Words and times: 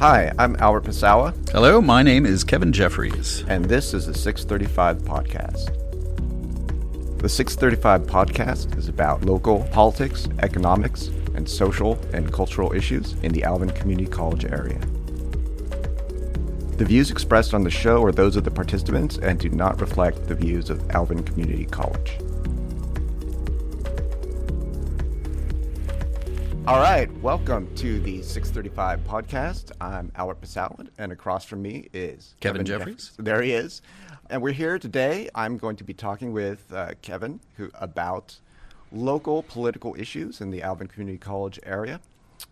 Hi, 0.00 0.32
I'm 0.38 0.56
Albert 0.56 0.84
Pasawa, 0.84 1.34
Hello, 1.50 1.80
my 1.82 2.02
name 2.02 2.24
is 2.24 2.42
Kevin 2.42 2.72
Jeffries. 2.72 3.44
and 3.48 3.64
this 3.66 3.92
is 3.92 4.06
the 4.06 4.14
635 4.14 4.98
Podcast. 5.02 5.76
The 7.18 7.28
635 7.28 8.02
Podcast 8.02 8.78
is 8.78 8.88
about 8.88 9.24
local 9.24 9.64
politics, 9.72 10.26
economics, 10.38 11.08
and 11.34 11.46
social 11.48 11.98
and 12.14 12.32
cultural 12.32 12.72
issues 12.72 13.12
in 13.22 13.32
the 13.32 13.44
Alvin 13.44 13.70
Community 13.70 14.08
College 14.08 14.46
area. 14.46 14.78
The 16.78 16.86
views 16.86 17.10
expressed 17.10 17.52
on 17.52 17.62
the 17.62 17.70
show 17.70 18.02
are 18.02 18.12
those 18.12 18.36
of 18.36 18.44
the 18.44 18.50
participants 18.50 19.18
and 19.18 19.38
do 19.38 19.50
not 19.50 19.80
reflect 19.82 20.28
the 20.28 20.34
views 20.34 20.70
of 20.70 20.90
Alvin 20.92 21.22
Community 21.22 21.66
College. 21.66 22.16
All 26.70 26.78
right, 26.78 27.10
welcome 27.20 27.74
to 27.74 27.98
the 27.98 28.22
635 28.22 29.00
podcast. 29.00 29.72
I'm 29.80 30.12
Albert 30.14 30.40
Pasawa, 30.40 30.86
and 30.98 31.10
across 31.10 31.44
from 31.44 31.62
me 31.62 31.88
is 31.92 32.36
Kevin 32.38 32.64
Jeff- 32.64 32.78
Jeffries. 32.78 33.10
There 33.18 33.42
he 33.42 33.54
is. 33.54 33.82
And 34.30 34.40
we're 34.40 34.52
here 34.52 34.78
today. 34.78 35.28
I'm 35.34 35.58
going 35.58 35.74
to 35.74 35.82
be 35.82 35.94
talking 35.94 36.32
with 36.32 36.72
uh, 36.72 36.92
Kevin 37.02 37.40
who, 37.56 37.72
about 37.74 38.38
local 38.92 39.42
political 39.42 39.96
issues 39.98 40.40
in 40.40 40.52
the 40.52 40.62
Alvin 40.62 40.86
Community 40.86 41.18
College 41.18 41.58
area. 41.64 42.00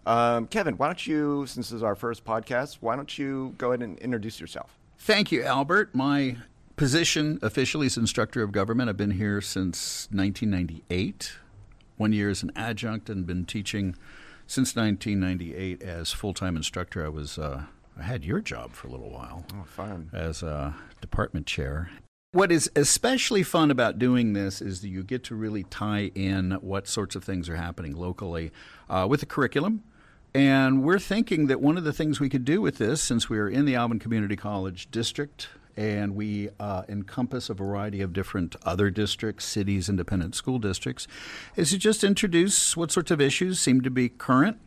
Um, 0.05 0.49
Kevin, 0.49 0.77
why 0.77 0.87
don't 0.87 1.07
you, 1.07 1.47
since 1.47 1.69
this 1.69 1.77
is 1.77 1.85
our 1.85 1.95
first 1.95 2.25
podcast, 2.25 2.79
why 2.81 2.97
don't 2.97 3.17
you 3.17 3.55
go 3.57 3.69
ahead 3.69 3.85
and 3.85 4.01
introduce 4.01 4.41
yourself? 4.41 4.77
Thank 4.99 5.31
you, 5.31 5.45
Albert. 5.45 5.95
My 5.95 6.39
position 6.75 7.39
officially 7.41 7.87
is 7.87 7.97
instructor 7.97 8.43
of 8.43 8.51
government. 8.51 8.91
I've 8.91 8.97
been 8.97 9.13
here 9.13 9.41
since 9.41 10.09
1998. 10.11 11.39
One 11.99 12.13
year 12.13 12.31
as 12.31 12.43
an 12.43 12.51
adjunct 12.57 13.11
and 13.11 13.27
been 13.27 13.45
teaching 13.45 13.95
since 14.47 14.75
1998 14.75 15.83
as 15.83 16.13
full-time 16.13 16.57
instructor. 16.57 17.05
I 17.05 17.11
was 17.11 17.39
uh, 17.39 17.65
I 17.99 18.03
had 18.03 18.25
your 18.25 18.41
job 18.41 18.73
for 18.73 18.89
a 18.89 18.91
little 18.91 19.11
while. 19.11 19.45
Oh, 19.53 19.65
fun. 19.65 20.09
as 20.13 20.43
a 20.43 20.75
department 21.01 21.47
chair. 21.47 21.91
What 22.33 22.53
is 22.53 22.71
especially 22.77 23.43
fun 23.43 23.71
about 23.71 23.99
doing 23.99 24.35
this 24.35 24.61
is 24.61 24.83
that 24.83 24.89
you 24.89 25.03
get 25.03 25.25
to 25.25 25.35
really 25.35 25.65
tie 25.65 26.11
in 26.15 26.53
what 26.61 26.87
sorts 26.87 27.17
of 27.17 27.25
things 27.25 27.49
are 27.49 27.57
happening 27.57 27.97
locally 27.97 28.53
uh, 28.89 29.07
with 29.09 29.21
the 29.21 29.27
curriculum. 29.27 29.83
And 30.35 30.85
we're 30.85 30.99
thinking 30.99 31.47
that 31.47 31.61
one 31.61 31.79
of 31.79 31.85
the 31.85 31.93
things 31.93 32.21
we 32.21 32.29
could 32.29 32.45
do 32.45 32.61
with 32.61 32.77
this, 32.77 33.03
since 33.03 33.31
we 33.31 33.39
are 33.39 33.49
in 33.49 33.65
the 33.65 33.75
Alvin 33.75 33.99
Community 33.99 34.37
College 34.37 34.91
district 34.91 35.49
and 35.79 36.17
we 36.17 36.49
uh, 36.59 36.83
encompass 36.89 37.49
a 37.49 37.55
variety 37.55 38.01
of 38.01 38.13
different 38.13 38.57
other 38.65 38.91
districts, 38.91 39.45
cities, 39.45 39.89
independent 39.89 40.35
school 40.35 40.59
districts, 40.59 41.07
is 41.55 41.71
to 41.71 41.79
just 41.79 42.03
introduce 42.03 42.77
what 42.77 42.91
sorts 42.91 43.13
of 43.13 43.21
issues 43.21 43.61
seem 43.61 43.81
to 43.81 43.91
be 43.91 44.09
current 44.09 44.59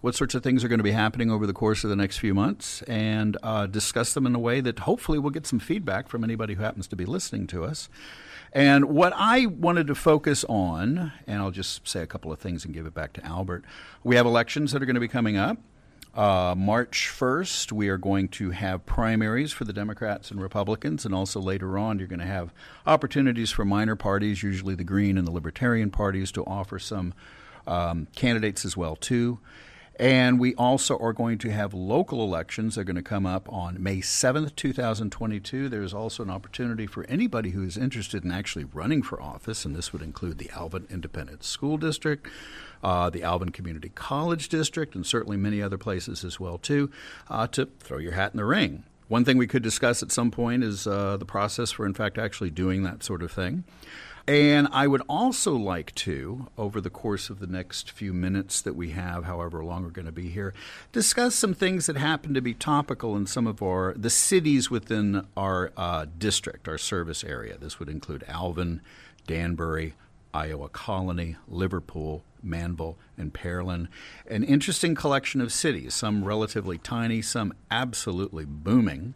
what 0.00 0.14
sorts 0.14 0.34
of 0.34 0.42
things 0.42 0.64
are 0.64 0.68
going 0.68 0.78
to 0.78 0.84
be 0.84 0.92
happening 0.92 1.30
over 1.30 1.46
the 1.46 1.52
course 1.52 1.84
of 1.84 1.90
the 1.90 1.96
next 1.96 2.16
few 2.16 2.32
months 2.32 2.80
and 2.82 3.36
uh, 3.42 3.66
discuss 3.66 4.14
them 4.14 4.24
in 4.24 4.34
a 4.34 4.38
way 4.38 4.62
that 4.62 4.78
hopefully 4.78 5.18
we'll 5.18 5.28
get 5.30 5.46
some 5.46 5.58
feedback 5.58 6.08
from 6.08 6.24
anybody 6.24 6.54
who 6.54 6.62
happens 6.62 6.86
to 6.86 6.96
be 6.96 7.04
listening 7.04 7.46
to 7.46 7.64
us. 7.64 7.90
And 8.52 8.86
what 8.86 9.12
I 9.14 9.44
wanted 9.44 9.86
to 9.88 9.94
focus 9.94 10.42
on, 10.48 11.12
and 11.26 11.42
I'll 11.42 11.50
just 11.50 11.86
say 11.86 12.00
a 12.00 12.06
couple 12.06 12.32
of 12.32 12.38
things 12.38 12.64
and 12.64 12.72
give 12.72 12.86
it 12.86 12.94
back 12.94 13.12
to 13.14 13.24
Albert. 13.26 13.62
We 14.02 14.16
have 14.16 14.24
elections 14.24 14.72
that 14.72 14.82
are 14.82 14.86
going 14.86 14.94
to 14.94 15.00
be 15.00 15.08
coming 15.08 15.36
up. 15.36 15.58
Uh, 16.14 16.54
March 16.56 17.08
1st, 17.08 17.70
we 17.70 17.88
are 17.88 17.96
going 17.96 18.26
to 18.26 18.50
have 18.50 18.84
primaries 18.84 19.52
for 19.52 19.64
the 19.64 19.72
Democrats 19.72 20.32
and 20.32 20.42
Republicans, 20.42 21.04
and 21.04 21.14
also 21.14 21.40
later 21.40 21.78
on, 21.78 21.98
you're 21.98 22.08
going 22.08 22.18
to 22.18 22.26
have 22.26 22.52
opportunities 22.84 23.52
for 23.52 23.64
minor 23.64 23.94
parties, 23.94 24.42
usually 24.42 24.74
the 24.74 24.82
Green 24.82 25.16
and 25.16 25.26
the 25.26 25.30
Libertarian 25.30 25.90
parties, 25.90 26.32
to 26.32 26.44
offer 26.44 26.80
some 26.80 27.14
um, 27.66 28.08
candidates 28.16 28.64
as 28.64 28.76
well 28.76 28.96
too. 28.96 29.38
And 30.00 30.40
we 30.40 30.54
also 30.54 30.96
are 30.98 31.12
going 31.12 31.36
to 31.38 31.50
have 31.50 31.74
local 31.74 32.24
elections. 32.24 32.74
They're 32.74 32.84
going 32.84 32.96
to 32.96 33.02
come 33.02 33.26
up 33.26 33.52
on 33.52 33.82
May 33.82 33.98
7th, 33.98 34.56
2022. 34.56 35.68
There's 35.68 35.92
also 35.92 36.22
an 36.22 36.30
opportunity 36.30 36.86
for 36.86 37.04
anybody 37.04 37.50
who 37.50 37.62
is 37.62 37.76
interested 37.76 38.24
in 38.24 38.32
actually 38.32 38.64
running 38.64 39.02
for 39.02 39.20
office, 39.20 39.66
and 39.66 39.76
this 39.76 39.92
would 39.92 40.00
include 40.00 40.38
the 40.38 40.50
Alvin 40.56 40.86
Independent 40.88 41.44
School 41.44 41.76
District, 41.76 42.26
uh, 42.82 43.10
the 43.10 43.22
Alvin 43.22 43.50
Community 43.50 43.90
College 43.94 44.48
District, 44.48 44.94
and 44.94 45.04
certainly 45.06 45.36
many 45.36 45.62
other 45.62 45.78
places 45.78 46.24
as 46.24 46.40
well 46.40 46.58
too, 46.58 46.90
uh, 47.28 47.46
to 47.48 47.66
throw 47.80 47.98
your 47.98 48.12
hat 48.12 48.32
in 48.32 48.36
the 48.36 48.44
ring. 48.44 48.84
One 49.08 49.24
thing 49.24 49.38
we 49.38 49.48
could 49.48 49.64
discuss 49.64 50.02
at 50.04 50.12
some 50.12 50.30
point 50.30 50.62
is 50.62 50.86
uh, 50.86 51.16
the 51.16 51.24
process 51.24 51.72
for, 51.72 51.84
in 51.84 51.94
fact, 51.94 52.16
actually 52.16 52.50
doing 52.50 52.84
that 52.84 53.02
sort 53.02 53.22
of 53.22 53.32
thing. 53.32 53.64
And 54.28 54.68
I 54.70 54.86
would 54.86 55.02
also 55.08 55.56
like 55.56 55.92
to, 55.96 56.46
over 56.56 56.80
the 56.80 56.90
course 56.90 57.30
of 57.30 57.40
the 57.40 57.48
next 57.48 57.90
few 57.90 58.12
minutes 58.12 58.60
that 58.62 58.76
we 58.76 58.90
have, 58.90 59.24
however 59.24 59.64
long 59.64 59.82
we're 59.82 59.90
going 59.90 60.06
to 60.06 60.12
be 60.12 60.28
here, 60.28 60.54
discuss 60.92 61.34
some 61.34 61.54
things 61.54 61.86
that 61.86 61.96
happen 61.96 62.34
to 62.34 62.40
be 62.40 62.54
topical 62.54 63.16
in 63.16 63.26
some 63.26 63.48
of 63.48 63.60
our 63.60 63.94
the 63.94 64.10
cities 64.10 64.70
within 64.70 65.26
our 65.36 65.72
uh, 65.76 66.06
district, 66.16 66.68
our 66.68 66.78
service 66.78 67.24
area. 67.24 67.58
This 67.58 67.80
would 67.80 67.88
include 67.88 68.24
Alvin, 68.28 68.82
Danbury, 69.26 69.94
Iowa 70.32 70.68
Colony, 70.68 71.36
Liverpool, 71.48 72.24
Manvel, 72.44 72.96
and 73.18 73.32
Pearland. 73.32 73.88
An 74.28 74.44
interesting 74.44 74.94
collection 74.94 75.40
of 75.40 75.52
cities, 75.52 75.94
some 75.94 76.24
relatively 76.24 76.78
tiny, 76.78 77.22
some 77.22 77.52
absolutely 77.70 78.44
booming 78.44 79.14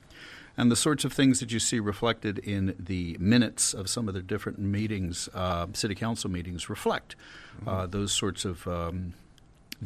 and 0.57 0.71
the 0.71 0.77
sorts 0.77 1.05
of 1.05 1.13
things 1.13 1.41
that 1.41 1.53
you 1.53 1.59
see 1.59 1.81
reflected 1.81 2.39
in 2.39 2.75
the 2.79 3.17
minutes 3.19 3.75
of 3.75 3.89
some 3.89 4.09
of 4.09 4.15
the 4.15 4.23
different 4.23 4.59
meetings, 4.59 5.29
uh, 5.35 5.67
city 5.73 5.95
council 5.95 6.31
meetings, 6.31 6.71
reflect 6.71 7.17
uh, 7.67 7.87
those 7.87 8.13
sorts 8.13 8.45
of 8.45 8.67
um, 8.69 9.15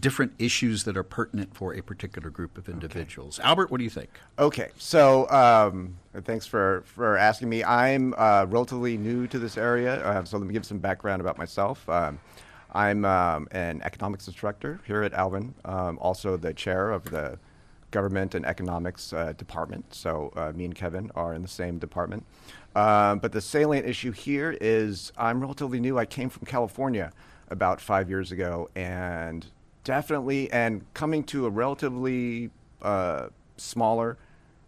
different 0.01 0.33
issues 0.39 0.85
that 0.85 0.97
are 0.97 1.03
pertinent 1.03 1.55
for 1.55 1.75
a 1.75 1.83
particular 1.83 2.31
group 2.31 2.59
of 2.59 2.69
individuals. 2.69 3.39
Albert, 3.41 3.71
what 3.71 3.79
do 3.79 3.85
you 3.85 3.91
think? 3.91 4.11
Okay, 4.39 4.71
so 4.79 5.29
um, 5.31 5.97
thanks 6.25 6.47
for, 6.47 6.83
for 6.87 7.17
asking 7.17 7.49
me. 7.49 7.65
I'm 7.65 8.15
uh, 8.17 8.47
relatively 8.49 8.97
new 8.97 9.27
to 9.27 9.39
this 9.39 9.57
area, 9.57 10.05
uh, 10.05 10.25
so 10.25 10.39
let 10.39 10.47
me 10.47 10.53
give 10.53 10.67
some 10.67 10.79
background 10.79 11.21
about 11.21 11.39
myself. 11.39 11.89
Um, 11.89 12.19
I'm 12.73 13.05
um, 13.05 13.49
an 13.51 13.81
economics 13.83 14.27
instructor 14.27 14.81
here 14.87 15.03
at 15.03 15.13
Alvin, 15.15 15.55
um, 15.65 15.99
also 16.01 16.37
the 16.37 16.53
chair 16.53 16.91
of 16.91 17.05
the 17.05 17.39
government 17.91 18.35
and 18.35 18.45
economics 18.45 19.13
uh, 19.13 19.33
department. 19.33 19.95
So 19.95 20.33
uh, 20.37 20.53
me 20.55 20.67
and 20.67 20.75
Kevin 20.75 21.11
are 21.15 21.35
in 21.35 21.43
the 21.43 21.49
same 21.49 21.79
department. 21.79 22.25
Um, 22.77 23.19
but 23.19 23.33
the 23.33 23.41
salient 23.41 23.87
issue 23.87 24.13
here 24.13 24.57
is 24.61 25.13
I'm 25.17 25.41
relatively 25.41 25.81
new. 25.81 25.99
I 25.99 26.05
came 26.05 26.29
from 26.29 26.47
California 26.47 27.13
about 27.51 27.81
five 27.81 28.11
years 28.11 28.31
ago, 28.31 28.69
and 28.77 29.47
definitely, 29.89 30.53
and 30.53 30.85
coming 30.93 31.25
to 31.25 31.47
a 31.47 31.49
relatively 31.49 32.51
uh, 32.83 33.29
smaller 33.57 34.19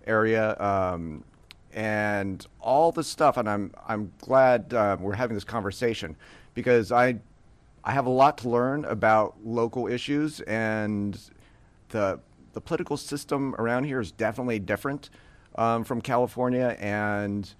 area. 0.06 0.58
Um, 0.58 1.24
and 1.74 2.46
all 2.58 2.90
the 2.90 3.04
stuff, 3.04 3.36
and 3.36 3.46
I'm 3.46 3.72
I'm 3.86 4.12
glad 4.18 4.72
uh, 4.72 4.96
we're 4.98 5.12
having 5.14 5.34
this 5.34 5.44
conversation 5.44 6.16
because 6.54 6.90
I 6.90 7.18
I 7.84 7.92
have 7.92 8.06
a 8.06 8.10
lot 8.10 8.38
to 8.38 8.48
learn 8.48 8.86
about 8.86 9.36
local 9.44 9.86
issues 9.86 10.40
and 10.40 11.20
the 11.90 12.18
the 12.54 12.60
political 12.62 12.96
system 12.96 13.54
around 13.58 13.84
here 13.84 14.00
is 14.00 14.10
definitely 14.10 14.58
different 14.58 15.10
um, 15.56 15.84
from 15.84 16.00
California, 16.00 16.76
and 16.80 17.54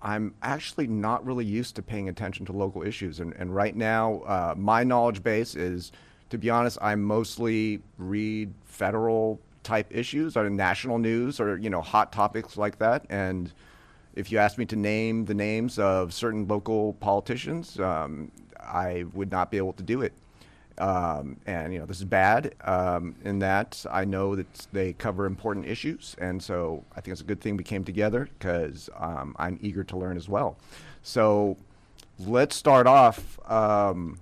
I'm 0.00 0.34
actually 0.42 0.86
not 0.86 1.26
really 1.26 1.44
used 1.44 1.76
to 1.76 1.82
paying 1.82 2.08
attention 2.08 2.46
to 2.46 2.52
local 2.52 2.82
issues. 2.82 3.20
And, 3.20 3.34
and 3.34 3.54
right 3.54 3.76
now, 3.76 4.20
uh, 4.20 4.54
my 4.56 4.82
knowledge 4.82 5.22
base 5.22 5.54
is, 5.54 5.92
to 6.30 6.38
be 6.38 6.48
honest, 6.48 6.78
I 6.80 6.94
mostly 6.94 7.82
read 7.98 8.52
federal 8.64 9.40
type 9.62 9.88
issues 9.90 10.36
or 10.36 10.48
national 10.48 10.98
news 10.98 11.38
or 11.38 11.58
you 11.58 11.70
know 11.70 11.82
hot 11.82 12.12
topics 12.12 12.56
like 12.56 12.78
that. 12.78 13.04
And 13.10 13.52
if 14.14 14.32
you 14.32 14.38
ask 14.38 14.58
me 14.58 14.64
to 14.66 14.76
name 14.76 15.26
the 15.26 15.34
names 15.34 15.78
of 15.78 16.12
certain 16.12 16.46
local 16.48 16.94
politicians, 16.94 17.78
um, 17.78 18.30
I 18.58 19.04
would 19.12 19.30
not 19.30 19.50
be 19.50 19.56
able 19.58 19.72
to 19.74 19.82
do 19.82 20.02
it. 20.02 20.12
Um, 20.78 21.36
and 21.46 21.74
you 21.74 21.78
know 21.78 21.84
this 21.84 21.98
is 21.98 22.04
bad 22.04 22.54
um, 22.62 23.14
in 23.22 23.40
that 23.40 23.84
I 23.90 24.06
know 24.06 24.34
that 24.34 24.66
they 24.72 24.94
cover 24.94 25.26
important 25.26 25.66
issues, 25.66 26.16
and 26.18 26.42
so 26.42 26.84
I 26.96 27.02
think 27.02 27.12
it's 27.12 27.20
a 27.20 27.24
good 27.24 27.40
thing 27.40 27.56
we 27.56 27.64
came 27.64 27.84
together 27.84 28.28
because 28.38 28.88
um, 28.96 29.36
I'm 29.38 29.58
eager 29.60 29.84
to 29.84 29.96
learn 29.98 30.16
as 30.16 30.28
well. 30.28 30.56
So 31.02 31.58
let's 32.18 32.56
start 32.56 32.86
off 32.86 33.38
um, 33.50 34.18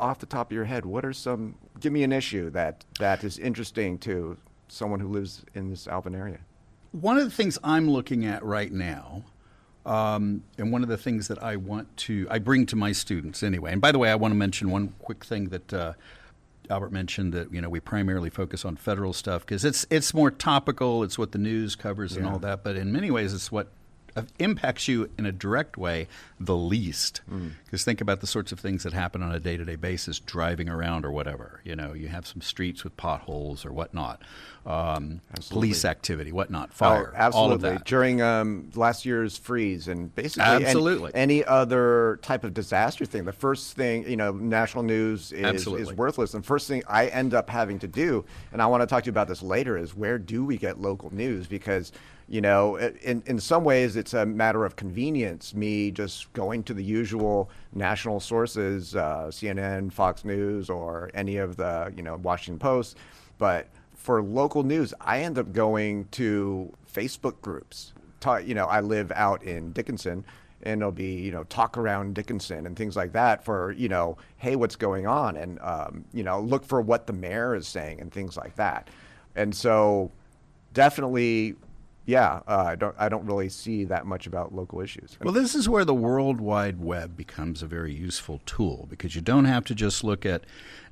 off 0.00 0.18
the 0.18 0.26
top 0.26 0.50
of 0.50 0.54
your 0.54 0.64
head. 0.64 0.84
What 0.84 1.04
are 1.04 1.12
some? 1.12 1.54
Give 1.78 1.92
me 1.92 2.02
an 2.02 2.12
issue 2.12 2.50
that 2.50 2.84
that 2.98 3.22
is 3.22 3.38
interesting 3.38 3.98
to 3.98 4.36
someone 4.68 5.00
who 5.00 5.08
lives 5.08 5.44
in 5.54 5.70
this 5.70 5.86
Alvin 5.86 6.14
area. 6.14 6.40
One 6.92 7.18
of 7.18 7.24
the 7.24 7.30
things 7.30 7.58
I'm 7.62 7.88
looking 7.88 8.24
at 8.24 8.44
right 8.44 8.72
now, 8.72 9.24
um, 9.86 10.42
and 10.58 10.72
one 10.72 10.82
of 10.82 10.88
the 10.88 10.96
things 10.96 11.28
that 11.28 11.42
I 11.42 11.56
want 11.56 11.96
to, 11.98 12.26
I 12.30 12.38
bring 12.38 12.66
to 12.66 12.76
my 12.76 12.92
students 12.92 13.42
anyway. 13.42 13.72
And 13.72 13.80
by 13.80 13.92
the 13.92 13.98
way, 13.98 14.10
I 14.10 14.16
want 14.16 14.32
to 14.32 14.36
mention 14.36 14.70
one 14.70 14.94
quick 14.98 15.24
thing 15.24 15.50
that 15.50 15.72
uh, 15.72 15.92
Albert 16.68 16.92
mentioned 16.92 17.32
that 17.32 17.52
you 17.52 17.60
know 17.60 17.68
we 17.68 17.80
primarily 17.80 18.30
focus 18.30 18.64
on 18.64 18.76
federal 18.76 19.12
stuff 19.12 19.42
because 19.42 19.64
it's 19.64 19.86
it's 19.90 20.14
more 20.14 20.30
topical. 20.30 21.02
It's 21.02 21.18
what 21.18 21.32
the 21.32 21.38
news 21.38 21.76
covers 21.76 22.16
and 22.16 22.26
all 22.26 22.38
that. 22.40 22.64
But 22.64 22.76
in 22.76 22.92
many 22.92 23.10
ways, 23.10 23.34
it's 23.34 23.52
what 23.52 23.68
impacts 24.38 24.88
you 24.88 25.10
in 25.18 25.26
a 25.26 25.32
direct 25.32 25.76
way 25.76 26.08
the 26.38 26.56
least. 26.56 27.20
Because 27.64 27.82
mm. 27.82 27.84
think 27.84 28.00
about 28.00 28.20
the 28.20 28.26
sorts 28.26 28.50
of 28.52 28.58
things 28.58 28.82
that 28.82 28.92
happen 28.92 29.22
on 29.22 29.32
a 29.32 29.40
day 29.40 29.56
to 29.56 29.64
day 29.64 29.76
basis, 29.76 30.18
driving 30.18 30.68
around 30.68 31.04
or 31.04 31.12
whatever. 31.12 31.60
You 31.64 31.76
know, 31.76 31.92
you 31.92 32.08
have 32.08 32.26
some 32.26 32.40
streets 32.40 32.82
with 32.82 32.96
potholes 32.96 33.64
or 33.64 33.72
whatnot, 33.72 34.22
um, 34.66 35.20
police 35.50 35.84
activity, 35.84 36.32
whatnot, 36.32 36.72
fire, 36.72 37.12
oh, 37.14 37.16
absolutely. 37.16 37.50
all 37.50 37.52
of 37.52 37.60
that. 37.60 37.84
During 37.84 38.22
um, 38.22 38.70
last 38.74 39.04
year's 39.04 39.36
freeze 39.36 39.88
and 39.88 40.14
basically 40.14 40.42
absolutely. 40.42 41.10
Any, 41.14 41.40
any, 41.40 41.44
other 41.44 42.18
type 42.22 42.44
of 42.44 42.54
disaster 42.54 43.04
thing, 43.04 43.24
the 43.24 43.32
first 43.32 43.76
thing, 43.76 44.08
you 44.08 44.16
know, 44.16 44.32
national 44.32 44.84
news 44.84 45.32
is, 45.32 45.66
is 45.66 45.92
worthless. 45.92 46.34
And 46.34 46.44
first 46.44 46.68
thing 46.68 46.82
I 46.88 47.06
end 47.08 47.34
up 47.34 47.50
having 47.50 47.78
to 47.80 47.88
do, 47.88 48.24
and 48.52 48.62
I 48.62 48.66
want 48.66 48.82
to 48.82 48.86
talk 48.86 49.04
to 49.04 49.08
you 49.08 49.12
about 49.12 49.28
this 49.28 49.42
later, 49.42 49.76
is 49.76 49.94
where 49.94 50.18
do 50.18 50.44
we 50.44 50.56
get 50.56 50.80
local 50.80 51.12
news? 51.14 51.46
Because 51.46 51.92
you 52.30 52.40
know, 52.40 52.76
in, 52.76 53.24
in 53.26 53.40
some 53.40 53.64
ways, 53.64 53.96
it's 53.96 54.14
a 54.14 54.24
matter 54.24 54.64
of 54.64 54.76
convenience, 54.76 55.52
me 55.52 55.90
just 55.90 56.32
going 56.32 56.62
to 56.62 56.72
the 56.72 56.82
usual 56.82 57.50
national 57.74 58.20
sources, 58.20 58.94
uh, 58.94 59.26
CNN, 59.30 59.92
Fox 59.92 60.24
News, 60.24 60.70
or 60.70 61.10
any 61.12 61.38
of 61.38 61.56
the, 61.56 61.92
you 61.96 62.04
know, 62.04 62.14
Washington 62.16 62.60
Post. 62.60 62.96
But 63.38 63.66
for 63.94 64.22
local 64.22 64.62
news, 64.62 64.94
I 65.00 65.22
end 65.22 65.38
up 65.38 65.52
going 65.52 66.06
to 66.12 66.72
Facebook 66.94 67.40
groups. 67.40 67.94
Talk, 68.20 68.46
you 68.46 68.54
know, 68.54 68.66
I 68.66 68.78
live 68.78 69.10
out 69.10 69.42
in 69.42 69.72
Dickinson, 69.72 70.24
and 70.62 70.82
it'll 70.82 70.92
be 70.92 71.14
you 71.14 71.32
know 71.32 71.42
talk 71.44 71.76
around 71.76 72.14
Dickinson 72.14 72.64
and 72.64 72.76
things 72.76 72.94
like 72.94 73.12
that 73.12 73.42
for 73.44 73.72
you 73.72 73.88
know 73.88 74.18
hey 74.36 74.56
what's 74.56 74.76
going 74.76 75.06
on 75.06 75.36
and 75.36 75.58
um, 75.60 76.04
you 76.12 76.22
know 76.22 76.38
look 76.38 76.66
for 76.66 76.82
what 76.82 77.06
the 77.06 77.14
mayor 77.14 77.54
is 77.54 77.66
saying 77.66 77.98
and 77.98 78.12
things 78.12 78.36
like 78.36 78.56
that, 78.56 78.88
and 79.34 79.54
so 79.54 80.12
definitely 80.74 81.56
yeah, 82.10 82.40
uh, 82.48 82.64
I 82.66 82.74
don't 82.74 82.96
I 82.98 83.08
don't 83.08 83.24
really 83.24 83.48
see 83.48 83.84
that 83.84 84.04
much 84.04 84.26
about 84.26 84.52
local 84.52 84.80
issues. 84.80 85.16
Well, 85.22 85.32
this 85.32 85.54
is 85.54 85.68
where 85.68 85.84
the 85.84 85.94
World 85.94 86.40
Wide 86.40 86.80
Web 86.80 87.16
becomes 87.16 87.62
a 87.62 87.66
very 87.66 87.94
useful 87.94 88.40
tool 88.46 88.86
because 88.90 89.14
you 89.14 89.20
don't 89.20 89.44
have 89.44 89.64
to 89.66 89.76
just 89.76 90.02
look 90.02 90.26
at 90.26 90.42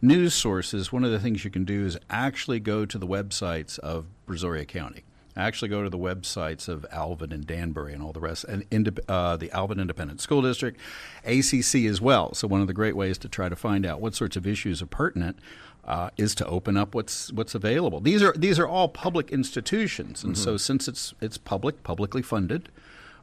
news 0.00 0.32
sources. 0.32 0.92
One 0.92 1.02
of 1.02 1.10
the 1.10 1.18
things 1.18 1.44
you 1.44 1.50
can 1.50 1.64
do 1.64 1.84
is 1.84 1.98
actually 2.08 2.60
go 2.60 2.86
to 2.86 2.98
the 2.98 3.06
websites 3.06 3.80
of 3.80 4.06
Brazoria 4.28 4.66
County. 4.66 5.02
Actually, 5.36 5.68
go 5.68 5.82
to 5.82 5.90
the 5.90 5.98
websites 5.98 6.68
of 6.68 6.86
Alvin 6.90 7.32
and 7.32 7.46
Danbury 7.46 7.94
and 7.94 8.02
all 8.02 8.12
the 8.12 8.20
rest, 8.20 8.44
and 8.44 9.00
uh, 9.08 9.36
the 9.36 9.50
Alvin 9.52 9.78
Independent 9.78 10.20
School 10.20 10.42
District, 10.42 10.80
ACC 11.24 11.86
as 11.86 12.00
well. 12.00 12.34
So, 12.34 12.46
one 12.48 12.60
of 12.60 12.66
the 12.68 12.72
great 12.72 12.96
ways 12.96 13.18
to 13.18 13.28
try 13.28 13.48
to 13.48 13.56
find 13.56 13.86
out 13.86 14.00
what 14.00 14.14
sorts 14.14 14.36
of 14.36 14.46
issues 14.46 14.82
are 14.82 14.86
pertinent 14.86 15.38
uh, 15.88 16.10
is 16.18 16.34
to 16.34 16.46
open 16.46 16.76
up 16.76 16.94
what's 16.94 17.32
what's 17.32 17.54
available. 17.54 17.98
These 17.98 18.22
are 18.22 18.34
these 18.34 18.58
are 18.58 18.68
all 18.68 18.88
public 18.88 19.32
institutions, 19.32 20.22
and 20.22 20.34
mm-hmm. 20.34 20.44
so 20.44 20.56
since 20.58 20.86
it's 20.86 21.14
it's 21.20 21.38
public, 21.38 21.82
publicly 21.82 22.20
funded, 22.20 22.68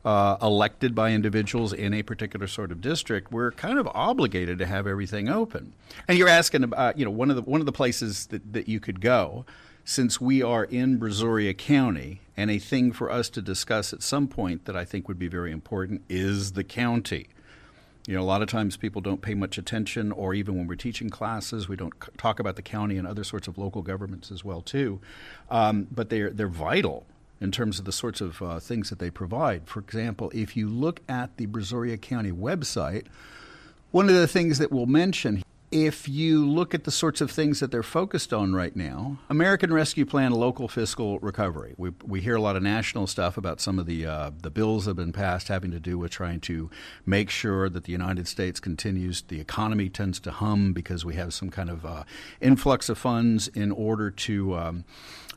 uh, 0.04 0.38
elected 0.42 0.96
by 0.96 1.12
individuals 1.12 1.72
in 1.72 1.94
a 1.94 2.02
particular 2.02 2.48
sort 2.48 2.72
of 2.72 2.82
district, 2.82 3.32
we're 3.32 3.52
kind 3.52 3.78
of 3.78 3.88
obligated 3.94 4.58
to 4.58 4.66
have 4.66 4.88
everything 4.88 5.30
open. 5.30 5.74
And 6.08 6.18
you're 6.18 6.28
asking 6.28 6.64
about 6.64 6.98
you 6.98 7.06
know 7.06 7.12
one 7.12 7.30
of 7.30 7.36
the 7.36 7.44
one 7.44 7.62
of 7.62 7.68
the 7.68 7.72
places 7.72 8.26
that, 8.28 8.54
that 8.54 8.68
you 8.68 8.80
could 8.80 9.00
go, 9.00 9.46
since 9.84 10.20
we 10.20 10.42
are 10.42 10.64
in 10.64 11.00
Brazoria 11.00 11.56
County, 11.56 12.22
and 12.36 12.50
a 12.50 12.58
thing 12.58 12.92
for 12.92 13.12
us 13.12 13.30
to 13.30 13.44
discuss 13.44 13.94
at 13.94 14.02
some 14.02 14.28
point 14.28 14.66
that 14.66 14.76
I 14.76 14.86
think 14.86 15.08
would 15.08 15.20
be 15.20 15.28
very 15.28 15.52
important 15.52 16.02
is 16.10 16.54
the 16.54 16.64
county. 16.64 17.28
You 18.08 18.16
know, 18.16 18.22
a 18.22 18.24
lot 18.24 18.44
of 18.44 18.48
times 18.48 18.78
people 18.78 19.02
don't 19.02 19.22
pay 19.22 19.34
much 19.34 19.58
attention, 19.58 20.12
or 20.12 20.36
even 20.36 20.56
when 20.56 20.68
we're 20.68 20.76
teaching 20.76 21.10
classes, 21.10 21.68
we 21.68 21.76
don't 21.76 21.94
c- 22.04 22.12
talk 22.18 22.40
about 22.40 22.56
the 22.56 22.62
county 22.62 22.98
and 22.98 23.08
other 23.08 23.24
sorts 23.24 23.48
of 23.48 23.58
local 23.58 23.82
governments 23.82 24.32
as 24.32 24.44
well 24.44 24.62
too. 24.62 25.00
Um, 25.50 25.88
but 25.90 26.10
they're 26.10 26.30
they're 26.30 26.48
vital 26.48 27.08
in 27.42 27.52
terms 27.52 27.80
of 27.80 27.86
the 27.86 27.92
sorts 27.92 28.22
of 28.22 28.42
uh, 28.42 28.60
things 28.60 28.90
that 28.90 29.00
they 29.00 29.10
provide. 29.10 29.68
For 29.68 29.80
example, 29.80 30.32
if 30.34 30.56
you 30.56 30.70
look 30.70 31.02
at 31.10 31.36
the 31.38 31.48
Brazoria 31.48 32.00
County 32.00 32.32
website, 32.32 33.06
one 33.92 34.08
of 34.08 34.16
the 34.16 34.28
things 34.28 34.60
that 34.60 34.72
we'll 34.72 34.86
mention 34.86 35.44
if 35.72 36.08
you 36.08 36.48
look 36.48 36.74
at 36.74 36.84
the 36.84 36.92
sorts 36.92 37.22
of 37.22 37.32
things 37.32 37.60
that 37.60 37.72
they're 37.72 37.84
focused 37.84 38.32
on 38.32 38.54
right 38.54 38.76
now, 38.76 39.18
American 39.30 39.74
Rescue 39.74 40.06
Plan, 40.06 40.32
local 40.32 40.68
fiscal 40.68 41.20
recovery. 41.20 41.74
We, 41.78 41.92
we 42.04 42.22
hear 42.22 42.36
a 42.36 42.42
lot 42.42 42.56
of 42.56 42.64
national 42.64 43.08
stuff 43.08 43.38
about 43.38 43.60
some 43.60 43.80
of 43.80 43.86
the 43.86 44.06
uh, 44.06 44.32
the 44.42 44.52
bills 44.52 44.86
that 44.86 44.92
have 44.92 44.98
been 44.98 45.12
passed 45.12 45.48
having 45.48 45.72
to 45.72 45.80
do 45.80 45.98
with 45.98 46.12
trying 46.12 46.40
to 46.42 46.70
make 47.06 47.30
sure 47.30 47.70
that 47.70 47.86
the 47.86 47.92
United 47.92 48.28
States 48.28 48.60
continues. 48.60 49.24
The 49.24 49.40
economy 49.40 49.90
tends 49.90 50.20
to 50.22 50.32
hum 50.32 50.74
because 50.74 51.04
we 51.04 51.16
have 51.16 51.34
some 51.34 51.50
kind 51.50 51.70
of 51.70 51.86
uh, 51.86 52.04
influx 52.40 52.88
of 52.90 52.98
funds 52.98 53.48
in 53.50 53.72
order 53.72 54.12
to 54.12 54.56
um, 54.56 54.86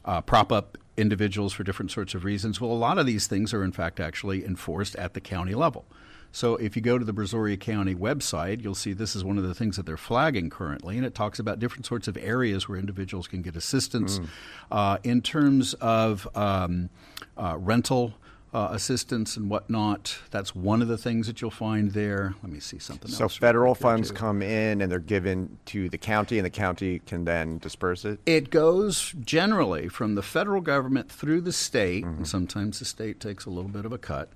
uh, 0.04 0.20
prop 0.20 0.52
up 0.52 0.78
individuals 0.96 1.52
for 1.52 1.62
different 1.62 1.90
sorts 1.90 2.14
of 2.14 2.24
reasons. 2.24 2.60
Well, 2.60 2.72
a 2.72 2.74
lot 2.74 2.98
of 2.98 3.06
these 3.06 3.26
things 3.26 3.54
are 3.54 3.64
in 3.64 3.72
fact 3.72 4.00
actually 4.00 4.44
enforced 4.44 4.94
at 4.96 5.14
the 5.14 5.20
county 5.20 5.54
level. 5.54 5.86
So 6.32 6.56
if 6.56 6.76
you 6.76 6.82
go 6.82 6.98
to 6.98 7.04
the 7.04 7.14
Brazoria 7.14 7.58
County 7.58 7.94
website, 7.94 8.62
you'll 8.62 8.74
see 8.74 8.92
this 8.92 9.16
is 9.16 9.24
one 9.24 9.38
of 9.38 9.44
the 9.44 9.54
things 9.54 9.76
that 9.76 9.86
they're 9.86 9.96
flagging 9.96 10.50
currently, 10.50 10.96
and 10.96 11.06
it 11.06 11.14
talks 11.14 11.38
about 11.38 11.58
different 11.58 11.86
sorts 11.86 12.08
of 12.08 12.16
areas 12.16 12.68
where 12.68 12.78
individuals 12.78 13.26
can 13.26 13.42
get 13.42 13.56
assistance 13.56 14.18
mm. 14.18 14.28
uh, 14.70 14.98
in 15.02 15.22
terms 15.22 15.74
of 15.74 16.28
um, 16.36 16.90
uh, 17.36 17.56
rental. 17.58 18.14
Uh, 18.50 18.70
assistance 18.72 19.36
and 19.36 19.50
whatnot. 19.50 20.16
That's 20.30 20.54
one 20.54 20.80
of 20.80 20.88
the 20.88 20.96
things 20.96 21.26
that 21.26 21.42
you'll 21.42 21.50
find 21.50 21.92
there. 21.92 22.34
Let 22.42 22.50
me 22.50 22.60
see 22.60 22.78
something 22.78 23.10
so 23.10 23.24
else. 23.24 23.34
So 23.34 23.40
federal 23.40 23.74
funds 23.74 24.10
come 24.10 24.40
in 24.40 24.80
and 24.80 24.90
they're 24.90 25.00
given 25.00 25.58
to 25.66 25.90
the 25.90 25.98
county, 25.98 26.38
and 26.38 26.46
the 26.46 26.50
county 26.50 27.00
can 27.00 27.26
then 27.26 27.58
disperse 27.58 28.06
it. 28.06 28.20
It 28.24 28.48
goes 28.48 29.14
generally 29.22 29.88
from 29.88 30.14
the 30.14 30.22
federal 30.22 30.62
government 30.62 31.12
through 31.12 31.42
the 31.42 31.52
state, 31.52 32.06
mm-hmm. 32.06 32.16
and 32.16 32.26
sometimes 32.26 32.78
the 32.78 32.86
state 32.86 33.20
takes 33.20 33.44
a 33.44 33.50
little 33.50 33.70
bit 33.70 33.84
of 33.84 33.92
a 33.92 33.98
cut 33.98 34.30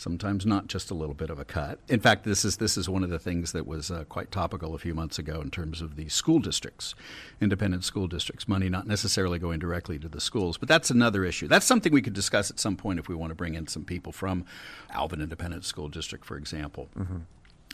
sometimes 0.00 0.46
not 0.46 0.66
just 0.66 0.90
a 0.90 0.94
little 0.94 1.14
bit 1.14 1.30
of 1.30 1.38
a 1.38 1.44
cut. 1.44 1.78
In 1.88 2.00
fact, 2.00 2.24
this 2.24 2.44
is 2.44 2.56
this 2.56 2.76
is 2.76 2.88
one 2.88 3.04
of 3.04 3.10
the 3.10 3.18
things 3.18 3.52
that 3.52 3.66
was 3.66 3.90
uh, 3.90 4.04
quite 4.08 4.30
topical 4.30 4.74
a 4.74 4.78
few 4.78 4.94
months 4.94 5.18
ago 5.18 5.40
in 5.40 5.50
terms 5.50 5.82
of 5.82 5.96
the 5.96 6.08
school 6.08 6.38
districts, 6.38 6.94
independent 7.40 7.84
school 7.84 8.08
districts, 8.08 8.48
money 8.48 8.68
not 8.68 8.86
necessarily 8.86 9.38
going 9.38 9.58
directly 9.58 9.98
to 9.98 10.08
the 10.08 10.20
schools, 10.20 10.56
but 10.56 10.68
that's 10.68 10.90
another 10.90 11.24
issue. 11.24 11.46
That's 11.46 11.66
something 11.66 11.92
we 11.92 12.02
could 12.02 12.14
discuss 12.14 12.50
at 12.50 12.58
some 12.58 12.76
point 12.76 12.98
if 12.98 13.08
we 13.08 13.14
want 13.14 13.30
to 13.30 13.34
bring 13.34 13.54
in 13.54 13.66
some 13.66 13.84
people 13.84 14.12
from 14.12 14.44
Alvin 14.90 15.20
Independent 15.20 15.64
School 15.64 15.88
District, 15.88 16.24
for 16.24 16.36
example. 16.36 16.88
Mm-hmm. 16.98 17.18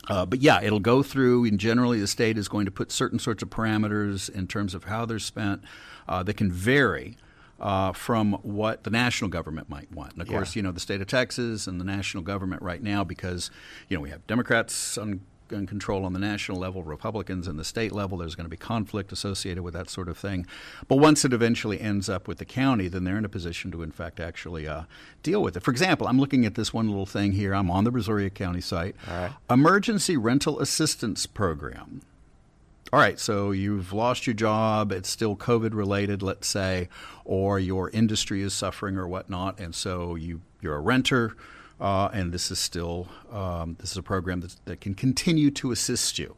Uh, 0.09 0.25
but 0.25 0.41
yeah, 0.41 0.61
it'll 0.61 0.79
go 0.79 1.01
through, 1.03 1.45
and 1.45 1.59
generally 1.59 1.99
the 1.99 2.07
state 2.07 2.37
is 2.37 2.47
going 2.47 2.65
to 2.65 2.71
put 2.71 2.91
certain 2.91 3.19
sorts 3.19 3.41
of 3.41 3.49
parameters 3.49 4.29
in 4.29 4.47
terms 4.47 4.73
of 4.73 4.85
how 4.85 5.05
they're 5.05 5.19
spent 5.19 5.63
uh, 6.07 6.23
that 6.23 6.35
can 6.35 6.51
vary 6.51 7.17
uh, 7.59 7.91
from 7.91 8.33
what 8.43 8.83
the 8.83 8.89
national 8.89 9.29
government 9.29 9.69
might 9.69 9.91
want. 9.91 10.13
And 10.13 10.21
of 10.21 10.27
yeah. 10.27 10.33
course, 10.33 10.55
you 10.55 10.61
know, 10.61 10.71
the 10.71 10.79
state 10.79 11.01
of 11.01 11.07
Texas 11.07 11.67
and 11.67 11.79
the 11.79 11.85
national 11.85 12.23
government 12.23 12.61
right 12.61 12.81
now, 12.81 13.03
because, 13.03 13.51
you 13.89 13.97
know, 13.97 14.01
we 14.01 14.09
have 14.09 14.25
Democrats 14.27 14.97
on 14.97 15.21
control 15.47 16.03
on 16.03 16.13
the 16.13 16.19
national 16.19 16.57
level, 16.59 16.83
Republicans 16.83 17.47
in 17.47 17.55
the 17.55 17.63
state 17.63 17.91
level. 17.93 18.17
There's 18.17 18.35
going 18.35 18.45
to 18.45 18.49
be 18.49 18.57
conflict 18.57 19.11
associated 19.11 19.63
with 19.63 19.73
that 19.73 19.89
sort 19.89 20.09
of 20.09 20.17
thing. 20.17 20.45
But 20.87 20.97
once 20.97 21.23
it 21.23 21.31
eventually 21.31 21.79
ends 21.79 22.09
up 22.09 22.27
with 22.27 22.37
the 22.37 22.45
county, 22.45 22.87
then 22.89 23.05
they're 23.05 23.17
in 23.17 23.23
a 23.25 23.29
position 23.29 23.71
to, 23.71 23.81
in 23.81 23.91
fact, 23.91 24.19
actually 24.19 24.67
uh, 24.67 24.83
deal 25.23 25.41
with 25.41 25.55
it. 25.55 25.63
For 25.63 25.71
example, 25.71 26.07
I'm 26.07 26.19
looking 26.19 26.45
at 26.45 26.55
this 26.55 26.73
one 26.73 26.87
little 26.89 27.05
thing 27.05 27.31
here. 27.31 27.53
I'm 27.53 27.71
on 27.71 27.85
the 27.85 27.91
Brazoria 27.91 28.33
County 28.33 28.61
site. 28.61 28.95
Emergency 29.49 30.17
Rental 30.17 30.59
Assistance 30.59 31.25
Program 31.25 32.01
all 32.93 32.99
right, 32.99 33.19
so 33.19 33.51
you've 33.51 33.91
lost 33.91 34.27
your 34.27 34.33
job, 34.33 34.91
it's 34.91 35.09
still 35.09 35.35
COVID 35.35 35.73
related, 35.73 36.21
let's 36.21 36.47
say, 36.47 36.87
or 37.25 37.59
your 37.59 37.89
industry 37.89 38.41
is 38.41 38.53
suffering 38.53 38.97
or 38.97 39.07
whatnot, 39.07 39.59
and 39.59 39.75
so 39.75 40.15
you, 40.15 40.41
you're 40.61 40.75
a 40.75 40.79
renter, 40.79 41.35
uh, 41.81 42.09
and 42.13 42.31
this 42.31 42.49
is 42.49 42.59
still 42.59 43.07
um, 43.31 43.75
this 43.79 43.91
is 43.91 43.97
a 43.97 44.03
program 44.03 44.41
that, 44.41 44.55
that 44.65 44.81
can 44.81 44.95
continue 44.95 45.51
to 45.51 45.71
assist 45.71 46.17
you. 46.17 46.35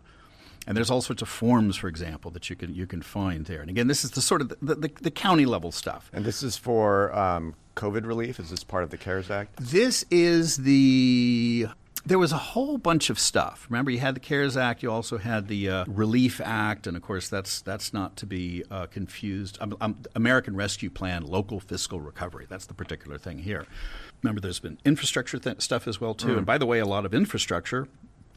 And 0.67 0.75
there's 0.75 0.91
all 0.91 1.01
sorts 1.01 1.21
of 1.21 1.29
forms, 1.29 1.77
for 1.77 1.87
example, 1.87 2.29
that 2.31 2.49
you 2.49 2.55
can 2.55 2.75
you 2.75 2.85
can 2.85 3.01
find 3.01 3.45
there. 3.45 3.61
And 3.61 3.69
again, 3.69 3.87
this 3.87 4.03
is 4.03 4.11
the 4.11 4.21
sort 4.21 4.41
of 4.41 4.49
the, 4.61 4.75
the, 4.75 4.91
the 5.01 5.11
county 5.11 5.45
level 5.45 5.71
stuff. 5.71 6.11
And 6.13 6.25
this 6.25 6.43
is 6.43 6.57
for 6.57 7.15
um, 7.17 7.55
COVID 7.75 8.05
relief. 8.05 8.39
Is 8.39 8.49
this 8.49 8.63
part 8.63 8.83
of 8.83 8.89
the 8.89 8.97
CARES 8.97 9.31
Act? 9.31 9.55
This 9.57 10.05
is 10.11 10.57
the 10.57 11.67
there 12.05 12.19
was 12.19 12.31
a 12.31 12.37
whole 12.37 12.77
bunch 12.77 13.09
of 13.09 13.19
stuff. 13.19 13.67
Remember, 13.69 13.91
you 13.91 13.99
had 13.99 14.15
the 14.15 14.19
CARES 14.19 14.55
Act. 14.55 14.83
You 14.83 14.91
also 14.91 15.17
had 15.17 15.47
the 15.47 15.69
uh, 15.69 15.85
Relief 15.87 16.39
Act, 16.43 16.87
and 16.87 16.95
of 16.95 17.03
course, 17.03 17.29
that's 17.29 17.61
that's 17.61 17.93
not 17.93 18.15
to 18.17 18.25
be 18.25 18.63
uh, 18.71 18.85
confused. 18.87 19.57
Um, 19.61 19.75
um, 19.81 19.97
American 20.15 20.55
Rescue 20.55 20.89
Plan, 20.89 21.23
local 21.23 21.59
fiscal 21.59 21.99
recovery. 21.99 22.45
That's 22.49 22.65
the 22.65 22.73
particular 22.73 23.17
thing 23.17 23.39
here. 23.39 23.65
Remember, 24.23 24.41
there's 24.41 24.59
been 24.59 24.77
infrastructure 24.85 25.39
th- 25.39 25.61
stuff 25.61 25.87
as 25.87 25.99
well 25.99 26.13
too. 26.13 26.35
Mm. 26.35 26.37
And 26.37 26.45
by 26.45 26.57
the 26.57 26.65
way, 26.65 26.79
a 26.79 26.85
lot 26.85 27.05
of 27.05 27.13
infrastructure. 27.13 27.87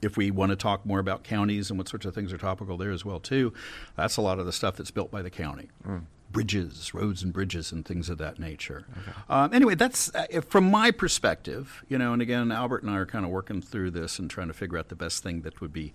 If 0.01 0.17
we 0.17 0.33
want 0.33 0.51
to 0.51 0.57
talk 0.57 0.85
more 0.85 0.99
about 0.99 1.23
counties 1.23 1.71
and 1.71 1.79
what 1.79 1.89
sorts 1.89 2.05
of 2.05 2.13
things 2.13 2.33
are 2.33 2.39
topical 2.39 2.77
there 2.77 2.91
as 2.91 3.05
well 3.05 3.21
too, 3.21 3.53
that's 3.97 4.17
a 4.17 4.21
lot 4.21 4.41
of 4.41 4.47
the 4.47 4.53
stuff 4.53 4.77
that's 4.77 4.91
built 4.91 5.13
by 5.13 5.23
the 5.23 5.31
county. 5.31 5.69
Mm 5.87 6.03
bridges, 6.33 6.95
roads 6.95 7.23
and 7.23 7.33
bridges, 7.33 7.73
and 7.73 7.85
things 7.85 8.09
of 8.09 8.19
that 8.19 8.39
nature. 8.39 8.85
Okay. 8.91 9.13
Um, 9.29 9.53
anyway, 9.53 9.75
that's 9.75 10.15
uh, 10.15 10.41
from 10.49 10.71
my 10.71 10.91
perspective, 10.91 11.85
you 11.89 11.99
know. 11.99 12.13
And 12.13 12.23
again, 12.23 12.51
Albert 12.51 12.83
and 12.83 12.91
I 12.91 12.97
are 12.97 13.07
kind 13.07 13.25
of 13.25 13.31
working 13.31 13.61
through 13.61 13.91
this 13.93 14.19
and 14.19 14.31
trying 14.31 14.49
to 14.49 14.55
figure 14.55 14.79
out 14.79 14.89
the 14.89 14.97
best 14.97 15.23
thing 15.23 15.43
that 15.43 15.61
would 15.61 15.73
be 15.73 15.93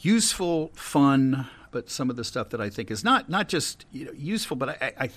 useful, 0.00 0.70
fun, 0.74 1.46
but 1.70 1.90
some 1.90 2.10
of 2.10 2.16
the 2.16 2.24
stuff 2.24 2.50
that 2.50 2.60
I 2.60 2.70
think 2.70 2.90
is 2.90 3.04
not 3.04 3.28
not 3.28 3.48
just 3.48 3.84
you 3.92 4.06
know, 4.06 4.12
useful, 4.12 4.56
but 4.56 4.70
I, 4.82 4.92
I 4.98 5.10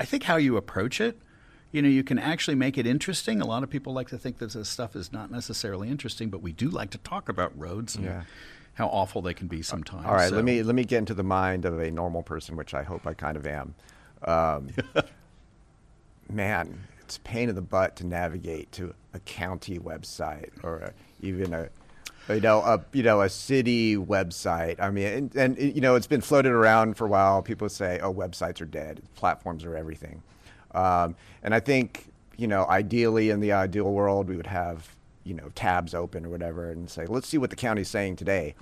I 0.00 0.04
think 0.04 0.24
how 0.24 0.36
you 0.36 0.56
approach 0.56 1.00
it 1.00 1.18
you 1.72 1.80
know, 1.80 1.88
you 1.88 2.04
can 2.04 2.18
actually 2.18 2.54
make 2.54 2.76
it 2.76 2.86
interesting. 2.86 3.40
A 3.40 3.46
lot 3.46 3.62
of 3.62 3.70
people 3.70 3.94
like 3.94 4.08
to 4.08 4.18
think 4.18 4.38
that 4.38 4.52
this 4.52 4.68
stuff 4.68 4.94
is 4.94 5.10
not 5.10 5.30
necessarily 5.30 5.88
interesting, 5.88 6.28
but 6.28 6.42
we 6.42 6.52
do 6.52 6.68
like 6.68 6.90
to 6.90 6.98
talk 6.98 7.30
about 7.30 7.58
roads 7.58 7.96
and 7.96 8.04
Yeah. 8.04 8.22
How 8.74 8.86
awful 8.88 9.22
they 9.22 9.34
can 9.34 9.48
be 9.48 9.62
sometimes. 9.62 10.06
All 10.06 10.14
right, 10.14 10.30
So- 10.30 10.36
let 10.36 10.44
me 10.44 10.62
let 10.62 10.74
me 10.74 10.84
get 10.84 10.98
into 10.98 11.14
the 11.14 11.22
mind 11.22 11.64
of 11.64 11.78
a 11.78 11.90
normal 11.90 12.22
person, 12.22 12.56
which 12.56 12.74
I 12.74 12.82
hope 12.82 13.06
I 13.06 13.14
kind 13.14 13.36
of 13.36 13.46
am. 13.46 13.74
Um, 14.24 14.68
man, 16.30 16.80
it's 17.00 17.16
a 17.16 17.20
pain 17.20 17.48
in 17.48 17.54
the 17.54 17.62
butt 17.62 17.96
to 17.96 18.06
navigate 18.06 18.72
to 18.72 18.94
a 19.14 19.18
county 19.20 19.78
website 19.78 20.50
or 20.62 20.78
a, 20.78 20.92
even 21.20 21.52
a 21.52 21.68
you 22.32 22.40
know 22.40 22.60
a 22.60 22.80
you 22.92 23.02
know 23.02 23.20
a 23.20 23.28
city 23.28 23.96
website. 23.96 24.80
I 24.80 24.90
mean, 24.90 25.06
and, 25.06 25.36
and 25.36 25.58
you 25.58 25.80
know 25.80 25.96
it's 25.96 26.06
been 26.06 26.20
floated 26.20 26.52
around 26.52 26.96
for 26.96 27.06
a 27.06 27.08
while. 27.08 27.42
People 27.42 27.68
say, 27.68 27.98
"Oh, 28.00 28.12
websites 28.12 28.60
are 28.60 28.66
dead. 28.66 29.02
Platforms 29.16 29.64
are 29.64 29.76
everything," 29.76 30.22
um, 30.74 31.16
and 31.42 31.54
I 31.54 31.60
think 31.60 32.06
you 32.38 32.46
know 32.46 32.64
ideally 32.66 33.30
in 33.30 33.40
the 33.40 33.52
ideal 33.52 33.92
world 33.92 34.28
we 34.28 34.36
would 34.36 34.46
have 34.46 34.88
you 35.24 35.34
know 35.34 35.50
tabs 35.54 35.94
open 35.94 36.26
or 36.26 36.28
whatever 36.28 36.70
and 36.70 36.88
say, 36.90 37.06
"Let's 37.06 37.28
see 37.28 37.38
what 37.38 37.50
the 37.50 37.56
county's 37.56 37.88
saying 37.88 38.16
today." 38.16 38.54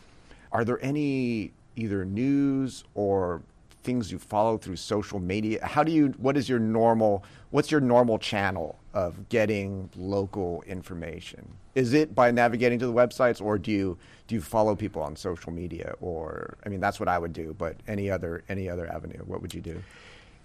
Are 0.53 0.65
there 0.65 0.83
any 0.83 1.53
either 1.77 2.05
news 2.05 2.85
or 2.95 3.43
things 3.83 4.13
you 4.13 4.19
follow 4.19 4.59
through 4.59 4.77
social 4.77 5.19
media? 5.19 5.65
How 5.65 5.83
do 5.83 5.93
you? 5.93 6.09
What 6.19 6.37
is 6.37 6.49
your 6.49 6.59
normal? 6.59 7.25
What's 7.51 7.71
your 7.71 7.81
normal 7.81 8.19
channel 8.19 8.79
of 8.95 9.29
getting 9.29 9.91
local 9.97 10.63
information? 10.67 11.55
Is 11.75 11.95
it 11.95 12.15
by 12.15 12.31
navigating 12.31 12.79
to 12.81 12.87
the 12.87 12.93
websites, 12.93 13.41
or 13.41 13.59
do 13.59 13.71
you 13.71 13.99
do 14.27 14.35
you 14.35 14.41
follow 14.41 14.75
people 14.75 15.03
on 15.03 15.17
social 15.17 15.53
media? 15.53 15.95
Or 16.01 16.57
I 16.65 16.69
mean, 16.69 16.81
that's 16.81 17.01
what 17.01 17.09
I 17.09 17.19
would 17.19 17.33
do. 17.33 17.55
But 17.57 17.77
any 17.87 18.11
other 18.11 18.43
any 18.49 18.69
other 18.69 18.93
avenue, 18.93 19.23
what 19.25 19.41
would 19.43 19.55
you 19.55 19.61
do? 19.61 19.83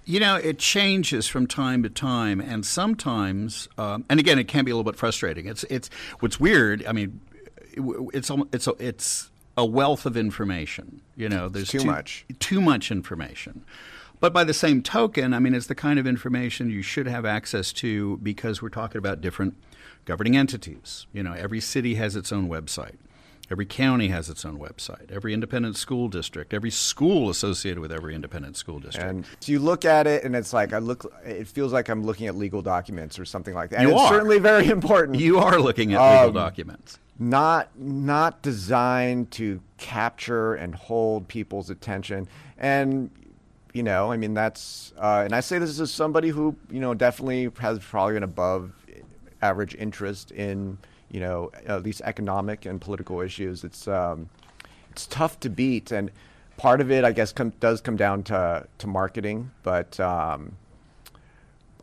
You 0.05 0.19
know, 0.19 0.35
it 0.35 0.59
changes 0.59 1.27
from 1.27 1.47
time 1.47 1.81
to 1.83 1.89
time, 1.89 2.39
and 2.39 2.63
sometimes, 2.65 3.67
um, 3.77 4.05
and 4.09 4.19
again, 4.19 4.37
it 4.37 4.47
can 4.47 4.63
be 4.63 4.69
a 4.71 4.75
little 4.75 4.89
bit 4.89 4.97
frustrating. 4.99 5.47
It's 5.47 5.63
it's 5.69 5.89
what's 6.19 6.39
weird. 6.39 6.85
I 6.85 6.91
mean, 6.91 7.21
it- 7.73 7.81
it's 8.13 8.29
it's 8.53 8.67
a, 8.67 8.71
it's 8.79 9.31
a 9.57 9.65
wealth 9.65 10.05
of 10.05 10.15
information. 10.15 11.01
You 11.15 11.29
know, 11.29 11.49
there's 11.49 11.69
too 11.69 11.83
much. 11.85 12.25
too 12.39 12.61
much 12.61 12.91
information. 12.91 13.63
But 14.19 14.31
by 14.31 14.43
the 14.43 14.53
same 14.53 14.81
token, 14.81 15.33
I 15.33 15.39
mean, 15.39 15.53
it's 15.53 15.67
the 15.67 15.75
kind 15.75 15.97
of 15.99 16.05
information 16.07 16.69
you 16.69 16.81
should 16.81 17.07
have 17.07 17.25
access 17.25 17.73
to 17.73 18.17
because 18.17 18.61
we're 18.61 18.69
talking 18.69 18.97
about 18.99 19.21
different 19.21 19.55
governing 20.05 20.37
entities. 20.37 21.05
You 21.13 21.23
know, 21.23 21.33
every 21.33 21.59
city 21.59 21.95
has 21.95 22.15
its 22.15 22.31
own 22.31 22.47
website. 22.47 22.95
Every 23.51 23.65
county 23.65 24.07
has 24.07 24.29
its 24.29 24.43
own 24.43 24.57
website. 24.57 25.11
Every 25.11 25.33
independent 25.33 25.77
school 25.77 26.07
district, 26.07 26.53
every 26.53 26.71
school 26.71 27.29
associated 27.29 27.79
with 27.79 27.91
every 27.91 28.15
independent 28.15 28.57
school 28.57 28.79
district. 28.79 29.07
And 29.09 29.25
so 29.39 29.51
you 29.51 29.59
look 29.59 29.85
at 29.85 30.07
it, 30.07 30.23
and 30.23 30.35
it's 30.35 30.51
like 30.53 30.73
I 30.73 30.79
look. 30.79 31.11
It 31.23 31.47
feels 31.47 31.71
like 31.71 31.89
I'm 31.89 32.03
looking 32.03 32.25
at 32.27 32.35
legal 32.35 32.61
documents 32.63 33.19
or 33.19 33.25
something 33.25 33.53
like 33.53 33.69
that. 33.69 33.79
And 33.81 33.89
You 33.89 33.93
it's 33.95 34.01
are. 34.03 34.09
certainly 34.09 34.39
very 34.39 34.67
important. 34.69 35.19
You 35.19 35.37
are 35.39 35.59
looking 35.59 35.93
at 35.93 36.01
legal 36.01 36.29
Um, 36.29 36.33
documents. 36.33 36.97
not 37.19 37.69
not 37.79 38.41
designed 38.41 39.29
to 39.31 39.61
capture 39.77 40.55
and 40.55 40.73
hold 40.73 41.27
people's 41.27 41.69
attention 41.69 42.27
and 42.57 43.09
you 43.73 43.83
know 43.83 44.11
i 44.11 44.17
mean 44.17 44.33
that's 44.33 44.93
uh, 44.97 45.21
and 45.25 45.33
i 45.35 45.39
say 45.39 45.57
this 45.59 45.79
as 45.79 45.91
somebody 45.91 46.29
who 46.29 46.55
you 46.71 46.79
know 46.79 46.93
definitely 46.93 47.49
has 47.59 47.77
probably 47.79 48.15
an 48.17 48.23
above 48.23 48.71
average 49.41 49.75
interest 49.75 50.31
in 50.31 50.77
you 51.11 51.19
know 51.19 51.51
at 51.65 51.83
least 51.83 52.01
economic 52.03 52.65
and 52.65 52.81
political 52.81 53.21
issues 53.21 53.63
it's 53.63 53.87
um, 53.87 54.29
it's 54.91 55.05
tough 55.07 55.39
to 55.39 55.49
beat 55.49 55.91
and 55.91 56.11
part 56.57 56.81
of 56.81 56.91
it 56.91 57.03
i 57.03 57.11
guess 57.11 57.31
com- 57.31 57.53
does 57.59 57.81
come 57.81 57.95
down 57.95 58.23
to 58.23 58.65
to 58.77 58.87
marketing 58.87 59.51
but 59.63 59.99
um, 59.99 60.55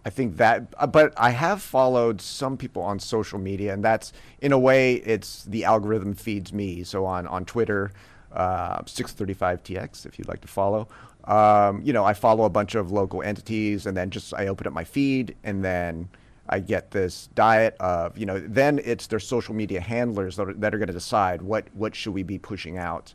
I 0.04 0.10
think 0.10 0.36
that, 0.38 0.64
uh, 0.78 0.86
but 0.86 1.14
I 1.16 1.30
have 1.30 1.62
followed 1.62 2.20
some 2.20 2.56
people 2.56 2.82
on 2.82 2.98
social 2.98 3.38
media, 3.38 3.72
and 3.72 3.84
that's 3.84 4.12
in 4.40 4.52
a 4.52 4.58
way, 4.58 4.94
it's 4.94 5.44
the 5.44 5.64
algorithm 5.64 6.14
feeds 6.14 6.52
me. 6.52 6.82
So 6.82 7.04
on 7.06 7.26
on 7.28 7.44
Twitter, 7.44 7.92
uh, 8.32 8.82
635tx, 8.82 10.04
if 10.06 10.18
you'd 10.18 10.28
like 10.28 10.40
to 10.40 10.48
follow. 10.48 10.88
Um, 11.24 11.82
you 11.82 11.92
know, 11.92 12.04
I 12.04 12.14
follow 12.14 12.44
a 12.44 12.50
bunch 12.50 12.74
of 12.74 12.90
local 12.90 13.22
entities, 13.22 13.86
and 13.86 13.96
then 13.96 14.10
just 14.10 14.34
I 14.34 14.48
open 14.48 14.66
up 14.66 14.72
my 14.72 14.84
feed, 14.84 15.36
and 15.44 15.64
then 15.64 16.08
I 16.48 16.60
get 16.60 16.90
this 16.90 17.28
diet 17.34 17.76
of, 17.78 18.18
you 18.18 18.26
know, 18.26 18.38
then 18.40 18.80
it's 18.84 19.06
their 19.06 19.20
social 19.20 19.54
media 19.54 19.80
handlers 19.80 20.36
that 20.36 20.48
are, 20.48 20.54
that 20.54 20.74
are 20.74 20.78
going 20.78 20.88
to 20.88 20.92
decide 20.92 21.42
what 21.42 21.64
what 21.74 21.94
should 21.94 22.14
we 22.14 22.22
be 22.22 22.38
pushing 22.38 22.78
out. 22.78 23.14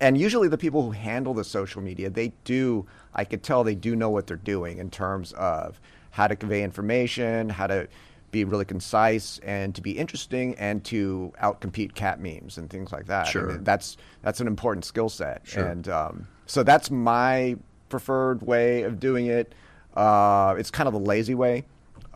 And 0.00 0.18
usually 0.18 0.48
the 0.48 0.58
people 0.58 0.82
who 0.82 0.90
handle 0.90 1.32
the 1.32 1.44
social 1.44 1.80
media 1.80 2.10
they 2.10 2.32
do 2.44 2.86
i 3.14 3.24
could 3.24 3.42
tell 3.42 3.64
they 3.64 3.74
do 3.74 3.96
know 3.96 4.10
what 4.10 4.26
they're 4.26 4.36
doing 4.36 4.76
in 4.76 4.90
terms 4.90 5.32
of 5.32 5.80
how 6.10 6.26
to 6.26 6.36
convey 6.36 6.62
information 6.62 7.48
how 7.48 7.66
to 7.66 7.88
be 8.30 8.44
really 8.44 8.64
concise 8.64 9.38
and 9.38 9.74
to 9.74 9.80
be 9.80 9.92
interesting 9.92 10.54
and 10.56 10.84
to 10.84 11.32
outcompete 11.42 11.94
cat 11.94 12.20
memes 12.20 12.58
and 12.58 12.68
things 12.68 12.92
like 12.92 13.06
that. 13.06 13.26
Sure. 13.26 13.50
And 13.50 13.64
that's 13.64 13.96
that's 14.22 14.40
an 14.40 14.46
important 14.46 14.84
skill 14.84 15.08
set. 15.08 15.42
Sure. 15.44 15.66
and 15.66 15.88
um, 15.88 16.26
so 16.46 16.62
that's 16.62 16.90
my 16.90 17.56
preferred 17.88 18.42
way 18.42 18.82
of 18.82 19.00
doing 19.00 19.26
it. 19.26 19.54
Uh, 19.94 20.54
it's 20.58 20.70
kind 20.70 20.86
of 20.86 20.92
the 20.92 21.00
lazy 21.00 21.34
way 21.34 21.64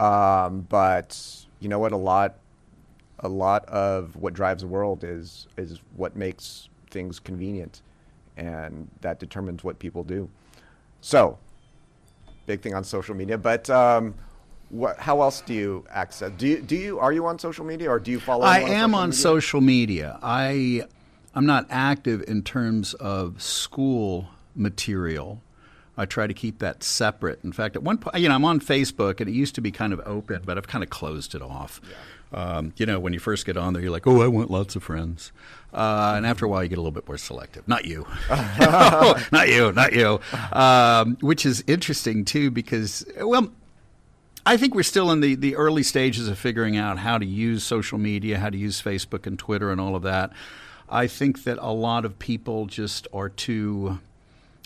um, 0.01 0.67
but 0.69 1.47
you 1.61 1.69
know 1.69 1.79
what 1.79 1.93
a 1.93 1.97
lot 1.97 2.39
a 3.21 3.29
lot 3.29 3.65
of 3.67 4.17
what 4.17 4.33
drives 4.33 4.63
the 4.63 4.69
world 4.69 5.05
is 5.05 5.47
is 5.57 5.81
what 5.97 6.17
makes 6.17 6.69
things 6.91 7.21
convenient, 7.21 7.83
and 8.37 8.89
that 9.03 9.21
determines 9.21 9.63
what 9.63 9.79
people 9.79 10.03
do. 10.03 10.29
So, 11.03 11.39
big 12.47 12.63
thing 12.63 12.75
on 12.75 12.83
social 12.83 13.15
media. 13.15 13.39
But 13.39 13.69
um, 13.71 14.15
what, 14.71 14.99
how 14.99 15.21
else 15.21 15.43
do 15.43 15.53
you 15.53 15.85
access? 15.91 16.33
Do 16.37 16.47
you 16.47 16.63
do 16.63 16.77
you 16.77 16.99
are 16.99 17.13
you 17.13 17.27
on 17.27 17.39
social 17.39 17.65
media 17.65 17.91
or 17.91 18.01
do 18.01 18.11
you 18.11 18.21
follow? 18.21 18.45
I 18.45 18.61
anyone 18.61 18.75
am 18.75 18.95
on 18.95 19.09
media? 19.11 19.21
social 19.21 19.61
media. 19.61 20.19
I 20.23 20.85
I'm 21.35 21.47
not 21.47 21.67
active 21.69 22.25
in 22.27 22.43
terms 22.43 22.95
of 22.95 23.43
school 23.43 24.29
material. 24.55 25.43
I 26.01 26.07
try 26.07 26.27
to 26.27 26.33
keep 26.33 26.61
that 26.61 26.83
separate. 26.83 27.41
In 27.45 27.53
fact, 27.53 27.77
at 27.77 27.83
one 27.83 27.99
point, 27.99 28.17
you 28.17 28.29
know, 28.31 28.35
I'm 28.35 28.45
on 28.47 28.59
Facebook, 28.59 29.21
and 29.21 29.29
it 29.29 29.35
used 29.35 29.55
to 29.57 29.61
be 29.61 29.71
kind 29.71 29.93
of 29.93 30.01
open, 30.07 30.41
but 30.47 30.57
I've 30.57 30.67
kind 30.67 30.83
of 30.83 30.89
closed 30.89 31.35
it 31.35 31.43
off. 31.43 31.79
Um, 32.33 32.73
you 32.79 32.87
know, 32.87 32.99
when 32.99 33.13
you 33.13 33.19
first 33.19 33.45
get 33.45 33.59
on 33.59 33.75
there, 33.75 33.83
you're 33.83 33.91
like, 33.91 34.07
"Oh, 34.07 34.23
I 34.23 34.29
want 34.29 34.51
lots 34.51 34.77
of 34.77 34.83
friends," 34.83 35.31
uh, 35.75 36.15
and 36.17 36.25
after 36.25 36.47
a 36.47 36.49
while, 36.49 36.63
you 36.63 36.71
get 36.71 36.79
a 36.79 36.81
little 36.81 36.91
bit 36.91 37.07
more 37.07 37.19
selective. 37.19 37.69
Not 37.69 37.85
you, 37.85 38.07
No, 38.31 39.15
not 39.33 39.49
you, 39.49 39.73
not 39.73 39.93
you. 39.93 40.21
Um, 40.53 41.19
which 41.21 41.45
is 41.45 41.63
interesting 41.67 42.25
too, 42.25 42.51
because 42.51 43.05
well, 43.21 43.53
I 44.47 44.57
think 44.57 44.75
we're 44.75 44.83
still 44.85 45.11
in 45.11 45.21
the, 45.21 45.35
the 45.35 45.57
early 45.57 45.83
stages 45.83 46.29
of 46.29 46.39
figuring 46.39 46.79
out 46.79 46.99
how 46.99 47.19
to 47.19 47.27
use 47.27 47.63
social 47.63 47.99
media, 47.99 48.39
how 48.39 48.49
to 48.49 48.57
use 48.57 48.81
Facebook 48.81 49.27
and 49.27 49.39
Twitter 49.39 49.71
and 49.71 49.81
all 49.81 49.97
of 49.97 50.03
that. 50.05 50.33
I 50.89 51.09
think 51.09 51.45
that 51.45 51.59
a 51.61 51.73
lot 51.73 52.05
of 52.05 52.19
people 52.19 52.67
just 52.67 53.07
are 53.13 53.29
too 53.29 54.01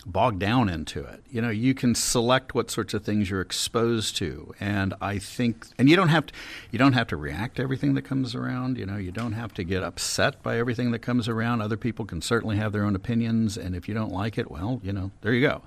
bogged 0.05 0.39
down 0.39 0.69
into 0.69 1.03
it. 1.03 1.23
You 1.29 1.41
know, 1.41 1.49
you 1.49 1.73
can 1.73 1.95
select 1.95 2.53
what 2.53 2.69
sorts 2.69 2.93
of 2.93 3.03
things 3.03 3.29
you're 3.29 3.41
exposed 3.41 4.15
to, 4.17 4.53
and 4.59 4.93
I 5.01 5.17
think, 5.17 5.67
and 5.77 5.89
you 5.89 5.95
don't 5.95 6.09
have 6.09 6.27
to, 6.27 6.33
you 6.71 6.77
don't 6.77 6.93
have 6.93 7.07
to 7.07 7.17
react 7.17 7.57
to 7.57 7.63
everything 7.63 7.95
that 7.95 8.03
comes 8.03 8.35
around. 8.35 8.77
You 8.77 8.85
know, 8.85 8.97
you 8.97 9.11
don't 9.11 9.33
have 9.33 9.53
to 9.55 9.63
get 9.63 9.83
upset 9.83 10.41
by 10.43 10.57
everything 10.57 10.91
that 10.91 10.99
comes 10.99 11.27
around. 11.27 11.61
Other 11.61 11.77
people 11.77 12.05
can 12.05 12.21
certainly 12.21 12.57
have 12.57 12.71
their 12.71 12.83
own 12.83 12.95
opinions, 12.95 13.57
and 13.57 13.75
if 13.75 13.87
you 13.87 13.93
don't 13.93 14.11
like 14.11 14.37
it, 14.37 14.51
well, 14.51 14.79
you 14.83 14.93
know, 14.93 15.11
there 15.21 15.33
you 15.33 15.47
go. 15.47 15.61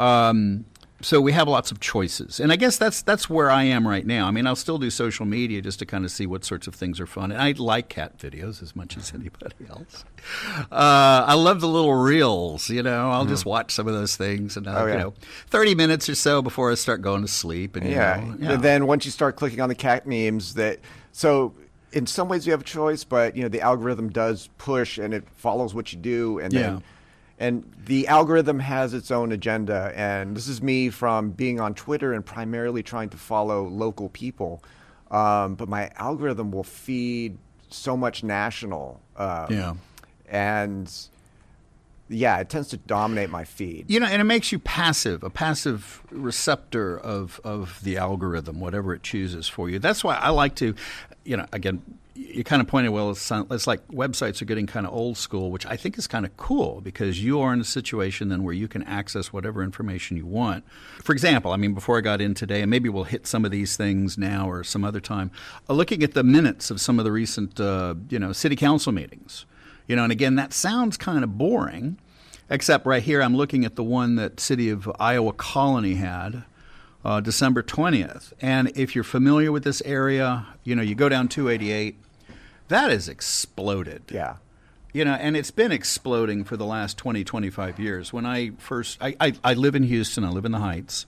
Um, 0.00 0.64
so 1.02 1.20
we 1.20 1.32
have 1.32 1.48
lots 1.48 1.70
of 1.70 1.80
choices, 1.80 2.40
and 2.40 2.52
I 2.52 2.56
guess 2.56 2.76
that's 2.76 3.02
that's 3.02 3.28
where 3.30 3.50
I 3.50 3.64
am 3.64 3.86
right 3.88 4.06
now. 4.06 4.26
I 4.26 4.30
mean, 4.30 4.46
I'll 4.46 4.56
still 4.56 4.78
do 4.78 4.90
social 4.90 5.24
media 5.26 5.62
just 5.62 5.78
to 5.80 5.86
kind 5.86 6.04
of 6.04 6.10
see 6.10 6.26
what 6.26 6.44
sorts 6.44 6.66
of 6.66 6.74
things 6.74 7.00
are 7.00 7.06
fun. 7.06 7.32
And 7.32 7.40
I 7.40 7.52
like 7.52 7.88
cat 7.88 8.18
videos 8.18 8.62
as 8.62 8.76
much 8.76 8.96
as 8.96 9.12
anybody 9.14 9.54
else. 9.68 10.04
Uh, 10.70 11.24
I 11.26 11.34
love 11.34 11.60
the 11.60 11.68
little 11.68 11.94
reels. 11.94 12.68
You 12.70 12.82
know, 12.82 13.10
I'll 13.10 13.26
just 13.26 13.44
watch 13.46 13.72
some 13.72 13.86
of 13.88 13.94
those 13.94 14.16
things, 14.16 14.56
and 14.56 14.66
uh, 14.66 14.70
Mm-hmm. 14.70 14.78
Oh, 14.82 14.86
yeah. 14.86 14.92
you 14.92 14.98
know, 14.98 15.14
thirty 15.48 15.74
minutes 15.74 16.08
or 16.08 16.14
so 16.14 16.42
before 16.42 16.70
I 16.70 16.74
start 16.74 17.02
going 17.02 17.22
to 17.22 17.28
sleep. 17.28 17.76
And 17.76 17.84
you 17.86 17.92
Yeah. 17.92 18.16
know, 18.38 18.54
And 18.54 18.62
then 18.62 18.86
once 18.86 19.04
you 19.04 19.10
start 19.10 19.36
clicking 19.36 19.60
on 19.60 19.68
the 19.68 19.74
cat 19.74 20.06
memes, 20.06 20.54
that 20.54 20.78
so 21.12 21.54
in 21.92 22.06
some 22.06 22.28
ways 22.28 22.46
you 22.46 22.52
have 22.52 22.60
a 22.60 22.64
choice, 22.64 23.04
but 23.04 23.36
you 23.36 23.42
know 23.42 23.48
the 23.48 23.60
algorithm 23.60 24.10
does 24.10 24.48
push 24.58 24.98
and 24.98 25.12
it 25.14 25.24
follows 25.36 25.74
what 25.74 25.92
you 25.92 25.98
do, 25.98 26.38
and 26.38 26.52
Yeah. 26.52 26.60
then 26.60 26.82
and 27.40 27.64
the 27.86 28.06
algorithm 28.06 28.60
has 28.60 28.92
its 28.92 29.10
own 29.10 29.32
agenda. 29.32 29.92
And 29.96 30.36
this 30.36 30.46
is 30.46 30.62
me 30.62 30.90
from 30.90 31.30
being 31.30 31.58
on 31.58 31.74
Twitter 31.74 32.12
and 32.12 32.24
primarily 32.24 32.82
trying 32.82 33.08
to 33.08 33.16
follow 33.16 33.66
local 33.66 34.10
people, 34.10 34.62
um, 35.10 35.54
but 35.54 35.68
my 35.68 35.90
algorithm 35.96 36.52
will 36.52 36.62
feed 36.62 37.38
so 37.70 37.96
much 37.96 38.22
national. 38.22 39.00
Um, 39.16 39.46
Yeah. 39.50 39.74
And 40.28 40.92
yeah, 42.10 42.38
it 42.38 42.50
tends 42.50 42.68
to 42.68 42.76
dominate 42.76 43.30
my 43.30 43.44
feed. 43.44 43.86
You 43.88 44.00
know, 44.00 44.06
and 44.06 44.20
it 44.20 44.24
makes 44.24 44.52
you 44.52 44.58
passive, 44.58 45.22
a 45.22 45.30
passive 45.30 46.02
receptor 46.10 46.98
of, 46.98 47.40
of 47.42 47.80
the 47.82 47.96
algorithm, 47.96 48.60
whatever 48.60 48.92
it 48.92 49.02
chooses 49.02 49.48
for 49.48 49.70
you. 49.70 49.78
That's 49.78 50.04
why 50.04 50.16
I 50.16 50.28
like 50.28 50.56
to, 50.56 50.74
you 51.24 51.36
know, 51.36 51.46
again, 51.52 51.82
you 52.20 52.44
kind 52.44 52.60
of 52.60 52.68
pointed, 52.68 52.92
well, 52.92 53.10
it's, 53.10 53.30
it's 53.30 53.66
like 53.66 53.86
websites 53.88 54.42
are 54.42 54.44
getting 54.44 54.66
kind 54.66 54.86
of 54.86 54.92
old 54.92 55.16
school, 55.16 55.50
which 55.50 55.64
I 55.66 55.76
think 55.76 55.96
is 55.98 56.06
kind 56.06 56.26
of 56.26 56.36
cool 56.36 56.80
because 56.80 57.22
you 57.22 57.40
are 57.40 57.52
in 57.52 57.60
a 57.60 57.64
situation 57.64 58.28
then 58.28 58.42
where 58.42 58.54
you 58.54 58.68
can 58.68 58.82
access 58.84 59.32
whatever 59.32 59.62
information 59.62 60.16
you 60.16 60.26
want. 60.26 60.64
For 61.02 61.12
example, 61.12 61.52
I 61.52 61.56
mean, 61.56 61.74
before 61.74 61.98
I 61.98 62.02
got 62.02 62.20
in 62.20 62.34
today, 62.34 62.60
and 62.60 62.70
maybe 62.70 62.88
we'll 62.88 63.04
hit 63.04 63.26
some 63.26 63.44
of 63.44 63.50
these 63.50 63.76
things 63.76 64.18
now 64.18 64.48
or 64.50 64.62
some 64.62 64.84
other 64.84 65.00
time, 65.00 65.30
uh, 65.68 65.72
looking 65.72 66.02
at 66.02 66.14
the 66.14 66.22
minutes 66.22 66.70
of 66.70 66.80
some 66.80 66.98
of 66.98 67.04
the 67.04 67.12
recent, 67.12 67.58
uh, 67.58 67.94
you 68.08 68.18
know, 68.18 68.32
city 68.32 68.56
council 68.56 68.92
meetings. 68.92 69.46
You 69.86 69.96
know, 69.96 70.04
and 70.04 70.12
again, 70.12 70.36
that 70.36 70.52
sounds 70.52 70.96
kind 70.96 71.24
of 71.24 71.36
boring, 71.38 71.98
except 72.48 72.86
right 72.86 73.02
here 73.02 73.22
I'm 73.22 73.36
looking 73.36 73.64
at 73.64 73.76
the 73.76 73.82
one 73.84 74.16
that 74.16 74.38
City 74.38 74.68
of 74.70 74.90
Iowa 75.00 75.32
Colony 75.32 75.94
had 75.94 76.44
uh, 77.04 77.20
December 77.20 77.62
20th. 77.62 78.32
And 78.40 78.70
if 78.76 78.94
you're 78.94 79.04
familiar 79.04 79.50
with 79.50 79.64
this 79.64 79.82
area, 79.82 80.46
you 80.64 80.74
know, 80.74 80.82
you 80.82 80.94
go 80.94 81.08
down 81.08 81.28
288, 81.28 81.96
that 82.70 82.90
has 82.90 83.08
exploded. 83.08 84.02
Yeah. 84.10 84.36
You 84.92 85.04
know, 85.04 85.12
and 85.12 85.36
it's 85.36 85.52
been 85.52 85.70
exploding 85.70 86.42
for 86.42 86.56
the 86.56 86.64
last 86.64 86.98
20, 86.98 87.22
25 87.22 87.78
years. 87.78 88.12
When 88.12 88.26
I 88.26 88.50
first, 88.58 88.98
I, 89.00 89.14
I, 89.20 89.34
I 89.44 89.54
live 89.54 89.76
in 89.76 89.84
Houston, 89.84 90.24
I 90.24 90.30
live 90.30 90.44
in 90.44 90.50
the 90.52 90.58
Heights 90.58 91.06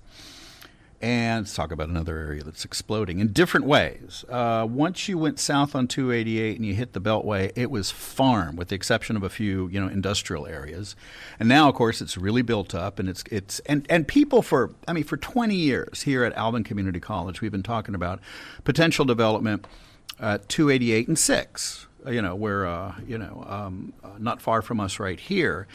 and 1.02 1.40
let's 1.40 1.54
talk 1.54 1.72
about 1.72 1.88
another 1.88 2.16
area 2.16 2.44
that's 2.44 2.64
exploding 2.64 3.18
in 3.18 3.32
different 3.32 3.66
ways. 3.66 4.24
Uh, 4.28 4.64
once 4.70 5.08
you 5.08 5.18
went 5.18 5.40
south 5.40 5.74
on 5.74 5.88
288 5.88 6.56
and 6.56 6.64
you 6.64 6.74
hit 6.74 6.92
the 6.92 7.00
Beltway, 7.00 7.50
it 7.56 7.72
was 7.72 7.90
farm, 7.90 8.54
with 8.54 8.68
the 8.68 8.76
exception 8.76 9.16
of 9.16 9.24
a 9.24 9.28
few, 9.28 9.66
you 9.68 9.80
know, 9.80 9.88
industrial 9.88 10.46
areas. 10.46 10.94
And 11.40 11.48
now, 11.48 11.68
of 11.68 11.74
course, 11.74 12.00
it's 12.00 12.16
really 12.16 12.42
built 12.42 12.72
up, 12.72 13.00
and 13.00 13.08
it's 13.08 13.24
it's 13.32 13.58
and 13.60 13.84
and 13.90 14.06
people 14.06 14.42
for 14.42 14.70
I 14.86 14.92
mean 14.92 15.02
for 15.02 15.16
20 15.16 15.56
years 15.56 16.02
here 16.02 16.22
at 16.24 16.32
Alvin 16.34 16.62
Community 16.62 17.00
College, 17.00 17.40
we've 17.40 17.50
been 17.50 17.64
talking 17.64 17.96
about 17.96 18.20
potential 18.62 19.04
development 19.04 19.66
at 20.22 20.48
288 20.48 21.08
and 21.08 21.18
six. 21.18 21.86
You 22.08 22.22
know, 22.22 22.34
where 22.34 22.66
uh, 22.66 22.94
you 23.06 23.18
know 23.18 23.44
um, 23.48 23.92
uh, 24.02 24.08
not 24.18 24.40
far 24.40 24.62
from 24.62 24.80
us 24.80 24.98
right 24.98 25.20
here. 25.20 25.66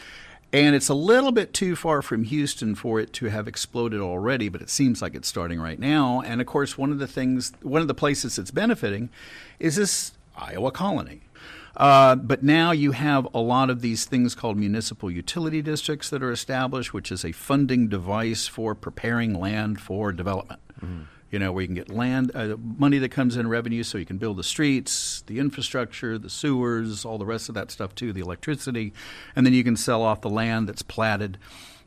And 0.50 0.74
it's 0.74 0.88
a 0.88 0.94
little 0.94 1.30
bit 1.30 1.52
too 1.52 1.76
far 1.76 2.00
from 2.00 2.24
Houston 2.24 2.74
for 2.74 2.98
it 2.98 3.12
to 3.14 3.26
have 3.26 3.46
exploded 3.46 4.00
already, 4.00 4.48
but 4.48 4.62
it 4.62 4.70
seems 4.70 5.02
like 5.02 5.14
it's 5.14 5.28
starting 5.28 5.60
right 5.60 5.78
now. 5.78 6.22
And 6.22 6.40
of 6.40 6.46
course, 6.46 6.78
one 6.78 6.90
of 6.90 6.98
the 6.98 7.06
things, 7.06 7.52
one 7.60 7.82
of 7.82 7.88
the 7.88 7.92
places 7.92 8.38
it's 8.38 8.50
benefiting 8.50 9.10
is 9.58 9.76
this 9.76 10.12
Iowa 10.36 10.70
colony. 10.70 11.20
Uh, 11.76 12.16
but 12.16 12.42
now 12.42 12.72
you 12.72 12.92
have 12.92 13.28
a 13.34 13.40
lot 13.40 13.68
of 13.68 13.82
these 13.82 14.06
things 14.06 14.34
called 14.34 14.56
municipal 14.56 15.10
utility 15.10 15.60
districts 15.60 16.08
that 16.08 16.22
are 16.22 16.32
established, 16.32 16.94
which 16.94 17.12
is 17.12 17.26
a 17.26 17.32
funding 17.32 17.86
device 17.88 18.46
for 18.46 18.74
preparing 18.74 19.38
land 19.38 19.80
for 19.80 20.12
development. 20.12 20.60
Mm-hmm 20.82 21.02
you 21.30 21.38
know, 21.38 21.52
where 21.52 21.62
you 21.62 21.68
can 21.68 21.74
get 21.74 21.90
land, 21.90 22.32
uh, 22.34 22.56
money 22.58 22.98
that 22.98 23.10
comes 23.10 23.36
in 23.36 23.48
revenue 23.48 23.82
so 23.82 23.98
you 23.98 24.06
can 24.06 24.18
build 24.18 24.36
the 24.36 24.44
streets, 24.44 25.22
the 25.26 25.38
infrastructure, 25.38 26.18
the 26.18 26.30
sewers, 26.30 27.04
all 27.04 27.18
the 27.18 27.26
rest 27.26 27.48
of 27.48 27.54
that 27.54 27.70
stuff 27.70 27.94
too, 27.94 28.12
the 28.12 28.20
electricity. 28.20 28.92
And 29.36 29.44
then 29.44 29.52
you 29.52 29.64
can 29.64 29.76
sell 29.76 30.02
off 30.02 30.20
the 30.22 30.30
land 30.30 30.68
that's 30.68 30.82
platted. 30.82 31.38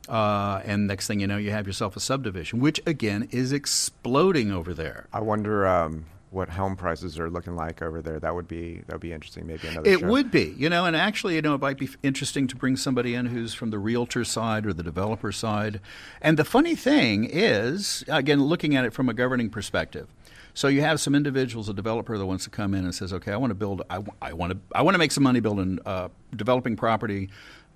Uh, 0.08 0.62
and 0.66 0.88
next 0.88 1.08
thing 1.08 1.20
you 1.20 1.28
know, 1.28 1.38
you 1.38 1.52
have 1.52 1.68
yourself 1.68 1.96
a 1.96 2.00
subdivision, 2.00 2.60
which 2.60 2.82
again 2.86 3.28
is 3.32 3.52
exploding 3.52 4.52
over 4.52 4.74
there. 4.74 5.08
I 5.14 5.22
wonder 5.22 5.68
um, 5.68 6.06
what 6.32 6.48
home 6.50 6.78
prices 6.78 7.20
are 7.20 7.30
looking 7.30 7.56
like 7.56 7.82
over 7.82 8.02
there. 8.02 8.20
That 8.20 8.34
would 8.34 8.48
be 8.48 8.82
that 8.88 8.94
would 8.94 9.02
be 9.02 9.14
interesting. 9.14 9.46
Maybe 9.46 9.68
another. 9.68 9.88
It 9.88 10.00
show. 10.00 10.08
would 10.08 10.32
be, 10.32 10.56
you 10.58 10.70
know, 10.70 10.86
and 10.86 10.96
actually, 10.96 11.36
you 11.36 11.42
know, 11.42 11.54
it 11.54 11.62
might 11.62 11.78
be 11.78 11.90
interesting 12.02 12.48
to 12.48 12.56
bring 12.56 12.78
somebody 12.78 13.14
in 13.14 13.28
who's 13.28 13.54
from 13.54 13.70
the 13.70 13.78
realtor 13.78 14.24
side 14.24 14.66
or 14.66 14.74
the 14.74 14.84
developer 14.84 15.32
side. 15.32 15.82
And 16.22 16.38
the 16.38 16.46
funny 16.46 16.76
thing 16.76 17.28
is, 17.30 18.04
again, 18.08 18.44
looking 18.44 18.76
at 18.76 18.86
it 18.86 18.94
from 18.94 19.10
a 19.10 19.14
governing 19.14 19.50
perspective. 19.50 20.08
So 20.54 20.68
you 20.68 20.82
have 20.82 21.00
some 21.00 21.16
individuals, 21.16 21.70
a 21.70 21.74
developer 21.74 22.18
that 22.18 22.26
wants 22.26 22.44
to 22.46 22.50
come 22.50 22.74
in 22.74 22.84
and 22.84 22.96
says, 22.96 23.14
"Okay, 23.14 23.32
I 23.32 23.38
want 23.38 23.52
to 23.52 23.56
build. 23.56 23.84
I, 23.90 24.04
I 24.22 24.34
want 24.34 24.54
to. 24.54 24.60
I 24.74 24.82
want 24.82 24.96
to 24.96 25.00
make 25.00 25.12
some 25.12 25.24
money 25.24 25.42
building, 25.42 25.80
uh, 25.86 26.10
developing 26.36 26.76
property." 26.76 27.30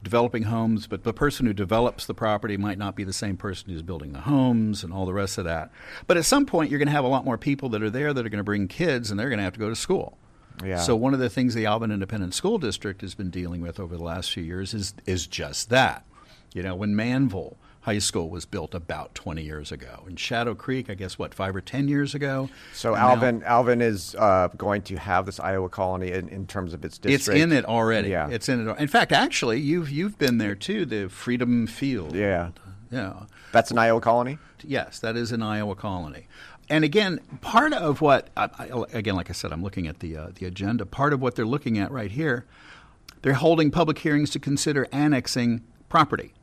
Developing 0.04 0.44
homes, 0.44 0.88
but 0.88 1.04
the 1.04 1.14
person 1.14 1.46
who 1.46 1.54
develops 1.54 2.06
the 2.06 2.14
property 2.14 2.58
might 2.58 2.78
not 2.78 2.96
be 2.96 3.04
the 3.04 3.14
same 3.14 3.38
person 3.38 3.72
who's 3.72 3.82
building 3.82 4.14
the 4.14 4.22
homes 4.22 4.84
and 4.84 4.94
all 4.94 5.06
the 5.06 5.14
rest 5.14 5.38
of 5.38 5.46
that. 5.46 5.72
But 6.08 6.18
at 6.18 6.26
some 6.26 6.46
point, 6.46 6.70
you're 6.70 6.78
going 6.78 6.88
to 6.88 6.94
have 6.94 7.04
a 7.04 7.10
lot 7.10 7.26
more 7.26 7.38
people 7.38 7.70
that 7.70 7.82
are 7.82 7.90
there 7.90 8.14
that 8.14 8.26
are 8.26 8.30
going 8.30 8.38
to 8.38 8.44
bring 8.44 8.68
kids, 8.68 9.10
and 9.10 9.20
they're 9.20 9.30
going 9.30 9.40
to 9.40 9.44
have 9.44 9.54
to 9.54 9.60
go 9.60 9.70
to 9.70 9.76
school. 9.76 10.18
Yeah. 10.64 10.78
So 10.78 10.96
one 10.96 11.14
of 11.14 11.20
the 11.20 11.30
things 11.30 11.54
the 11.54 11.66
Alvin 11.66 11.92
Independent 11.92 12.34
School 12.34 12.58
District 12.58 13.02
has 13.02 13.16
been 13.16 13.30
dealing 13.30 13.62
with 13.62 13.80
over 13.80 13.98
the 13.98 14.04
last 14.04 14.32
few 14.32 14.44
years 14.44 14.74
is 14.74 14.94
is 15.06 15.28
just 15.28 15.70
that. 15.70 16.06
You 16.54 16.64
know, 16.64 16.76
when 16.76 16.96
Manvel 16.96 17.56
High 17.86 18.00
School 18.00 18.32
was 18.32 18.46
built 18.46 18.74
about 18.74 19.14
20 19.14 19.44
years 19.44 19.72
ago. 19.72 20.06
In 20.10 20.16
Shadow 20.16 20.56
Creek, 20.56 20.90
I 20.90 20.96
guess, 20.96 21.20
what, 21.20 21.36
five 21.36 21.56
or 21.56 21.62
10 21.62 21.88
years 21.88 22.16
ago? 22.16 22.50
So 22.74 22.96
Alvin 22.96 23.42
now, 23.42 23.46
Alvin 23.46 23.80
is 23.80 24.16
uh, 24.18 24.48
going 24.58 24.82
to 24.84 24.96
have 24.96 25.28
this 25.28 25.40
Iowa 25.40 25.70
colony 25.70 26.12
in, 26.12 26.28
in, 26.30 26.48
terms 26.48 26.74
of 26.74 26.84
its 26.84 26.98
district. 26.98 27.38
It's 27.38 27.44
in 27.44 27.52
it 27.52 27.64
already. 27.66 28.10
Yeah. 28.10 28.28
It's 28.28 28.50
in 28.50 28.68
it. 28.68 28.80
In 28.80 28.88
fact, 28.88 29.12
actually, 29.12 29.60
you've, 29.60 29.92
you've 29.92 30.18
been 30.18 30.40
there 30.40 30.56
too, 30.56 30.86
the 30.86 31.10
Freedom 31.10 31.68
Field. 31.68 32.16
Yeah. 32.16 32.50
Yeah. 32.90 33.26
That's 33.52 33.70
an 33.70 33.78
Iowa 33.78 34.02
colony? 34.02 34.40
Yes, 34.64 34.98
that 35.02 35.16
is 35.16 35.32
an 35.32 35.44
Iowa 35.44 35.76
colony. 35.76 36.26
And 36.68 36.84
again, 36.84 37.20
part 37.42 37.72
of 37.72 38.02
what, 38.02 38.30
I, 38.36 38.68
again, 38.94 39.16
like 39.16 39.30
I 39.30 39.34
said, 39.34 39.52
I'm 39.52 39.62
looking 39.62 39.86
at 39.86 40.00
the, 40.00 40.18
uh, 40.18 40.28
the 40.34 40.48
agenda. 40.48 40.88
Part 40.88 41.14
of 41.14 41.22
what 41.22 41.36
they're 41.36 41.46
looking 41.46 41.78
at 41.78 41.92
right 41.92 42.10
here, 42.10 42.46
they're 43.22 43.34
holding 43.34 43.70
public 43.70 44.00
hearings 44.00 44.32
to 44.32 44.40
consider 44.40 44.88
annexing 44.92 45.62
property. 45.88 46.34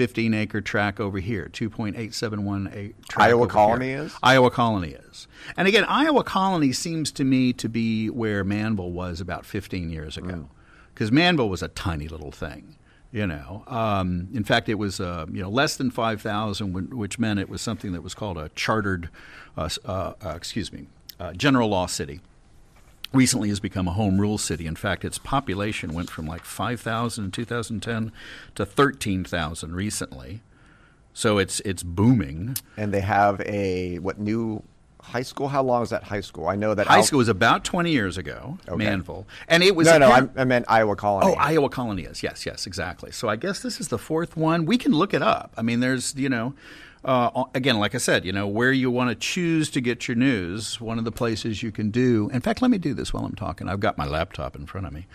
15 0.00 0.32
acre 0.32 0.62
track 0.62 0.98
over 0.98 1.18
here, 1.18 1.50
2.871 1.52 2.94
track. 3.06 3.28
Iowa 3.28 3.46
Colony 3.46 3.88
here. 3.88 4.04
is? 4.04 4.16
Iowa 4.22 4.50
Colony 4.50 4.92
is. 4.92 5.28
And 5.58 5.68
again, 5.68 5.84
Iowa 5.84 6.24
Colony 6.24 6.72
seems 6.72 7.12
to 7.12 7.22
me 7.22 7.52
to 7.52 7.68
be 7.68 8.08
where 8.08 8.42
Manvel 8.42 8.92
was 8.92 9.20
about 9.20 9.44
15 9.44 9.90
years 9.90 10.16
ago. 10.16 10.48
Because 10.94 11.10
mm. 11.10 11.18
Manvel 11.18 11.50
was 11.50 11.62
a 11.62 11.68
tiny 11.68 12.08
little 12.08 12.32
thing. 12.32 12.76
You 13.12 13.26
know, 13.26 13.62
um, 13.66 14.28
in 14.32 14.42
fact, 14.42 14.70
it 14.70 14.76
was 14.76 15.00
uh, 15.00 15.26
you 15.30 15.42
know 15.42 15.50
less 15.50 15.76
than 15.76 15.90
five 15.90 16.22
thousand, 16.22 16.96
which 16.96 17.18
meant 17.18 17.40
it 17.40 17.48
was 17.50 17.60
something 17.60 17.90
that 17.92 18.02
was 18.02 18.14
called 18.14 18.38
a 18.38 18.50
chartered, 18.50 19.10
uh, 19.58 19.68
uh, 19.84 20.12
uh 20.24 20.28
excuse 20.36 20.72
me, 20.72 20.86
uh, 21.18 21.32
general 21.32 21.68
law 21.68 21.86
city 21.86 22.20
recently 23.12 23.48
has 23.48 23.60
become 23.60 23.88
a 23.88 23.92
home 23.92 24.20
rule 24.20 24.38
city. 24.38 24.66
In 24.66 24.76
fact, 24.76 25.04
its 25.04 25.18
population 25.18 25.92
went 25.92 26.10
from 26.10 26.26
like 26.26 26.44
5,000 26.44 27.24
in 27.24 27.30
2010 27.30 28.12
to 28.54 28.66
13,000 28.66 29.74
recently. 29.74 30.40
So 31.12 31.38
it's 31.38 31.60
it's 31.60 31.82
booming. 31.82 32.56
And 32.76 32.94
they 32.94 33.00
have 33.00 33.40
a 33.40 33.98
what 33.98 34.18
new 34.18 34.62
high 35.02 35.22
school? 35.22 35.48
How 35.48 35.62
long 35.62 35.82
is 35.82 35.90
that 35.90 36.04
high 36.04 36.20
school? 36.20 36.48
I 36.48 36.56
know 36.56 36.74
that 36.74 36.86
high 36.86 36.98
Al- 36.98 37.02
school 37.02 37.18
was 37.18 37.28
about 37.28 37.64
20 37.64 37.90
years 37.90 38.16
ago, 38.16 38.58
okay. 38.68 38.84
Manvel. 38.84 39.24
And 39.48 39.62
it 39.62 39.74
was 39.74 39.86
No, 39.86 39.98
no, 39.98 40.10
I, 40.10 40.28
I 40.36 40.44
meant 40.44 40.66
Iowa 40.68 40.96
Colony. 40.96 41.32
Oh, 41.32 41.34
Iowa 41.38 41.68
Colony 41.68 42.02
is. 42.02 42.22
Yes, 42.22 42.46
yes, 42.46 42.66
exactly. 42.66 43.10
So 43.10 43.28
I 43.28 43.36
guess 43.36 43.60
this 43.60 43.80
is 43.80 43.88
the 43.88 43.98
fourth 43.98 44.36
one. 44.36 44.66
We 44.66 44.78
can 44.78 44.92
look 44.92 45.12
it 45.14 45.22
up. 45.22 45.52
I 45.56 45.62
mean, 45.62 45.80
there's, 45.80 46.14
you 46.14 46.28
know, 46.28 46.54
uh, 47.04 47.44
again, 47.54 47.78
like 47.78 47.94
I 47.94 47.98
said, 47.98 48.24
you 48.24 48.32
know, 48.32 48.46
where 48.46 48.72
you 48.72 48.90
want 48.90 49.08
to 49.10 49.14
choose 49.14 49.70
to 49.70 49.80
get 49.80 50.06
your 50.06 50.16
news, 50.16 50.80
one 50.80 50.98
of 50.98 51.04
the 51.04 51.12
places 51.12 51.62
you 51.62 51.72
can 51.72 51.90
do. 51.90 52.28
In 52.32 52.40
fact, 52.40 52.60
let 52.60 52.70
me 52.70 52.78
do 52.78 52.92
this 52.92 53.14
while 53.14 53.24
I'm 53.24 53.34
talking. 53.34 53.68
I've 53.68 53.80
got 53.80 53.96
my 53.96 54.06
laptop 54.06 54.54
in 54.54 54.66
front 54.66 54.86
of 54.86 54.92
me. 54.92 55.06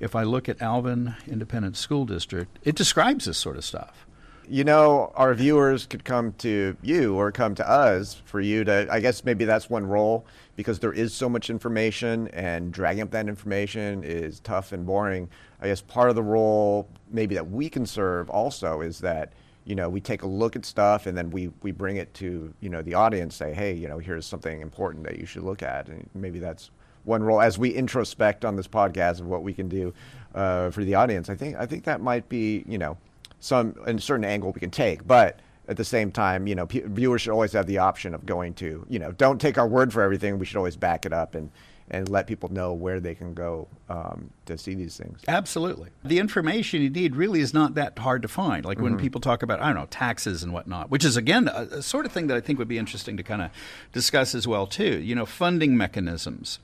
If 0.00 0.14
I 0.14 0.22
look 0.24 0.48
at 0.48 0.60
Alvin 0.60 1.14
Independent 1.26 1.76
School 1.76 2.04
District, 2.04 2.58
it 2.62 2.76
describes 2.76 3.24
this 3.24 3.38
sort 3.38 3.56
of 3.56 3.64
stuff. 3.64 4.06
You 4.48 4.64
know, 4.64 5.12
our 5.14 5.32
viewers 5.32 5.86
could 5.86 6.04
come 6.04 6.32
to 6.38 6.76
you 6.82 7.14
or 7.14 7.30
come 7.30 7.54
to 7.54 7.70
us 7.70 8.20
for 8.24 8.40
you 8.40 8.64
to, 8.64 8.88
I 8.90 9.00
guess 9.00 9.24
maybe 9.24 9.44
that's 9.44 9.70
one 9.70 9.86
role 9.86 10.26
because 10.56 10.80
there 10.80 10.92
is 10.92 11.14
so 11.14 11.28
much 11.28 11.48
information 11.48 12.28
and 12.28 12.72
dragging 12.72 13.02
up 13.02 13.12
that 13.12 13.28
information 13.28 14.02
is 14.02 14.40
tough 14.40 14.72
and 14.72 14.84
boring. 14.84 15.28
I 15.60 15.68
guess 15.68 15.80
part 15.80 16.10
of 16.10 16.16
the 16.16 16.22
role 16.22 16.88
maybe 17.10 17.36
that 17.36 17.48
we 17.48 17.70
can 17.70 17.86
serve 17.86 18.28
also 18.28 18.80
is 18.80 18.98
that 18.98 19.32
you 19.70 19.76
know, 19.76 19.88
we 19.88 20.00
take 20.00 20.22
a 20.22 20.26
look 20.26 20.56
at 20.56 20.66
stuff 20.66 21.06
and 21.06 21.16
then 21.16 21.30
we, 21.30 21.48
we 21.62 21.70
bring 21.70 21.96
it 21.96 22.12
to, 22.14 22.52
you 22.58 22.68
know, 22.68 22.82
the 22.82 22.94
audience, 22.94 23.36
say, 23.36 23.54
hey, 23.54 23.72
you 23.72 23.86
know, 23.86 23.98
here's 23.98 24.26
something 24.26 24.60
important 24.60 25.04
that 25.04 25.16
you 25.16 25.24
should 25.24 25.44
look 25.44 25.62
at. 25.62 25.86
And 25.86 26.10
maybe 26.12 26.40
that's 26.40 26.72
one 27.04 27.22
role 27.22 27.40
as 27.40 27.56
we 27.56 27.72
introspect 27.72 28.44
on 28.44 28.56
this 28.56 28.66
podcast 28.66 29.20
of 29.20 29.26
what 29.26 29.44
we 29.44 29.54
can 29.54 29.68
do 29.68 29.94
uh, 30.34 30.70
for 30.70 30.82
the 30.82 30.96
audience. 30.96 31.30
I 31.30 31.36
think, 31.36 31.56
I 31.56 31.66
think 31.66 31.84
that 31.84 32.00
might 32.00 32.28
be, 32.28 32.64
you 32.66 32.78
know, 32.78 32.98
some, 33.38 33.76
a 33.86 33.96
certain 34.00 34.24
angle 34.24 34.50
we 34.50 34.58
can 34.58 34.72
take. 34.72 35.06
But 35.06 35.38
at 35.68 35.76
the 35.76 35.84
same 35.84 36.10
time, 36.10 36.48
you 36.48 36.56
know, 36.56 36.66
p- 36.66 36.80
viewers 36.80 37.22
should 37.22 37.32
always 37.32 37.52
have 37.52 37.66
the 37.66 37.78
option 37.78 38.12
of 38.12 38.26
going 38.26 38.54
to, 38.54 38.84
you 38.88 38.98
know, 38.98 39.12
don't 39.12 39.40
take 39.40 39.56
our 39.56 39.68
word 39.68 39.92
for 39.92 40.02
everything. 40.02 40.40
We 40.40 40.46
should 40.46 40.56
always 40.56 40.76
back 40.76 41.06
it 41.06 41.12
up 41.12 41.36
and, 41.36 41.48
and 41.90 42.08
let 42.08 42.26
people 42.26 42.52
know 42.52 42.72
where 42.72 43.00
they 43.00 43.14
can 43.14 43.34
go 43.34 43.66
um, 43.88 44.30
to 44.46 44.56
see 44.56 44.74
these 44.74 44.96
things. 44.96 45.20
Absolutely. 45.26 45.90
The 46.04 46.18
information 46.18 46.82
you 46.82 46.90
need 46.90 47.16
really 47.16 47.40
is 47.40 47.52
not 47.52 47.74
that 47.74 47.98
hard 47.98 48.22
to 48.22 48.28
find. 48.28 48.64
Like 48.64 48.78
when 48.78 48.92
mm-hmm. 48.92 49.02
people 49.02 49.20
talk 49.20 49.42
about, 49.42 49.60
I 49.60 49.66
don't 49.66 49.74
know, 49.74 49.86
taxes 49.90 50.42
and 50.42 50.52
whatnot, 50.52 50.90
which 50.90 51.04
is, 51.04 51.16
again, 51.16 51.48
a, 51.48 51.62
a 51.78 51.82
sort 51.82 52.06
of 52.06 52.12
thing 52.12 52.28
that 52.28 52.36
I 52.36 52.40
think 52.40 52.58
would 52.58 52.68
be 52.68 52.78
interesting 52.78 53.16
to 53.16 53.22
kind 53.22 53.42
of 53.42 53.50
discuss 53.92 54.34
as 54.34 54.46
well, 54.46 54.66
too. 54.66 55.00
You 55.00 55.16
know, 55.16 55.26
funding 55.26 55.76
mechanisms 55.76 56.60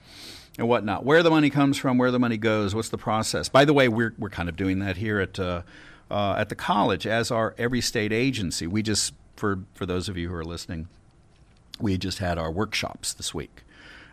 and 0.58 0.68
whatnot, 0.68 1.04
where 1.04 1.22
the 1.22 1.30
money 1.30 1.50
comes 1.50 1.76
from, 1.76 1.98
where 1.98 2.12
the 2.12 2.20
money 2.20 2.36
goes, 2.36 2.74
what's 2.74 2.90
the 2.90 2.98
process. 2.98 3.48
By 3.48 3.64
the 3.64 3.72
way, 3.72 3.88
we're, 3.88 4.14
we're 4.18 4.30
kind 4.30 4.48
of 4.48 4.56
doing 4.56 4.78
that 4.78 4.96
here 4.96 5.18
at, 5.20 5.40
uh, 5.40 5.62
uh, 6.08 6.36
at 6.38 6.50
the 6.50 6.54
college 6.54 7.06
as 7.06 7.32
our 7.32 7.54
every 7.58 7.80
state 7.80 8.12
agency. 8.12 8.66
We 8.66 8.82
just, 8.82 9.12
for, 9.34 9.58
for 9.74 9.86
those 9.86 10.08
of 10.08 10.16
you 10.16 10.28
who 10.28 10.34
are 10.36 10.44
listening, 10.44 10.86
we 11.80 11.98
just 11.98 12.20
had 12.20 12.38
our 12.38 12.50
workshops 12.50 13.12
this 13.12 13.34
week 13.34 13.64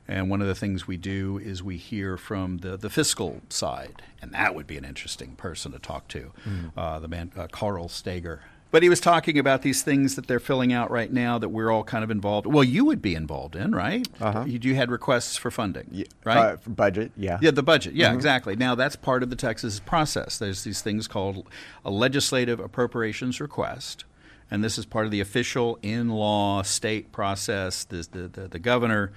And 0.07 0.29
one 0.29 0.41
of 0.41 0.47
the 0.47 0.55
things 0.55 0.85
we 0.85 0.97
do 0.97 1.37
is 1.37 1.63
we 1.63 1.77
hear 1.77 2.17
from 2.17 2.57
the, 2.57 2.75
the 2.75 2.89
fiscal 2.89 3.41
side, 3.49 4.01
and 4.21 4.31
that 4.33 4.53
would 4.53 4.67
be 4.67 4.77
an 4.77 4.83
interesting 4.83 5.35
person 5.35 5.71
to 5.71 5.79
talk 5.79 6.07
to, 6.09 6.31
mm. 6.45 6.71
uh, 6.75 6.99
the 6.99 7.07
man 7.07 7.31
uh, 7.37 7.47
Carl 7.47 7.87
Stager. 7.87 8.41
But 8.69 8.81
he 8.81 8.89
was 8.89 8.99
talking 8.99 9.37
about 9.37 9.61
these 9.61 9.83
things 9.83 10.15
that 10.15 10.25
they're 10.25 10.39
filling 10.39 10.73
out 10.73 10.89
right 10.89 11.13
now 11.13 11.37
that 11.37 11.49
we're 11.49 11.69
all 11.69 11.83
kind 11.83 12.03
of 12.03 12.09
involved. 12.09 12.47
Well, 12.47 12.63
you 12.63 12.83
would 12.85 13.03
be 13.03 13.13
involved 13.13 13.55
in, 13.55 13.71
right? 13.71 14.07
Uh-huh. 14.19 14.45
You, 14.47 14.57
you 14.59 14.73
had 14.73 14.89
requests 14.89 15.37
for 15.37 15.51
funding, 15.51 15.89
yeah, 15.91 16.05
right? 16.23 16.37
Uh, 16.37 16.57
for 16.57 16.71
budget, 16.71 17.11
yeah. 17.15 17.37
Yeah, 17.39 17.51
the 17.51 17.61
budget, 17.61 17.93
yeah, 17.93 18.07
mm-hmm. 18.07 18.15
exactly. 18.15 18.55
Now 18.55 18.73
that's 18.73 18.95
part 18.95 19.21
of 19.21 19.29
the 19.29 19.35
Texas 19.35 19.79
process. 19.79 20.39
There's 20.39 20.63
these 20.63 20.81
things 20.81 21.07
called 21.07 21.47
a 21.85 21.91
legislative 21.91 22.59
appropriations 22.59 23.39
request, 23.39 24.05
and 24.49 24.63
this 24.63 24.79
is 24.79 24.87
part 24.87 25.05
of 25.05 25.11
the 25.11 25.21
official 25.21 25.77
in-law 25.83 26.63
state 26.63 27.11
process. 27.11 27.83
The 27.83 28.07
the, 28.11 28.27
the, 28.27 28.47
the 28.47 28.59
governor, 28.59 29.11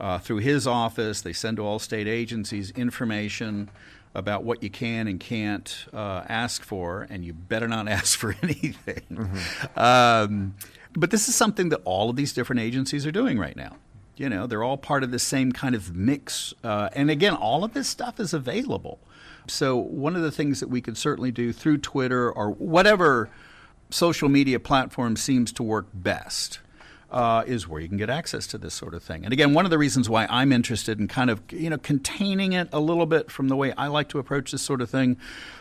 uh, 0.00 0.18
through 0.18 0.38
his 0.38 0.66
office, 0.66 1.20
they 1.20 1.32
send 1.32 1.56
to 1.56 1.64
all 1.64 1.78
state 1.78 2.06
agencies 2.06 2.70
information 2.72 3.70
about 4.14 4.44
what 4.44 4.62
you 4.62 4.70
can 4.70 5.06
and 5.06 5.20
can't 5.20 5.86
uh, 5.92 6.24
ask 6.28 6.62
for, 6.62 7.06
and 7.10 7.24
you 7.24 7.32
better 7.32 7.68
not 7.68 7.88
ask 7.88 8.18
for 8.18 8.34
anything. 8.42 9.02
Mm-hmm. 9.10 9.78
Um, 9.78 10.54
but 10.94 11.10
this 11.10 11.28
is 11.28 11.34
something 11.34 11.68
that 11.70 11.80
all 11.84 12.10
of 12.10 12.16
these 12.16 12.32
different 12.32 12.60
agencies 12.60 13.06
are 13.06 13.12
doing 13.12 13.38
right 13.38 13.56
now. 13.56 13.76
You 14.16 14.28
know, 14.28 14.46
they're 14.46 14.64
all 14.64 14.76
part 14.76 15.04
of 15.04 15.12
the 15.12 15.18
same 15.18 15.52
kind 15.52 15.74
of 15.74 15.94
mix. 15.94 16.52
Uh, 16.64 16.88
and 16.92 17.08
again, 17.10 17.34
all 17.34 17.62
of 17.62 17.72
this 17.72 17.88
stuff 17.88 18.18
is 18.18 18.34
available. 18.34 18.98
So, 19.46 19.76
one 19.76 20.16
of 20.16 20.22
the 20.22 20.32
things 20.32 20.60
that 20.60 20.68
we 20.68 20.80
could 20.80 20.96
certainly 20.98 21.30
do 21.30 21.52
through 21.52 21.78
Twitter 21.78 22.30
or 22.30 22.50
whatever 22.50 23.30
social 23.90 24.28
media 24.28 24.58
platform 24.58 25.16
seems 25.16 25.52
to 25.52 25.62
work 25.62 25.86
best 25.94 26.58
uh, 27.10 27.42
is 27.46 27.66
where 27.66 27.80
you 27.80 27.88
can 27.88 27.96
get 27.96 28.10
access 28.10 28.46
to 28.48 28.58
this 28.58 28.74
sort 28.74 28.94
of 28.94 29.02
thing. 29.02 29.24
And 29.24 29.32
again, 29.32 29.54
one 29.54 29.64
of 29.64 29.70
the 29.70 29.78
reasons 29.78 30.08
why 30.08 30.26
I'm 30.28 30.52
interested 30.52 31.00
in 31.00 31.08
kind 31.08 31.30
of 31.30 31.40
you 31.50 31.70
know 31.70 31.78
containing 31.78 32.52
it 32.52 32.68
a 32.72 32.80
little 32.80 33.06
bit 33.06 33.30
from 33.30 33.48
the 33.48 33.56
way 33.56 33.72
I 33.72 33.86
like 33.86 34.08
to 34.10 34.18
approach 34.18 34.52
this 34.52 34.62
sort 34.62 34.80
of 34.80 34.90
thing, 34.90 35.16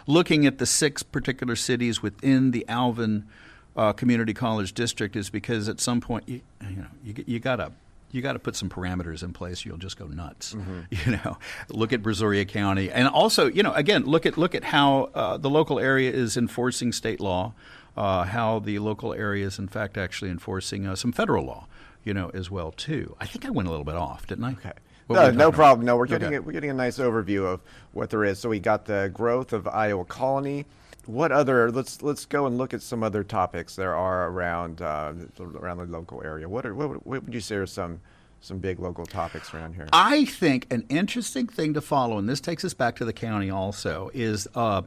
looking 0.05 0.45
at 0.45 0.57
the 0.57 0.65
six 0.65 1.03
particular 1.03 1.55
cities 1.55 2.01
within 2.01 2.51
the 2.51 2.65
Alvin 2.67 3.27
uh, 3.75 3.93
Community 3.93 4.33
College 4.33 4.73
District, 4.73 5.15
is 5.15 5.29
because 5.29 5.69
at 5.69 5.79
some 5.79 6.01
point 6.01 6.27
you, 6.27 6.41
you 6.69 6.75
know 6.75 6.87
you, 7.03 7.23
you 7.25 7.39
gotta 7.39 7.71
you 8.11 8.21
got 8.21 8.33
to 8.33 8.39
put 8.39 8.55
some 8.55 8.69
parameters 8.69 9.21
in 9.21 9.33
place. 9.33 9.65
You'll 9.65 9.77
just 9.77 9.97
go 9.97 10.07
nuts. 10.07 10.53
Mm-hmm. 10.53 10.79
You 11.05 11.17
know, 11.23 11.37
look 11.69 11.93
at 11.93 12.01
Brazoria 12.01 12.47
County, 12.47 12.91
and 12.91 13.07
also, 13.07 13.47
you 13.47 13.63
know, 13.63 13.73
again, 13.73 14.03
look 14.03 14.25
at 14.25 14.37
look 14.37 14.55
at 14.55 14.63
how 14.63 15.09
uh, 15.13 15.37
the 15.37 15.49
local 15.49 15.79
area 15.79 16.11
is 16.11 16.35
enforcing 16.35 16.91
state 16.91 17.19
law 17.19 17.53
uh, 17.97 18.23
how 18.23 18.59
the 18.59 18.79
local 18.79 19.13
area 19.13 19.45
is, 19.45 19.57
in 19.57 19.67
fact, 19.67 19.97
actually 19.97 20.29
enforcing 20.29 20.85
uh, 20.85 20.95
some 20.95 21.11
federal 21.11 21.45
law, 21.45 21.67
you 22.03 22.13
know, 22.13 22.29
as 22.33 22.51
well 22.51 22.71
too. 22.71 23.15
I 23.19 23.25
think 23.25 23.45
I 23.45 23.49
went 23.49 23.67
a 23.67 23.71
little 23.71 23.85
bit 23.85 23.95
off, 23.95 24.27
didn't 24.27 24.45
I? 24.45 24.51
Okay. 24.51 24.73
no, 25.09 25.31
no 25.31 25.51
problem. 25.51 25.85
No, 25.85 25.97
we're 25.97 26.05
getting 26.05 26.27
okay. 26.27 26.35
a, 26.37 26.41
we're 26.41 26.51
getting 26.51 26.69
a 26.69 26.75
nice 26.75 26.99
overview 26.99 27.45
of 27.45 27.61
what 27.93 28.09
there 28.09 28.23
is. 28.23 28.39
So 28.39 28.49
we 28.49 28.59
got 28.59 28.85
the 28.85 29.09
growth 29.13 29.51
of 29.51 29.67
Iowa 29.67 30.05
Colony. 30.05 30.65
What 31.05 31.31
other? 31.31 31.71
Let's 31.71 32.01
let's 32.01 32.25
go 32.25 32.45
and 32.45 32.57
look 32.57 32.73
at 32.73 32.81
some 32.81 33.01
other 33.01 33.23
topics 33.23 33.75
there 33.75 33.95
are 33.95 34.29
around 34.29 34.81
uh, 34.81 35.13
around 35.39 35.77
the 35.77 35.85
local 35.85 36.21
area. 36.23 36.47
What 36.47 36.65
are 36.65 36.75
what, 36.75 37.07
what 37.07 37.23
would 37.23 37.33
you 37.33 37.39
say 37.39 37.55
are 37.55 37.65
some 37.65 38.01
some 38.41 38.59
big 38.59 38.79
local 38.79 39.05
topics 39.05 39.53
around 39.53 39.75
here? 39.75 39.87
I 39.93 40.25
think 40.25 40.67
an 40.71 40.85
interesting 40.89 41.47
thing 41.47 41.73
to 41.73 41.81
follow, 41.81 42.17
and 42.17 42.27
this 42.27 42.41
takes 42.41 42.65
us 42.65 42.73
back 42.73 42.97
to 42.97 43.05
the 43.05 43.13
county 43.13 43.49
also, 43.49 44.11
is 44.13 44.49
uh, 44.53 44.81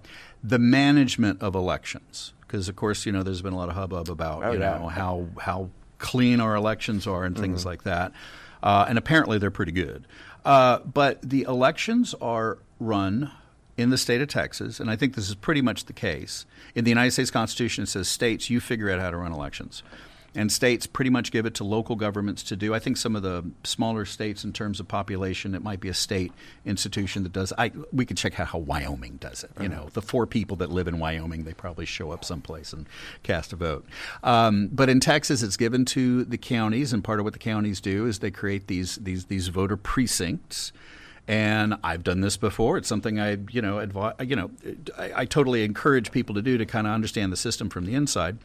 the 0.45 0.59
management 0.59 1.43
of 1.43 1.55
elections 1.55 2.35
because 2.51 2.69
of 2.69 2.75
course 2.75 3.07
you 3.07 3.13
know 3.13 3.23
there's 3.23 3.43
been 3.43 3.53
a 3.53 3.57
lot 3.57 3.69
of 3.69 3.77
hubbub 3.77 4.11
about 4.11 4.43
oh, 4.43 4.53
you 4.53 4.59
know 4.59 4.89
how 4.89 5.27
how 5.39 5.71
clean 5.99 6.41
our 6.41 6.57
elections 6.57 7.07
are 7.07 7.25
and 7.25 7.39
things 7.39 7.61
mm-hmm. 7.61 7.69
like 7.69 7.85
that, 7.85 8.13
uh, 8.63 8.87
and 8.89 8.99
apparently 8.99 9.39
they're 9.39 9.51
pretty 9.51 9.73
good. 9.73 10.07
Uh, 10.45 10.79
but 10.79 11.21
the 11.23 11.43
elections 11.43 12.15
are 12.21 12.59
run 12.81 13.31
in 13.77 13.91
the 13.91 13.99
state 13.99 14.21
of 14.21 14.29
Texas, 14.29 14.81
and 14.81 14.91
I 14.91 14.97
think 14.97 15.15
this 15.15 15.29
is 15.29 15.35
pretty 15.35 15.63
much 15.63 15.85
the 15.85 15.93
case. 15.93 16.45
In 16.75 16.85
the 16.85 16.91
United 16.91 17.13
States 17.13 17.31
Constitution, 17.31 17.85
it 17.85 17.89
says 17.89 18.09
states 18.09 18.51
you 18.51 18.59
figure 18.61 18.91
out 18.91 18.99
how 18.99 19.11
to 19.11 19.17
run 19.17 19.33
elections 19.33 19.83
and 20.35 20.51
states 20.53 20.87
pretty 20.87 21.11
much 21.11 21.33
give 21.33 21.47
it 21.47 21.55
to 21.55 21.65
local 21.65 21.97
governments 21.97 22.43
to 22.45 22.57
do. 22.57 22.73
I 22.75 22.79
think 22.79 22.97
some 22.97 23.17
of 23.17 23.23
the 23.23 23.45
smaller 23.65 24.05
states, 24.05 24.45
in 24.45 24.53
terms 24.53 24.81
of 24.81 24.87
population, 24.89 25.55
it 25.55 25.63
might 25.63 25.81
be 25.81 25.89
a 25.89 25.95
state 25.95 26.33
institution 26.65 27.23
that 27.25 27.33
does. 27.33 27.53
I 27.59 27.73
we 27.93 28.07
could 28.07 28.17
check 28.17 28.39
out 28.39 28.49
how 28.49 28.59
Wyoming 28.59 29.17
does 29.17 29.45
it. 29.45 29.51
You 29.61 29.69
know, 29.69 29.89
the 29.93 30.03
four 30.03 30.27
people 30.27 30.57
that 30.59 30.71
live 30.71 30.89
in 30.89 30.99
Wyoming, 30.99 31.45
they 31.45 31.55
probably 31.55 31.87
show 31.87 32.11
up 32.13 32.25
someplace 32.25 32.73
and 32.73 32.87
cast 33.23 33.53
a 33.53 33.57
vote. 33.57 33.87
Um, 34.23 34.69
but 34.73 34.89
in 34.89 35.01
Texas, 35.01 35.43
it's 35.43 35.57
given 35.57 35.85
to 35.87 36.25
the 36.25 36.39
counties, 36.39 36.93
and 36.93 37.03
part 37.03 37.19
of 37.19 37.25
what 37.25 37.33
the 37.33 37.39
counties 37.39 37.81
do 37.81 38.07
is 38.07 38.21
they 38.21 38.31
create 38.31 38.69
these 38.69 38.97
these 38.97 39.27
these 39.27 39.49
voter 39.49 39.77
precincts 39.77 40.73
and 41.29 41.77
I've 41.85 42.03
done 42.03 42.21
this 42.21 42.37
before. 42.37 42.77
It's 42.77 42.89
something 42.89 43.21
I, 43.21 43.39
you 43.51 43.63
know, 43.63 43.81
you 44.21 44.37
know, 44.37 44.51
I, 44.99 45.13
I, 45.17 45.25
totally 45.25 45.63
encourage 45.65 46.11
people 46.11 46.35
to 46.35 46.43
do 46.43 46.59
to 46.59 46.67
kind 46.67 46.87
of 46.87 46.93
understand 46.93 47.33
the 47.33 47.37
system 47.37 47.71
from 47.71 47.87
the 47.87 47.95
inside. 47.95 48.39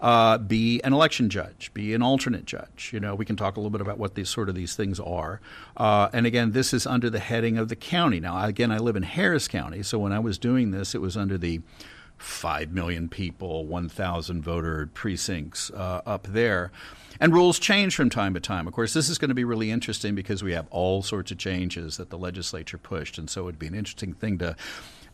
Uh, 0.00 0.38
be 0.38 0.80
an 0.82 0.92
election 0.92 1.30
judge, 1.30 1.72
be 1.74 1.94
an 1.94 2.02
alternate 2.02 2.44
judge. 2.44 2.90
You 2.92 3.00
know, 3.00 3.14
we 3.14 3.24
can 3.24 3.34
talk 3.34 3.56
a 3.56 3.60
little 3.60 3.70
bit 3.70 3.80
about 3.80 3.98
what 3.98 4.14
these 4.14 4.28
sort 4.28 4.48
of 4.48 4.54
these 4.54 4.76
things 4.76 5.00
are. 5.00 5.40
Uh, 5.76 6.08
and 6.12 6.26
again, 6.26 6.52
this 6.52 6.72
is 6.72 6.86
under 6.86 7.10
the 7.10 7.18
heading 7.18 7.58
of 7.58 7.68
the 7.68 7.76
county. 7.76 8.20
Now, 8.20 8.44
again, 8.44 8.70
I 8.70 8.78
live 8.78 8.94
in 8.94 9.02
Harris 9.02 9.48
County, 9.48 9.82
so 9.82 9.98
when 9.98 10.12
I 10.12 10.20
was 10.20 10.38
doing 10.38 10.70
this, 10.70 10.94
it 10.94 11.00
was 11.00 11.16
under 11.16 11.36
the 11.36 11.60
5 12.18 12.72
million 12.72 13.08
people, 13.08 13.64
1,000 13.66 14.42
voter 14.42 14.90
precincts 14.92 15.70
uh, 15.70 16.02
up 16.04 16.26
there. 16.26 16.70
And 17.20 17.32
rules 17.32 17.58
change 17.58 17.96
from 17.96 18.10
time 18.10 18.34
to 18.34 18.40
time. 18.40 18.66
Of 18.66 18.74
course, 18.74 18.92
this 18.92 19.08
is 19.08 19.18
going 19.18 19.30
to 19.30 19.34
be 19.34 19.44
really 19.44 19.70
interesting 19.70 20.14
because 20.14 20.42
we 20.42 20.52
have 20.52 20.66
all 20.70 21.02
sorts 21.02 21.30
of 21.30 21.38
changes 21.38 21.96
that 21.96 22.10
the 22.10 22.18
legislature 22.18 22.78
pushed. 22.78 23.18
And 23.18 23.28
so 23.28 23.42
it 23.42 23.44
would 23.44 23.58
be 23.58 23.66
an 23.66 23.74
interesting 23.74 24.12
thing 24.12 24.38
to, 24.38 24.56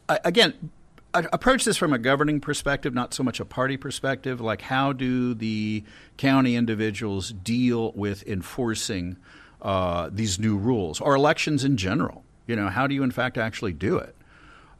uh, 0.08 0.18
again, 0.24 0.70
approach 1.14 1.64
this 1.64 1.76
from 1.76 1.92
a 1.92 1.98
governing 1.98 2.40
perspective, 2.40 2.92
not 2.92 3.14
so 3.14 3.22
much 3.22 3.40
a 3.40 3.44
party 3.44 3.76
perspective. 3.76 4.40
Like, 4.40 4.62
how 4.62 4.92
do 4.92 5.34
the 5.34 5.84
county 6.16 6.56
individuals 6.56 7.30
deal 7.30 7.92
with 7.92 8.26
enforcing 8.26 9.16
uh, 9.62 10.10
these 10.12 10.38
new 10.38 10.56
rules 10.56 11.00
or 11.00 11.14
elections 11.14 11.64
in 11.64 11.76
general? 11.76 12.24
You 12.46 12.56
know, 12.56 12.68
how 12.68 12.86
do 12.86 12.94
you, 12.94 13.02
in 13.02 13.10
fact, 13.10 13.38
actually 13.38 13.72
do 13.72 13.96
it? 13.96 14.14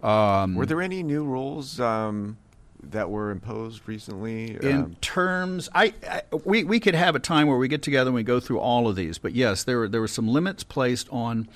Um, 0.05 0.55
were 0.55 0.67
there 0.67 0.83
any 0.83 1.03
new 1.03 1.25
rules 1.25 1.81
um, 1.81 2.37
that 2.83 3.09
were 3.09 3.31
imposed 3.31 3.89
recently? 3.89 4.57
In 4.63 4.77
um, 4.77 4.97
terms, 5.01 5.71
I, 5.75 5.95
I, 6.09 6.23
we 6.45 6.63
we 6.63 6.79
could 6.79 6.95
have 6.95 7.17
a 7.17 7.21
time 7.21 7.49
where 7.49 7.57
we 7.57 7.69
get 7.69 7.83
together 7.83 8.09
and 8.09 8.15
we 8.15 8.23
go 8.23 8.39
through 8.39 8.61
all 8.61 8.87
of 8.87 8.97
these. 8.97 9.17
But 9.17 9.33
yes, 9.35 9.65
there 9.65 9.79
were 9.79 9.89
there 9.89 10.03
were 10.03 10.09
some 10.09 10.29
limits 10.29 10.63
placed 10.63 11.09
on 11.11 11.49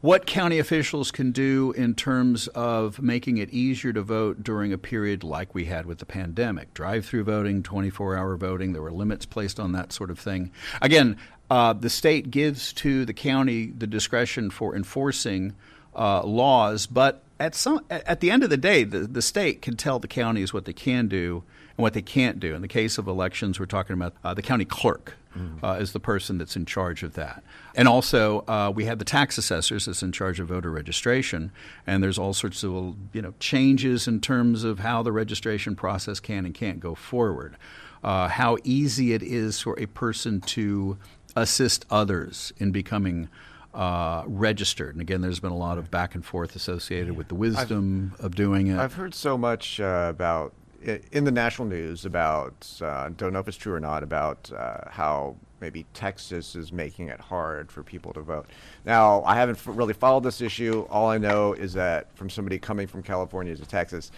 what 0.00 0.26
county 0.26 0.58
officials 0.58 1.12
can 1.12 1.30
do 1.30 1.72
in 1.76 1.94
terms 1.94 2.48
of 2.48 3.00
making 3.00 3.36
it 3.36 3.50
easier 3.50 3.92
to 3.92 4.02
vote 4.02 4.42
during 4.42 4.72
a 4.72 4.78
period 4.78 5.22
like 5.22 5.54
we 5.54 5.66
had 5.66 5.86
with 5.86 5.98
the 5.98 6.06
pandemic. 6.06 6.74
Drive 6.74 7.06
through 7.06 7.22
voting, 7.22 7.62
24 7.62 8.16
hour 8.16 8.36
voting, 8.36 8.72
there 8.72 8.82
were 8.82 8.90
limits 8.90 9.26
placed 9.26 9.60
on 9.60 9.72
that 9.72 9.92
sort 9.92 10.10
of 10.10 10.18
thing. 10.18 10.50
Again, 10.80 11.16
uh, 11.50 11.74
the 11.74 11.88
state 11.88 12.32
gives 12.32 12.72
to 12.72 13.04
the 13.04 13.14
county 13.14 13.66
the 13.66 13.86
discretion 13.86 14.50
for 14.50 14.74
enforcing 14.74 15.54
uh, 15.94 16.22
laws, 16.24 16.86
but 16.86 17.22
at 17.38 17.54
some 17.54 17.84
at 17.90 18.20
the 18.20 18.30
end 18.30 18.44
of 18.44 18.50
the 18.50 18.56
day, 18.56 18.84
the, 18.84 19.00
the 19.00 19.22
state 19.22 19.62
can 19.62 19.76
tell 19.76 19.98
the 19.98 20.08
counties 20.08 20.52
what 20.52 20.64
they 20.64 20.72
can 20.72 21.08
do 21.08 21.42
and 21.76 21.82
what 21.82 21.92
they 21.92 22.02
can't 22.02 22.38
do. 22.38 22.54
In 22.54 22.62
the 22.62 22.68
case 22.68 22.98
of 22.98 23.08
elections, 23.08 23.58
we're 23.58 23.66
talking 23.66 23.94
about 23.94 24.14
uh, 24.22 24.34
the 24.34 24.42
county 24.42 24.64
clerk. 24.64 25.16
Mm. 25.36 25.64
Uh, 25.64 25.80
is 25.80 25.94
the 25.94 26.00
person 26.00 26.36
that's 26.36 26.56
in 26.56 26.66
charge 26.66 27.02
of 27.02 27.14
that. 27.14 27.42
And 27.74 27.88
also, 27.88 28.40
uh, 28.40 28.70
we 28.74 28.84
have 28.84 28.98
the 28.98 29.04
tax 29.06 29.38
assessors 29.38 29.86
that's 29.86 30.02
in 30.02 30.12
charge 30.12 30.40
of 30.40 30.48
voter 30.48 30.70
registration. 30.70 31.52
And 31.86 32.02
there's 32.02 32.18
all 32.18 32.34
sorts 32.34 32.62
of 32.62 32.96
you 33.14 33.22
know 33.22 33.32
changes 33.40 34.06
in 34.06 34.20
terms 34.20 34.62
of 34.62 34.80
how 34.80 35.02
the 35.02 35.10
registration 35.10 35.74
process 35.74 36.20
can 36.20 36.44
and 36.44 36.54
can't 36.54 36.80
go 36.80 36.94
forward. 36.94 37.56
Uh, 38.04 38.28
how 38.28 38.58
easy 38.62 39.14
it 39.14 39.22
is 39.22 39.58
for 39.58 39.78
a 39.80 39.86
person 39.86 40.42
to 40.42 40.98
assist 41.34 41.86
others 41.90 42.52
in 42.58 42.70
becoming 42.70 43.28
uh, 43.74 44.24
registered. 44.26 44.94
And 44.94 45.00
again, 45.00 45.20
there's 45.20 45.40
been 45.40 45.52
a 45.52 45.56
lot 45.56 45.78
of 45.78 45.90
back 45.90 46.14
and 46.14 46.24
forth 46.24 46.56
associated 46.56 47.16
with 47.16 47.28
the 47.28 47.34
wisdom 47.34 48.12
I've, 48.18 48.26
of 48.26 48.34
doing 48.34 48.66
it. 48.68 48.78
I've 48.78 48.94
heard 48.94 49.14
so 49.14 49.38
much 49.38 49.80
uh, 49.80 50.06
about 50.10 50.52
in 50.82 51.24
the 51.24 51.30
national 51.30 51.68
news 51.68 52.04
about 52.04 52.66
uh, 52.82 53.08
don't 53.16 53.32
know 53.32 53.38
if 53.38 53.48
it's 53.48 53.56
true 53.56 53.72
or 53.72 53.80
not 53.80 54.02
about 54.02 54.50
uh, 54.56 54.88
how 54.88 55.36
maybe 55.60 55.86
Texas 55.94 56.56
is 56.56 56.72
making 56.72 57.08
it 57.08 57.20
hard 57.20 57.70
for 57.70 57.82
people 57.82 58.12
to 58.12 58.20
vote. 58.20 58.46
Now, 58.84 59.22
I 59.22 59.36
haven't 59.36 59.58
f- 59.58 59.68
really 59.68 59.94
followed 59.94 60.24
this 60.24 60.40
issue. 60.40 60.86
All 60.90 61.08
I 61.08 61.18
know 61.18 61.52
is 61.52 61.72
that 61.74 62.14
from 62.16 62.28
somebody 62.28 62.58
coming 62.58 62.88
from 62.88 63.02
California 63.02 63.54
to 63.54 63.64
Texas, 63.64 64.10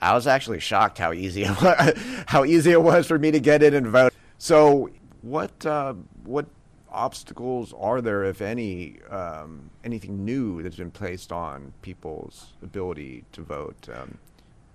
I 0.00 0.14
was 0.14 0.26
actually 0.26 0.60
shocked 0.60 0.96
how 0.96 1.12
easy 1.12 1.42
it 1.44 1.60
was, 1.60 1.92
how 2.26 2.44
easy 2.44 2.72
it 2.72 2.82
was 2.82 3.06
for 3.06 3.18
me 3.18 3.30
to 3.30 3.40
get 3.40 3.62
in 3.62 3.74
and 3.74 3.86
vote. 3.86 4.12
So, 4.38 4.88
what 5.20 5.66
uh, 5.66 5.94
what 6.24 6.46
obstacles 6.92 7.74
are 7.78 8.00
there, 8.00 8.24
if 8.24 8.40
any, 8.40 8.98
um, 9.10 9.70
anything 9.84 10.24
new 10.24 10.62
that's 10.62 10.76
been 10.76 10.90
placed 10.90 11.32
on 11.32 11.72
people's 11.82 12.48
ability 12.62 13.24
to 13.32 13.42
vote, 13.42 13.88
um, 13.94 14.18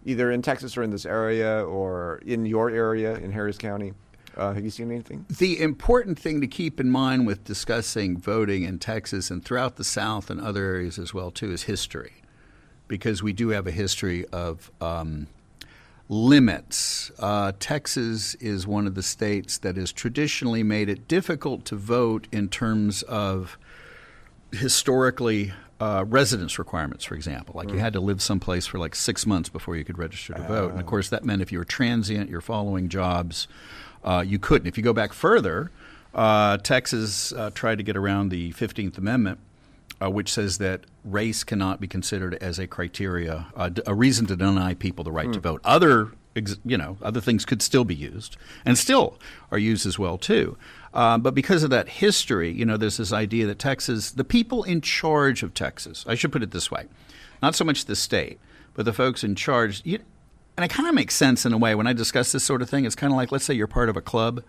either 0.05 0.31
in 0.31 0.41
Texas 0.41 0.77
or 0.77 0.83
in 0.83 0.91
this 0.91 1.05
area 1.05 1.63
or 1.63 2.21
in 2.25 2.45
your 2.45 2.69
area 2.69 3.15
in 3.15 3.31
Harris 3.31 3.57
County? 3.57 3.93
Uh, 4.37 4.53
have 4.53 4.63
you 4.63 4.69
seen 4.69 4.91
anything? 4.91 5.25
The 5.29 5.61
important 5.61 6.19
thing 6.19 6.41
to 6.41 6.47
keep 6.47 6.79
in 6.79 6.89
mind 6.89 7.25
with 7.25 7.45
discussing 7.45 8.17
voting 8.17 8.63
in 8.63 8.79
Texas 8.79 9.31
and 9.31 9.43
throughout 9.43 9.77
the 9.77 9.83
South 9.83 10.29
and 10.29 10.41
other 10.41 10.65
areas 10.65 10.99
as 10.99 11.13
well 11.13 11.31
too 11.31 11.51
is 11.51 11.63
history, 11.63 12.15
because 12.87 13.23
we 13.23 13.31
do 13.31 13.49
have 13.49 13.65
a 13.65 13.71
history 13.71 14.25
of 14.33 14.71
um, 14.81 15.27
limits. 16.07 17.11
Uh, 17.19 17.51
Texas 17.59 18.35
is 18.35 18.67
one 18.67 18.85
of 18.87 18.95
the 18.95 19.03
states 19.03 19.57
that 19.59 19.75
has 19.75 19.91
traditionally 19.91 20.63
made 20.63 20.89
it 20.89 21.07
difficult 21.07 21.65
to 21.65 21.75
vote 21.75 22.27
in 22.31 22.47
terms 22.49 23.01
of 23.03 23.57
historically 24.51 25.51
uh, 25.79 26.05
residence 26.07 26.57
requirements, 26.57 27.03
for 27.03 27.15
example. 27.15 27.53
Like 27.57 27.69
you 27.71 27.79
had 27.79 27.93
to 27.93 27.99
live 27.99 28.21
someplace 28.21 28.65
for 28.65 28.79
like 28.79 28.95
six 28.95 29.25
months 29.25 29.49
before 29.49 29.75
you 29.75 29.83
could 29.83 29.97
register 29.97 30.33
to 30.33 30.41
vote. 30.41 30.71
And 30.71 30.79
of 30.79 30.85
course, 30.85 31.09
that 31.09 31.25
meant 31.25 31.41
if 31.41 31.51
you 31.51 31.57
were 31.57 31.65
transient, 31.65 32.29
you're 32.29 32.41
following 32.41 32.87
jobs, 32.87 33.47
uh, 34.03 34.23
you 34.25 34.39
couldn't. 34.39 34.67
If 34.67 34.77
you 34.77 34.83
go 34.83 34.93
back 34.93 35.11
further, 35.11 35.71
uh, 36.13 36.57
Texas 36.57 37.33
uh, 37.33 37.49
tried 37.53 37.77
to 37.79 37.83
get 37.83 37.97
around 37.97 38.29
the 38.29 38.53
15th 38.53 38.97
Amendment. 38.97 39.39
Uh, 40.01 40.09
which 40.09 40.29
says 40.29 40.57
that 40.57 40.81
race 41.05 41.45
cannot 41.45 41.79
be 41.79 41.87
considered 41.87 42.35
as 42.41 42.59
a 42.59 42.67
criteria, 42.67 43.47
uh, 43.55 43.69
d- 43.69 43.81
a 43.87 43.93
reason 43.93 44.25
to 44.25 44.35
deny 44.35 44.73
people 44.73 45.05
the 45.05 45.11
right 45.11 45.31
to 45.31 45.39
vote. 45.39 45.61
Other, 45.63 46.11
ex- 46.35 46.57
you 46.65 46.77
know, 46.77 46.97
other 47.01 47.21
things 47.21 47.45
could 47.45 47.61
still 47.61 47.85
be 47.85 47.95
used, 47.95 48.35
and 48.65 48.77
still 48.77 49.17
are 49.51 49.57
used 49.57 49.85
as 49.85 49.97
well 49.97 50.17
too. 50.17 50.57
Um, 50.93 51.21
but 51.21 51.33
because 51.33 51.63
of 51.63 51.69
that 51.69 51.87
history, 51.87 52.51
you 52.51 52.65
know, 52.65 52.75
there's 52.75 52.97
this 52.97 53.13
idea 53.13 53.47
that 53.47 53.57
Texas, 53.57 54.11
the 54.11 54.25
people 54.25 54.63
in 54.63 54.81
charge 54.81 55.43
of 55.43 55.53
Texas, 55.53 56.03
I 56.09 56.15
should 56.15 56.33
put 56.33 56.43
it 56.43 56.51
this 56.51 56.69
way, 56.69 56.87
not 57.41 57.55
so 57.55 57.63
much 57.63 57.85
the 57.85 57.95
state, 57.95 58.37
but 58.73 58.83
the 58.83 58.93
folks 58.93 59.23
in 59.23 59.33
charge. 59.33 59.81
You, 59.85 59.99
and 60.57 60.65
it 60.65 60.69
kind 60.69 60.89
of 60.89 60.93
makes 60.93 61.15
sense 61.15 61.45
in 61.45 61.53
a 61.53 61.57
way 61.57 61.73
when 61.73 61.87
I 61.87 61.93
discuss 61.93 62.33
this 62.33 62.43
sort 62.43 62.61
of 62.61 62.69
thing. 62.69 62.83
It's 62.83 62.95
kind 62.95 63.13
of 63.13 63.17
like, 63.17 63.31
let's 63.31 63.45
say 63.45 63.53
you're 63.53 63.67
part 63.67 63.87
of 63.87 63.95
a 63.95 64.01
club, 64.01 64.43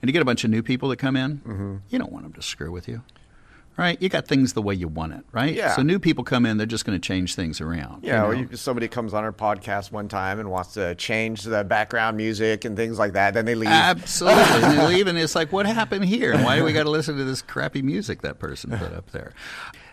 and 0.00 0.08
you 0.08 0.12
get 0.12 0.22
a 0.22 0.24
bunch 0.24 0.44
of 0.44 0.50
new 0.50 0.62
people 0.62 0.88
that 0.90 0.98
come 1.00 1.16
in. 1.16 1.38
Mm-hmm. 1.38 1.76
You 1.88 1.98
don't 1.98 2.12
want 2.12 2.24
them 2.24 2.32
to 2.34 2.42
screw 2.42 2.70
with 2.70 2.86
you 2.86 3.02
right? 3.82 4.00
You 4.00 4.08
got 4.08 4.26
things 4.26 4.52
the 4.52 4.62
way 4.62 4.74
you 4.74 4.88
want 4.88 5.12
it, 5.12 5.24
right? 5.32 5.54
Yeah. 5.54 5.74
So 5.74 5.82
new 5.82 5.98
people 5.98 6.24
come 6.24 6.46
in, 6.46 6.56
they're 6.56 6.66
just 6.66 6.84
going 6.84 6.98
to 6.98 7.06
change 7.06 7.34
things 7.34 7.60
around. 7.60 8.04
Yeah, 8.04 8.22
you 8.22 8.30
or 8.30 8.34
know? 8.34 8.48
you, 8.50 8.56
somebody 8.56 8.88
comes 8.88 9.12
on 9.12 9.24
our 9.24 9.32
podcast 9.32 9.90
one 9.92 10.08
time 10.08 10.38
and 10.38 10.50
wants 10.50 10.74
to 10.74 10.94
change 10.94 11.42
the 11.42 11.64
background 11.64 12.16
music 12.16 12.64
and 12.64 12.76
things 12.76 12.98
like 12.98 13.14
that. 13.14 13.34
Then 13.34 13.44
they 13.44 13.54
leave. 13.54 13.68
Absolutely. 13.68 14.42
and 14.42 14.78
they 14.78 14.86
leave, 14.94 15.06
and 15.08 15.18
it's 15.18 15.34
like, 15.34 15.52
what 15.52 15.66
happened 15.66 16.04
here? 16.04 16.32
And 16.32 16.44
Why 16.44 16.56
do 16.56 16.64
we 16.64 16.72
got 16.72 16.84
to 16.84 16.90
listen 16.90 17.16
to 17.16 17.24
this 17.24 17.42
crappy 17.42 17.82
music 17.82 18.22
that 18.22 18.38
person 18.38 18.70
put 18.70 18.92
up 18.92 19.10
there? 19.10 19.32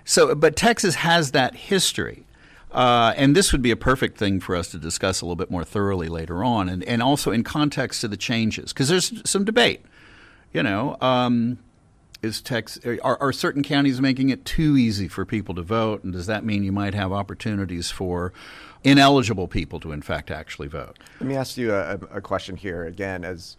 So, 0.06 0.34
but 0.36 0.56
Texas 0.56 0.95
has 0.95 1.32
that 1.32 1.56
history. 1.56 2.25
Uh, 2.71 3.13
and 3.17 3.36
this 3.36 3.52
would 3.52 3.63
be 3.63 3.71
a 3.71 3.75
perfect 3.75 4.17
thing 4.17 4.39
for 4.39 4.56
us 4.56 4.69
to 4.69 4.78
discuss 4.78 5.21
a 5.21 5.25
little 5.25 5.36
bit 5.36 5.49
more 5.49 5.63
thoroughly 5.63 6.08
later 6.08 6.43
on, 6.43 6.69
and, 6.69 6.84
and 6.84 7.02
also 7.02 7.32
in 7.32 7.43
context 7.43 8.02
to 8.02 8.08
the 8.08 8.17
changes, 8.17 8.71
because 8.71 8.89
there's 8.89 9.28
some 9.28 9.43
debate. 9.43 9.82
You 10.54 10.63
know, 10.63 10.97
um, 11.02 11.58
is 12.21 12.41
Tex 12.41 12.79
are, 12.86 13.17
are 13.21 13.32
certain 13.32 13.63
counties 13.63 14.01
making 14.01 14.29
it 14.29 14.43
too 14.45 14.75
easy 14.77 15.08
for 15.08 15.25
people 15.25 15.55
to 15.55 15.62
vote, 15.62 16.03
and 16.03 16.13
does 16.13 16.25
that 16.25 16.43
mean 16.43 16.63
you 16.63 16.71
might 16.71 16.93
have 16.93 17.12
opportunities 17.12 17.91
for 17.91 18.34
ineligible 18.84 19.47
people 19.47 19.79
to, 19.79 19.91
in 19.91 20.01
fact, 20.01 20.29
actually 20.29 20.67
vote? 20.67 20.97
Let 21.19 21.27
me 21.27 21.36
ask 21.36 21.58
you 21.58 21.73
a, 21.73 21.95
a 22.12 22.21
question 22.21 22.58
here 22.58 22.86
again. 22.86 23.23
As 23.23 23.55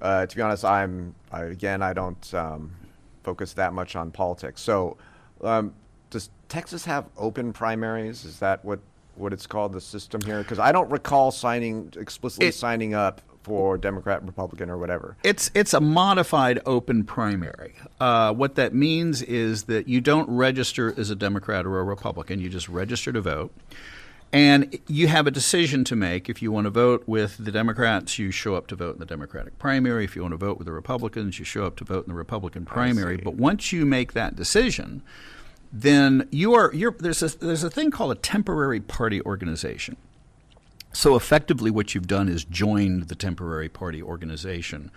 uh, 0.00 0.26
to 0.26 0.36
be 0.36 0.42
honest, 0.42 0.64
I'm 0.64 1.14
I, 1.32 1.42
again 1.42 1.82
I 1.82 1.92
don't 1.92 2.34
um, 2.34 2.72
focus 3.22 3.54
that 3.54 3.72
much 3.72 3.96
on 3.96 4.10
politics. 4.10 4.60
So, 4.60 4.96
um, 5.42 5.74
does 6.10 6.30
Texas 6.48 6.84
have 6.84 7.06
open 7.16 7.52
primaries? 7.52 8.24
Is 8.24 8.38
that 8.38 8.64
what 8.64 8.80
what 9.16 9.32
it's 9.32 9.46
called 9.46 9.72
the 9.72 9.80
system 9.80 10.20
here? 10.20 10.38
Because 10.38 10.58
I 10.58 10.70
don't 10.72 10.90
recall 10.90 11.30
signing 11.30 11.92
explicitly 11.96 12.48
It- 12.48 12.54
signing 12.54 12.94
up 12.94 13.20
for 13.44 13.76
Democrat, 13.76 14.24
Republican, 14.24 14.70
or 14.70 14.78
whatever. 14.78 15.16
It's 15.22 15.50
it's 15.54 15.74
a 15.74 15.80
modified 15.80 16.60
open 16.64 17.04
primary. 17.04 17.74
Uh, 18.00 18.32
what 18.32 18.54
that 18.56 18.74
means 18.74 19.22
is 19.22 19.64
that 19.64 19.86
you 19.86 20.00
don't 20.00 20.28
register 20.28 20.94
as 20.96 21.10
a 21.10 21.14
Democrat 21.14 21.66
or 21.66 21.78
a 21.78 21.84
Republican. 21.84 22.40
You 22.40 22.48
just 22.48 22.68
register 22.68 23.12
to 23.12 23.20
vote, 23.20 23.52
and 24.32 24.78
you 24.88 25.08
have 25.08 25.26
a 25.26 25.30
decision 25.30 25.84
to 25.84 25.94
make. 25.94 26.30
If 26.30 26.40
you 26.40 26.50
want 26.50 26.64
to 26.64 26.70
vote 26.70 27.04
with 27.06 27.36
the 27.38 27.52
Democrats, 27.52 28.18
you 28.18 28.30
show 28.30 28.54
up 28.54 28.66
to 28.68 28.76
vote 28.76 28.94
in 28.94 28.98
the 28.98 29.06
Democratic 29.06 29.58
primary. 29.58 30.04
If 30.04 30.16
you 30.16 30.22
want 30.22 30.32
to 30.32 30.38
vote 30.38 30.56
with 30.56 30.66
the 30.66 30.72
Republicans, 30.72 31.38
you 31.38 31.44
show 31.44 31.66
up 31.66 31.76
to 31.76 31.84
vote 31.84 32.06
in 32.06 32.12
the 32.12 32.16
Republican 32.16 32.64
primary. 32.64 33.18
But 33.18 33.34
once 33.34 33.72
you 33.72 33.84
make 33.84 34.14
that 34.14 34.36
decision, 34.36 35.02
then 35.70 36.28
you 36.30 36.54
are 36.54 36.72
you're, 36.72 36.92
there's 36.98 37.22
a, 37.22 37.38
there's 37.38 37.62
a 37.62 37.70
thing 37.70 37.90
called 37.90 38.12
a 38.12 38.16
temporary 38.16 38.80
party 38.80 39.20
organization. 39.22 39.96
So 40.94 41.16
effectively, 41.16 41.70
what 41.70 41.94
you've 41.94 42.06
done 42.06 42.28
is 42.28 42.44
joined 42.44 43.08
the 43.08 43.16
temporary 43.16 43.68
party 43.68 44.00
organization. 44.00 44.92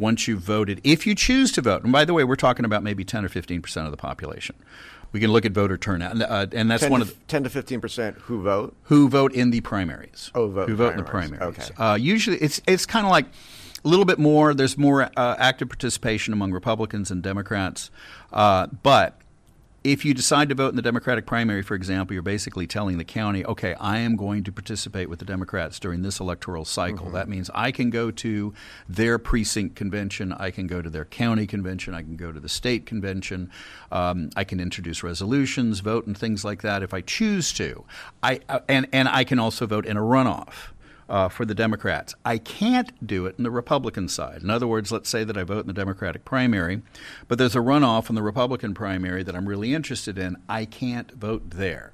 Once 0.00 0.26
you've 0.26 0.40
voted, 0.40 0.80
if 0.82 1.06
you 1.06 1.14
choose 1.14 1.52
to 1.52 1.60
vote, 1.60 1.84
and 1.84 1.92
by 1.92 2.06
the 2.06 2.14
way, 2.14 2.24
we're 2.24 2.36
talking 2.36 2.64
about 2.64 2.82
maybe 2.82 3.04
10 3.04 3.24
or 3.24 3.28
15 3.28 3.60
percent 3.60 3.86
of 3.86 3.90
the 3.90 3.98
population. 3.98 4.56
We 5.12 5.20
can 5.20 5.30
look 5.30 5.44
at 5.44 5.52
voter 5.52 5.76
turnout, 5.76 6.12
and, 6.12 6.22
uh, 6.22 6.46
and 6.52 6.70
that's 6.70 6.84
10 6.84 6.90
one 6.90 7.00
to, 7.00 7.06
of 7.06 7.10
the, 7.10 7.24
10 7.26 7.44
to 7.44 7.50
15 7.50 7.80
percent 7.82 8.16
who 8.16 8.40
vote. 8.40 8.74
who 8.84 9.10
vote 9.10 9.32
in 9.34 9.50
the 9.50 9.60
primaries. 9.60 10.30
Oh, 10.34 10.48
vote 10.48 10.70
who 10.70 10.74
vote 10.74 10.92
in 10.92 10.96
the 10.96 11.02
primaries. 11.02 11.38
primaries. 11.38 11.70
Okay. 11.70 11.82
Uh, 11.82 11.94
usually, 11.96 12.38
it's 12.38 12.62
it's 12.66 12.86
kind 12.86 13.04
of 13.04 13.10
like 13.10 13.26
a 13.84 13.88
little 13.88 14.06
bit 14.06 14.18
more. 14.18 14.54
There's 14.54 14.78
more 14.78 15.10
uh, 15.16 15.36
active 15.38 15.68
participation 15.68 16.32
among 16.32 16.52
Republicans 16.52 17.10
and 17.10 17.22
Democrats, 17.22 17.90
uh, 18.32 18.68
but 18.82 19.18
if 19.84 20.04
you 20.04 20.14
decide 20.14 20.48
to 20.48 20.54
vote 20.54 20.68
in 20.68 20.76
the 20.76 20.82
Democratic 20.82 21.26
primary, 21.26 21.62
for 21.62 21.74
example, 21.74 22.14
you're 22.14 22.22
basically 22.22 22.66
telling 22.66 22.98
the 22.98 23.04
county, 23.04 23.44
okay, 23.44 23.74
I 23.80 23.98
am 23.98 24.16
going 24.16 24.44
to 24.44 24.52
participate 24.52 25.08
with 25.08 25.18
the 25.18 25.24
Democrats 25.24 25.80
during 25.80 26.02
this 26.02 26.20
electoral 26.20 26.64
cycle. 26.64 27.06
Mm-hmm. 27.06 27.14
That 27.14 27.28
means 27.28 27.50
I 27.54 27.72
can 27.72 27.90
go 27.90 28.10
to 28.12 28.54
their 28.88 29.18
precinct 29.18 29.74
convention, 29.74 30.32
I 30.32 30.50
can 30.50 30.66
go 30.66 30.82
to 30.82 30.90
their 30.90 31.04
county 31.04 31.46
convention, 31.46 31.94
I 31.94 32.02
can 32.02 32.16
go 32.16 32.30
to 32.30 32.38
the 32.38 32.48
state 32.48 32.86
convention, 32.86 33.50
um, 33.90 34.30
I 34.36 34.44
can 34.44 34.60
introduce 34.60 35.02
resolutions, 35.02 35.80
vote, 35.80 36.06
and 36.06 36.16
things 36.16 36.44
like 36.44 36.62
that 36.62 36.82
if 36.82 36.94
I 36.94 37.00
choose 37.00 37.52
to. 37.54 37.84
I 38.22 38.40
uh, 38.48 38.60
and 38.68 38.88
and 38.92 39.08
I 39.08 39.24
can 39.24 39.38
also 39.38 39.66
vote 39.66 39.86
in 39.86 39.96
a 39.96 40.00
runoff 40.00 40.71
uh, 41.08 41.28
for 41.28 41.44
the 41.44 41.54
Democrats. 41.54 42.14
I 42.24 42.38
can't 42.38 43.06
do 43.06 43.26
it 43.26 43.34
in 43.38 43.44
the 43.44 43.50
Republican 43.50 44.08
side. 44.08 44.42
In 44.42 44.50
other 44.50 44.66
words, 44.66 44.90
let's 44.92 45.10
say 45.10 45.24
that 45.24 45.36
I 45.36 45.42
vote 45.42 45.60
in 45.60 45.66
the 45.66 45.72
Democratic 45.72 46.24
primary, 46.24 46.82
but 47.28 47.38
there's 47.38 47.56
a 47.56 47.60
runoff 47.60 48.08
in 48.08 48.14
the 48.14 48.22
Republican 48.22 48.74
primary 48.74 49.22
that 49.22 49.34
I'm 49.34 49.48
really 49.48 49.74
interested 49.74 50.18
in. 50.18 50.36
I 50.48 50.64
can't 50.64 51.12
vote 51.12 51.50
there 51.50 51.92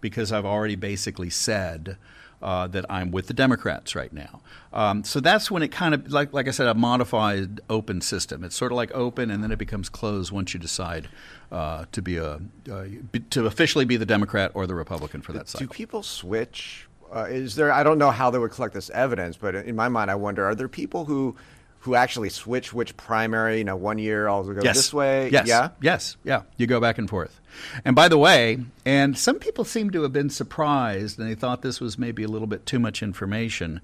because 0.00 0.32
I've 0.32 0.46
already 0.46 0.76
basically 0.76 1.30
said. 1.30 1.96
Uh, 2.40 2.66
that 2.66 2.84
I'm 2.90 3.12
with 3.12 3.28
the 3.28 3.34
Democrats 3.34 3.94
right 3.94 4.12
now. 4.12 4.40
Um, 4.72 5.04
so 5.04 5.20
that's 5.20 5.48
when 5.48 5.62
it 5.62 5.68
kind 5.68 5.94
of, 5.94 6.10
like, 6.10 6.32
like 6.32 6.48
I 6.48 6.50
said, 6.50 6.66
a 6.66 6.74
modified 6.74 7.60
open 7.70 8.00
system. 8.00 8.42
It's 8.42 8.56
sort 8.56 8.72
of 8.72 8.76
like 8.76 8.90
open, 8.96 9.30
and 9.30 9.44
then 9.44 9.52
it 9.52 9.60
becomes 9.60 9.88
closed 9.88 10.32
once 10.32 10.52
you 10.52 10.58
decide 10.58 11.06
uh, 11.52 11.84
to 11.92 12.02
be 12.02 12.16
a 12.16 12.40
uh, 12.68 12.86
to 13.30 13.46
officially 13.46 13.84
be 13.84 13.96
the 13.96 14.04
Democrat 14.04 14.50
or 14.54 14.66
the 14.66 14.74
Republican 14.74 15.22
for 15.22 15.32
that 15.34 15.48
side. 15.48 15.60
Do 15.60 15.68
people 15.68 16.02
switch? 16.02 16.88
Uh, 17.14 17.24
is 17.24 17.54
there? 17.54 17.70
I 17.72 17.82
don't 17.82 17.98
know 17.98 18.10
how 18.10 18.30
they 18.30 18.38
would 18.38 18.52
collect 18.52 18.74
this 18.74 18.90
evidence, 18.90 19.36
but 19.36 19.54
in 19.54 19.76
my 19.76 19.88
mind, 19.88 20.10
I 20.10 20.14
wonder: 20.14 20.44
Are 20.44 20.54
there 20.54 20.68
people 20.68 21.04
who 21.04 21.36
who 21.80 21.94
actually 21.94 22.30
switch 22.30 22.72
which 22.72 22.96
primary? 22.96 23.58
You 23.58 23.64
know, 23.64 23.76
one 23.76 23.98
year 23.98 24.28
I'll 24.28 24.44
go 24.44 24.62
yes. 24.62 24.76
this 24.76 24.94
way. 24.94 25.28
Yes. 25.30 25.46
Yeah. 25.46 25.70
Yes. 25.80 26.16
Yeah. 26.24 26.42
You 26.56 26.66
go 26.66 26.80
back 26.80 26.98
and 26.98 27.08
forth. 27.10 27.40
And 27.84 27.94
by 27.94 28.08
the 28.08 28.18
way, 28.18 28.60
and 28.84 29.18
some 29.18 29.38
people 29.38 29.64
seem 29.64 29.90
to 29.90 30.02
have 30.02 30.12
been 30.12 30.30
surprised 30.30 31.18
and 31.18 31.28
they 31.28 31.34
thought 31.34 31.62
this 31.62 31.80
was 31.80 31.98
maybe 31.98 32.22
a 32.22 32.28
little 32.28 32.46
bit 32.46 32.64
too 32.64 32.78
much 32.78 33.02
information. 33.02 33.80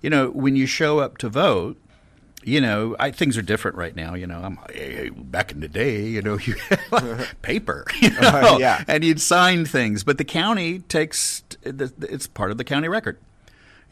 You 0.00 0.10
know, 0.10 0.30
when 0.30 0.56
you 0.56 0.66
show 0.66 0.98
up 0.98 1.18
to 1.18 1.28
vote, 1.28 1.76
you 2.44 2.60
know, 2.60 2.96
I, 2.98 3.10
things 3.10 3.36
are 3.38 3.42
different 3.42 3.76
right 3.76 3.94
now. 3.94 4.14
You 4.14 4.26
know, 4.26 4.40
I'm 4.42 4.58
eh, 4.74 5.10
back 5.14 5.52
in 5.52 5.60
the 5.60 5.68
day. 5.68 6.06
You 6.06 6.22
know, 6.22 6.38
you 6.44 6.54
paper, 7.42 7.86
you 8.00 8.10
know, 8.10 8.18
Uh, 8.28 8.56
yeah. 8.58 8.84
and 8.88 9.04
you'd 9.04 9.20
sign 9.20 9.64
things. 9.64 10.04
But 10.04 10.18
the 10.18 10.24
county 10.24 10.80
takes 10.80 11.42
it's 11.64 12.26
part 12.26 12.50
of 12.50 12.58
the 12.58 12.64
county 12.64 12.88
record. 12.88 13.18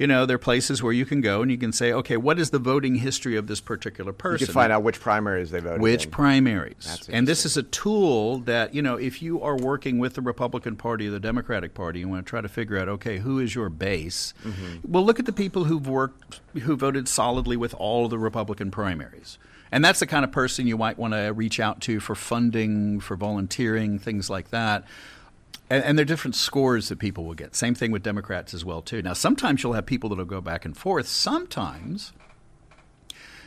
You 0.01 0.07
know, 0.07 0.25
there 0.25 0.37
are 0.37 0.39
places 0.39 0.83
where 0.83 0.95
you 0.95 1.05
can 1.05 1.21
go 1.21 1.43
and 1.43 1.51
you 1.51 1.59
can 1.59 1.73
say, 1.73 1.93
okay, 1.93 2.17
what 2.17 2.39
is 2.39 2.49
the 2.49 2.59
voting 2.59 2.95
history 2.95 3.37
of 3.37 3.49
this 3.49 3.61
particular 3.61 4.15
person? 4.15 4.41
You 4.41 4.47
can 4.47 4.55
find 4.55 4.73
out 4.73 4.83
which 4.83 4.99
primaries 4.99 5.51
they 5.51 5.61
voted 5.61 5.83
which 5.83 6.07
in. 6.07 6.11
primaries. 6.11 7.07
And 7.13 7.29
this 7.29 7.45
is 7.45 7.59
a 7.59 7.65
tool 7.65 8.39
that, 8.39 8.75
you 8.75 8.81
know, 8.81 8.97
if 8.97 9.21
you 9.21 9.43
are 9.43 9.55
working 9.55 9.99
with 9.99 10.15
the 10.15 10.23
Republican 10.23 10.75
Party 10.77 11.09
or 11.09 11.11
the 11.11 11.21
Democratic 11.21 11.75
Party, 11.75 12.01
you 12.01 12.09
want 12.09 12.25
to 12.25 12.31
try 12.31 12.41
to 12.41 12.49
figure 12.49 12.79
out, 12.79 12.89
okay, 12.89 13.19
who 13.19 13.39
is 13.39 13.55
your 13.55 13.69
base? 13.69 14.33
Mm-hmm. 14.43 14.91
Well, 14.91 15.05
look 15.05 15.19
at 15.19 15.27
the 15.27 15.35
people 15.35 15.65
who've 15.65 15.87
worked, 15.87 16.41
who 16.55 16.77
voted 16.77 17.07
solidly 17.07 17.59
with 17.59 17.75
all 17.75 18.07
of 18.07 18.11
the 18.11 18.19
Republican 18.19 18.71
primaries. 18.71 19.37
And 19.71 19.85
that's 19.85 20.01
the 20.01 20.07
kind 20.07 20.25
of 20.25 20.33
person 20.33 20.67
you 20.67 20.79
might 20.79 20.99
want 20.99 21.13
to 21.13 21.35
reach 21.35 21.61
out 21.61 21.83
to 21.83 22.01
for 22.01 22.15
funding, 22.15 23.01
for 23.01 23.17
volunteering, 23.17 23.99
things 23.99 24.31
like 24.31 24.49
that. 24.49 24.85
And, 25.71 25.85
and 25.85 25.97
there 25.97 26.03
are 26.03 26.05
different 26.05 26.35
scores 26.35 26.89
that 26.89 26.99
people 26.99 27.25
will 27.25 27.35
get. 27.35 27.55
Same 27.55 27.75
thing 27.75 27.93
with 27.93 28.03
Democrats 28.03 28.53
as 28.53 28.65
well, 28.65 28.83
too. 28.83 29.01
Now, 29.03 29.13
sometimes 29.13 29.63
you'll 29.63 29.75
have 29.75 29.87
people 29.87 30.11
that'll 30.11 30.25
go 30.25 30.41
back 30.41 30.65
and 30.65 30.77
forth. 30.77 31.07
Sometimes 31.07 32.13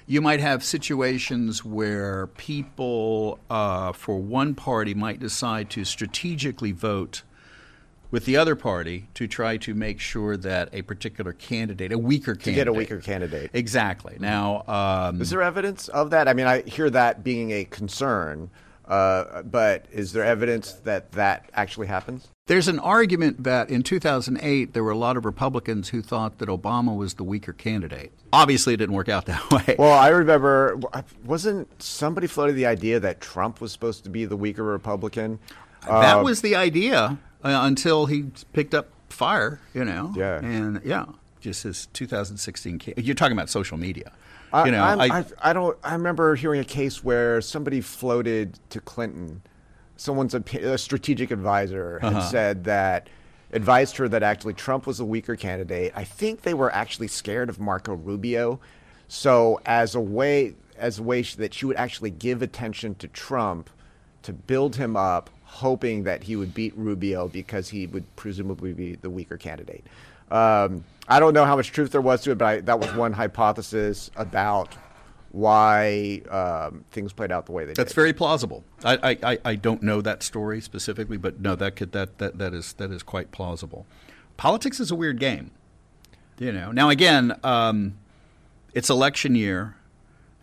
you 0.08 0.22
might 0.22 0.40
have 0.40 0.64
situations 0.64 1.64
where 1.64 2.28
people 2.28 3.40
uh, 3.50 3.92
for 3.92 4.20
one 4.20 4.56
party 4.56 4.94
might 4.94 5.20
decide 5.20 5.70
to 5.72 5.86
strategically 5.86 6.72
vote 6.72 7.24
with 8.12 8.26
the 8.26 8.38
other 8.38 8.56
party 8.56 9.08
to 9.16 9.28
try 9.28 9.58
to 9.58 9.74
make 9.74 10.00
sure 10.00 10.38
that 10.38 10.70
a 10.72 10.84
particular 10.84 11.34
candidate, 11.34 11.92
a 11.92 11.98
weaker 11.98 12.36
candidate, 12.36 12.46
to 12.46 12.52
get 12.52 12.68
a 12.68 12.74
weaker 12.74 13.00
candidate. 13.00 13.50
Exactly. 13.54 14.18
Now, 14.20 14.64
um, 14.68 15.20
Is 15.20 15.32
there 15.32 15.42
evidence 15.42 15.88
of 15.88 16.12
that? 16.12 16.28
I 16.28 16.34
mean, 16.34 16.46
I 16.46 16.62
hear 16.62 16.90
that 16.92 17.24
being 17.24 17.52
a 17.52 17.66
concern, 17.66 18.52
uh, 18.88 19.43
but 19.43 19.86
is 19.91 20.13
there 20.13 20.24
evidence 20.24 20.74
that 20.84 21.12
that 21.13 21.50
actually 21.54 21.88
happens? 21.88 22.28
There's 22.48 22.67
an 22.67 22.80
argument 22.80 23.43
that 23.43 23.69
in 23.69 23.84
2008 23.84 24.74
there 24.74 24.84
were 24.84 24.91
a 24.91 24.98
lot 24.98 25.15
of 25.15 25.24
Republicans 25.24 25.89
who 25.89 26.02
thought 26.02 26.39
that 26.39 26.50
Obama 26.50 26.96
was 26.96 27.13
the 27.13 27.24
weaker 27.24 27.54
candidate. 27.54 28.12
Obviously, 28.34 28.74
it 28.74 28.78
didn't 28.78 28.96
work 28.96 29.08
out 29.08 29.26
that 29.28 29.50
way. 29.52 29.76
Well, 29.80 29.98
I 29.98 30.10
remember, 30.10 30.80
wasn't 31.24 31.82
somebody 31.82 32.28
floated 32.28 32.54
the 32.54 32.65
idea 32.65 33.00
that 33.00 33.22
Trump 33.22 33.62
was 33.62 33.72
supposed 33.72 34.04
to 34.04 34.10
be 34.10 34.26
the 34.26 34.36
weaker 34.38 34.63
Republican? 34.63 35.39
that 35.84 36.17
Uh, 36.17 36.24
was 36.24 36.41
the 36.41 36.56
idea 36.56 37.17
uh, 37.43 37.60
until 37.63 38.08
he 38.08 38.26
picked 38.52 38.74
up 38.74 38.89
fire, 39.10 39.60
you 39.74 39.86
know. 39.86 40.12
Yeah. 40.15 40.39
And 40.39 40.82
yeah, 40.84 41.06
just 41.44 41.64
his 41.64 41.86
2016. 41.88 42.80
Ca- 42.80 42.94
You're 42.98 43.14
talking 43.16 43.34
about 43.38 43.50
social 43.50 43.78
media. 43.78 44.12
I, 44.52 44.66
you 44.66 44.72
know, 44.72 44.84
I, 44.84 45.20
I, 45.20 45.26
I 45.42 45.54
don't. 45.54 45.78
I 45.84 45.94
remember 45.94 46.36
hearing 46.36 46.62
a 46.62 46.66
case 46.66 47.04
where 47.04 47.42
somebody 47.42 47.82
floated 47.82 48.58
to 48.70 48.80
Clinton. 48.80 49.42
Someone's 49.98 50.34
a, 50.34 50.44
a 50.64 50.78
strategic 50.78 51.32
advisor 51.32 52.00
had 52.00 52.14
Uh-huh. 52.14 52.30
said 52.30 52.64
that 52.64 53.08
advised 53.52 53.98
her 53.98 54.08
that 54.10 54.24
actually 54.24 54.54
Trump 54.54 54.88
was 54.88 55.00
a 55.00 55.06
weaker 55.06 55.36
candidate. 55.36 55.92
I 55.96 56.04
think 56.04 56.42
they 56.42 56.54
were 56.56 56.72
actually 56.74 57.08
scared 57.08 57.50
of 57.50 57.60
Marco 57.60 57.94
Rubio, 57.94 58.60
so 59.08 59.60
as 59.66 59.94
a 59.96 60.00
way 60.02 60.56
as 60.78 60.98
a 61.00 61.04
way 61.04 61.22
that 61.22 61.54
she 61.54 61.66
would 61.66 61.78
actually 61.78 62.10
give 62.10 62.42
attention 62.42 62.96
to 62.96 63.08
Trump 63.08 63.70
to 64.24 64.34
build 64.34 64.76
him 64.76 64.96
up, 64.96 65.30
hoping 65.44 66.04
that 66.04 66.24
he 66.24 66.36
would 66.36 66.54
beat 66.54 66.76
Rubio 66.78 67.28
because 67.28 67.70
he 67.70 67.86
would 67.88 68.04
presumably 68.16 68.74
be 68.74 68.96
the 68.96 69.10
weaker 69.10 69.38
candidate. 69.38 69.86
Um, 70.34 70.84
I 71.08 71.19
don't 71.19 71.34
know 71.34 71.46
how 71.46 71.56
much 71.56 71.72
truth 71.72 71.91
there 71.91 72.02
was 72.02 72.22
to 72.24 72.32
it, 72.32 72.38
but 72.38 72.46
I, 72.46 72.62
that 72.62 72.80
was 72.80 72.93
one 72.96 73.13
hypothesis 73.13 74.10
about 74.15 74.76
why 75.32 76.22
um, 76.30 76.86
things 76.91 77.12
played 77.12 77.32
out 77.32 77.46
the 77.46 77.52
way 77.52 77.63
they 77.63 77.67
That's 77.69 77.78
did. 77.78 77.86
That's 77.88 77.93
very 77.93 78.13
plausible. 78.13 78.63
I, 78.84 79.17
I, 79.24 79.39
I- 79.46 79.56
don't 79.56 79.82
know 79.84 80.02
that 80.02 80.24
story 80.24 80.62
specifically, 80.62 81.17
but 81.17 81.39
no, 81.39 81.56
that 81.56 81.76
could 81.76 81.91
that, 81.93 82.17
that, 82.19 82.38
that 82.38 82.54
is 82.54 82.74
that 82.74 82.91
is 82.91 83.04
quite 83.04 83.32
plausible. 83.32 83.86
Politics 84.38 84.80
is 84.80 84.91
a 84.91 84.96
weird 84.96 85.19
game, 85.19 85.52
you 86.39 86.52
know. 86.52 86.72
Now 86.72 86.89
again, 86.89 87.38
um, 87.43 87.98
it's 88.74 88.89
election 88.89 89.36
year, 89.36 89.76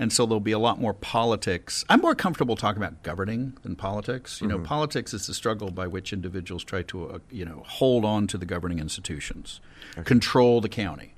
and 0.01 0.11
so 0.13 0.25
there'll 0.25 0.41
be 0.41 0.51
a 0.51 0.59
lot 0.59 0.81
more 0.81 0.95
politics. 0.95 1.85
I'm 1.91 2.01
more 2.01 2.15
comfortable 2.15 2.57
talking 2.57 2.83
about 2.83 3.03
governing 3.03 3.57
than 3.63 3.77
politics. 3.77 4.41
You 4.41 4.49
know, 4.49 4.59
politics 4.59 5.13
is 5.13 5.27
the 5.27 5.35
struggle 5.35 5.71
by 5.71 5.87
which 5.87 6.13
individuals 6.13 6.65
try 6.65 6.83
to 6.85 7.11
uh, 7.11 7.19
you 7.31 7.45
know 7.45 7.63
hold 7.67 8.05
on 8.05 8.27
to 8.29 8.39
the 8.39 8.47
governing 8.47 8.79
institutions, 8.81 9.61
control 10.05 10.61
the 10.63 10.71
county. 10.71 11.13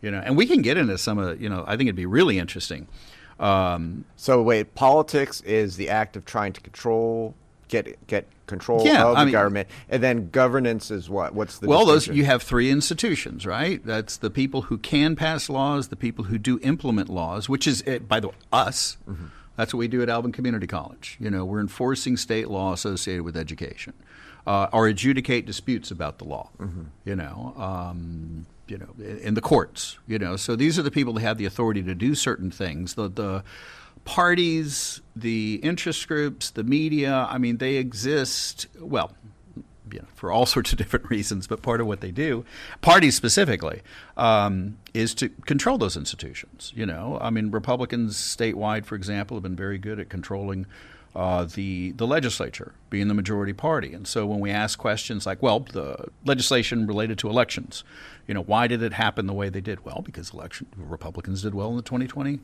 You 0.00 0.10
know, 0.10 0.22
and 0.24 0.36
we 0.36 0.46
can 0.46 0.62
get 0.62 0.76
into 0.76 0.96
some 0.98 1.18
of 1.18 1.40
you 1.40 1.48
know. 1.48 1.62
I 1.66 1.76
think 1.76 1.88
it'd 1.88 1.94
be 1.94 2.06
really 2.06 2.38
interesting. 2.38 2.88
Um, 3.38 4.06
So 4.16 4.42
wait, 4.42 4.74
politics 4.74 5.42
is 5.42 5.76
the 5.76 5.90
act 5.90 6.16
of 6.16 6.24
trying 6.24 6.54
to 6.54 6.60
control, 6.62 7.34
get 7.68 8.06
get 8.06 8.26
control 8.46 8.84
Yeah, 8.86 9.04
of 9.06 9.16
the 9.18 9.24
mean- 9.26 9.32
government, 9.32 9.68
and 9.88 10.02
then 10.02 10.30
governance 10.30 10.90
is 10.90 11.10
what? 11.10 11.34
What's 11.34 11.58
the 11.58 11.66
Well, 11.68 11.84
those 11.86 12.06
you 12.06 12.24
have 12.24 12.42
three 12.42 12.70
institutions, 12.70 13.44
right? 13.46 13.84
That's 13.84 14.16
the 14.16 14.30
people 14.30 14.62
who 14.62 14.78
can 14.78 15.16
pass 15.16 15.48
laws, 15.48 15.88
the 15.88 15.96
people 15.96 16.24
who 16.26 16.38
do 16.38 16.58
implement 16.62 17.08
laws, 17.08 17.48
which 17.48 17.66
is, 17.66 17.82
eh, 17.86 17.98
by 17.98 18.20
the 18.20 18.28
way, 18.28 18.34
us. 18.52 18.96
That's 19.56 19.72
what 19.72 19.78
we 19.78 19.88
do 19.88 20.02
at 20.02 20.08
Alvin 20.08 20.32
Community 20.32 20.66
College. 20.66 21.16
You 21.18 21.30
know, 21.30 21.44
we're 21.44 21.60
enforcing 21.60 22.16
state 22.18 22.48
law 22.48 22.72
associated 22.74 23.22
with 23.24 23.36
education, 23.38 23.94
uh, 24.46 24.68
or 24.72 24.86
adjudicate 24.86 25.46
disputes 25.46 25.90
about 25.90 26.18
the 26.18 26.24
law. 26.24 26.50
You 27.04 27.16
know, 27.16 27.54
um, 27.56 28.46
you 28.68 28.76
know, 28.78 28.88
in 28.98 29.18
in 29.18 29.34
the 29.34 29.40
courts. 29.40 29.98
You 30.06 30.18
know, 30.18 30.36
so 30.36 30.56
these 30.56 30.78
are 30.78 30.82
the 30.82 30.90
people 30.90 31.12
that 31.14 31.22
have 31.22 31.38
the 31.38 31.46
authority 31.46 31.82
to 31.84 31.94
do 31.94 32.14
certain 32.14 32.50
things. 32.50 32.94
The 32.94 33.08
the 33.08 33.44
parties, 34.06 35.02
the 35.14 35.56
interest 35.56 36.08
groups, 36.08 36.50
the 36.50 36.64
media. 36.64 37.26
I 37.28 37.36
mean, 37.36 37.58
they 37.58 37.74
exist. 37.74 38.66
Well, 38.80 39.12
you 39.92 39.98
know, 39.98 40.06
for 40.14 40.32
all 40.32 40.46
sorts 40.56 40.72
of 40.72 40.78
different 40.78 41.10
reasons, 41.10 41.46
but 41.46 41.60
part 41.60 41.82
of 41.82 41.86
what 41.86 42.00
they 42.00 42.10
do, 42.10 42.46
parties 42.80 43.14
specifically, 43.14 43.82
um, 44.16 44.78
is 44.94 45.14
to 45.16 45.28
control 45.28 45.76
those 45.76 45.96
institutions. 45.96 46.72
You 46.74 46.86
know, 46.86 47.18
I 47.20 47.28
mean, 47.28 47.50
Republicans 47.50 48.16
statewide, 48.16 48.86
for 48.86 48.94
example, 48.94 49.36
have 49.36 49.42
been 49.42 49.56
very 49.56 49.76
good 49.76 50.00
at 50.00 50.08
controlling 50.08 50.66
uh, 51.16 51.44
the 51.44 51.92
the 51.92 52.06
legislature, 52.06 52.74
being 52.90 53.08
the 53.08 53.14
majority 53.14 53.54
party. 53.54 53.94
And 53.94 54.06
so 54.06 54.26
when 54.26 54.38
we 54.38 54.50
ask 54.50 54.78
questions 54.78 55.24
like, 55.24 55.42
well, 55.42 55.60
the 55.60 56.08
legislation 56.26 56.86
related 56.86 57.16
to 57.20 57.30
elections, 57.30 57.84
you 58.26 58.34
know, 58.34 58.42
why 58.42 58.66
did 58.66 58.82
it 58.82 58.92
happen 58.92 59.26
the 59.26 59.32
way 59.32 59.48
they 59.48 59.62
did? 59.62 59.82
Well, 59.82 60.02
because 60.04 60.34
election 60.34 60.66
Republicans 60.76 61.40
did 61.40 61.54
well 61.54 61.70
in 61.70 61.76
the 61.76 61.82
2020 61.82 62.40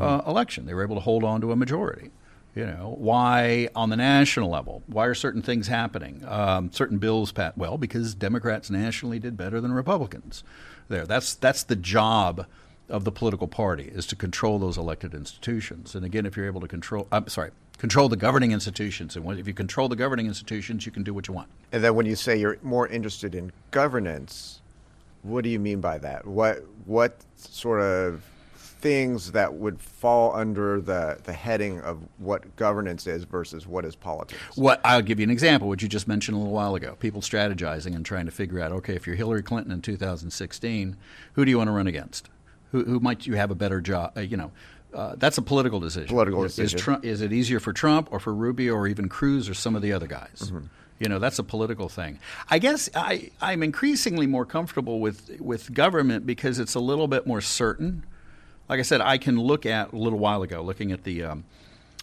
uh, 0.00 0.22
election. 0.26 0.64
They 0.64 0.72
were 0.72 0.82
able 0.82 0.96
to 0.96 1.02
hold 1.02 1.22
on 1.22 1.42
to 1.42 1.52
a 1.52 1.56
majority. 1.56 2.10
You 2.54 2.66
know, 2.66 2.94
why 2.98 3.68
on 3.74 3.90
the 3.90 3.96
national 3.96 4.48
level? 4.48 4.82
Why 4.86 5.06
are 5.06 5.14
certain 5.14 5.42
things 5.42 5.66
happening? 5.66 6.24
Um, 6.26 6.72
certain 6.72 6.98
bills 6.98 7.30
passed 7.30 7.58
well 7.58 7.76
because 7.76 8.14
Democrats 8.14 8.70
nationally 8.70 9.18
did 9.18 9.36
better 9.36 9.60
than 9.60 9.72
Republicans. 9.72 10.44
There, 10.88 11.04
that's 11.04 11.34
that's 11.34 11.64
the 11.64 11.76
job 11.76 12.46
of 12.88 13.04
the 13.04 13.12
political 13.12 13.48
party 13.48 13.90
is 13.94 14.06
to 14.06 14.16
control 14.16 14.58
those 14.58 14.76
elected 14.76 15.14
institutions. 15.14 15.94
And 15.94 16.04
again, 16.04 16.26
if 16.26 16.36
you're 16.36 16.46
able 16.46 16.60
to 16.60 16.68
control, 16.68 17.06
I'm 17.10 17.28
sorry, 17.28 17.50
control 17.78 18.08
the 18.08 18.16
governing 18.16 18.52
institutions, 18.52 19.16
and 19.16 19.38
if 19.38 19.46
you 19.46 19.54
control 19.54 19.88
the 19.88 19.96
governing 19.96 20.26
institutions, 20.26 20.86
you 20.86 20.92
can 20.92 21.02
do 21.02 21.14
what 21.14 21.28
you 21.28 21.34
want. 21.34 21.48
And 21.72 21.82
then 21.82 21.94
when 21.94 22.06
you 22.06 22.16
say 22.16 22.36
you're 22.36 22.58
more 22.62 22.86
interested 22.88 23.34
in 23.34 23.52
governance, 23.70 24.60
what 25.22 25.44
do 25.44 25.50
you 25.50 25.58
mean 25.58 25.80
by 25.80 25.98
that? 25.98 26.26
What 26.26 26.64
what 26.84 27.16
sort 27.36 27.80
of 27.80 28.22
things 28.84 29.32
that 29.32 29.54
would 29.54 29.80
fall 29.80 30.36
under 30.36 30.78
the, 30.78 31.18
the 31.24 31.32
heading 31.32 31.80
of 31.80 31.98
what 32.18 32.54
governance 32.56 33.06
is 33.06 33.24
versus 33.24 33.66
what 33.66 33.82
is 33.82 33.96
politics? 33.96 34.38
What 34.56 34.78
I'll 34.84 35.00
give 35.00 35.18
you 35.18 35.24
an 35.24 35.30
example, 35.30 35.68
what 35.68 35.80
you 35.80 35.88
just 35.88 36.06
mentioned 36.06 36.36
a 36.36 36.38
little 36.38 36.52
while 36.52 36.74
ago. 36.74 36.94
People 37.00 37.22
strategizing 37.22 37.96
and 37.96 38.04
trying 38.04 38.26
to 38.26 38.30
figure 38.30 38.60
out, 38.60 38.72
okay, 38.72 38.94
if 38.94 39.06
you're 39.06 39.16
Hillary 39.16 39.42
Clinton 39.42 39.72
in 39.72 39.80
2016, 39.80 40.96
who 41.32 41.44
do 41.46 41.50
you 41.50 41.56
want 41.56 41.68
to 41.68 41.72
run 41.72 41.86
against? 41.86 42.28
Who, 42.74 42.82
who 42.82 42.98
might 42.98 43.24
you 43.24 43.34
have 43.34 43.52
a 43.52 43.54
better 43.54 43.80
job? 43.80 44.14
Uh, 44.16 44.22
you 44.22 44.36
know, 44.36 44.50
uh, 44.92 45.14
that's 45.16 45.38
a 45.38 45.42
political 45.42 45.78
decision. 45.78 46.08
Political 46.08 46.42
Is- 46.42 46.56
decision. 46.56 46.76
Is, 46.76 46.82
Trump, 46.82 47.04
is 47.04 47.20
it 47.20 47.32
easier 47.32 47.60
for 47.60 47.72
Trump 47.72 48.08
or 48.10 48.18
for 48.18 48.34
Rubio 48.34 48.74
or 48.74 48.88
even 48.88 49.08
Cruz 49.08 49.48
or 49.48 49.54
some 49.54 49.76
of 49.76 49.82
the 49.82 49.92
other 49.92 50.08
guys? 50.08 50.50
Mm-hmm. 50.50 50.66
You 50.98 51.08
know, 51.08 51.20
that's 51.20 51.38
a 51.38 51.44
political 51.44 51.88
thing. 51.88 52.18
I 52.50 52.58
guess 52.58 52.90
I, 52.92 53.30
I'm 53.40 53.62
increasingly 53.62 54.26
more 54.26 54.44
comfortable 54.44 54.98
with 54.98 55.40
with 55.40 55.72
government 55.72 56.26
because 56.26 56.58
it's 56.58 56.74
a 56.74 56.80
little 56.80 57.06
bit 57.06 57.28
more 57.28 57.40
certain. 57.40 58.04
Like 58.68 58.80
I 58.80 58.82
said, 58.82 59.00
I 59.00 59.18
can 59.18 59.38
look 59.38 59.66
at 59.66 59.92
a 59.92 59.96
little 59.96 60.18
while 60.18 60.42
ago, 60.42 60.60
looking 60.60 60.90
at 60.90 61.04
the. 61.04 61.22
Um, 61.22 61.44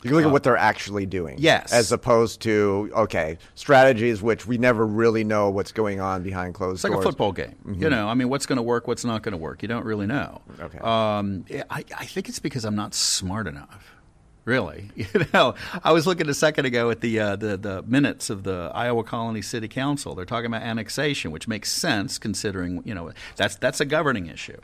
You 0.03 0.09
can 0.09 0.17
look 0.17 0.25
at 0.25 0.31
what 0.31 0.43
they're 0.43 0.57
actually 0.57 1.05
doing. 1.05 1.35
yes. 1.39 1.71
As 1.71 1.91
opposed 1.91 2.41
to, 2.41 2.89
okay, 2.93 3.37
strategies 3.55 4.21
which 4.21 4.47
we 4.47 4.57
never 4.57 4.85
really 4.85 5.23
know 5.23 5.49
what's 5.49 5.71
going 5.71 5.99
on 5.99 6.23
behind 6.23 6.53
closed 6.55 6.75
It's 6.77 6.83
like 6.83 6.93
doors. 6.93 7.05
a 7.05 7.07
football 7.09 7.31
game. 7.31 7.55
You 7.77 7.89
know, 7.89 8.07
I 8.07 8.13
mean, 8.15 8.29
what's 8.29 8.45
going 8.45 8.57
to 8.57 8.63
work, 8.63 8.87
what's 8.87 9.05
not 9.05 9.21
going 9.21 9.33
to 9.33 9.37
work. 9.37 9.61
You 9.61 9.67
don't 9.67 9.85
really 9.85 10.07
know. 10.07 10.41
Okay. 10.59 10.79
Um, 10.79 11.45
I, 11.69 11.85
I 11.97 12.05
think 12.05 12.29
it's 12.29 12.39
because 12.39 12.65
I'm 12.65 12.75
not 12.75 12.93
smart 12.93 13.47
enough. 13.47 13.95
Really, 14.43 14.89
you 14.95 15.05
know, 15.35 15.53
I 15.83 15.91
was 15.91 16.07
looking 16.07 16.27
a 16.27 16.33
second 16.33 16.65
ago 16.65 16.89
at 16.89 17.01
the 17.01 17.19
uh, 17.19 17.35
the 17.35 17.57
the 17.57 17.83
minutes 17.83 18.31
of 18.31 18.41
the 18.41 18.71
Iowa 18.73 19.03
Colony 19.03 19.43
City 19.43 19.67
Council. 19.67 20.15
They're 20.15 20.25
talking 20.25 20.47
about 20.47 20.63
annexation, 20.63 21.29
which 21.29 21.47
makes 21.47 21.71
sense 21.71 22.17
considering 22.17 22.81
you 22.83 22.95
know 22.95 23.11
that's 23.35 23.55
that's 23.57 23.79
a 23.79 23.85
governing 23.85 24.25
issue. 24.25 24.59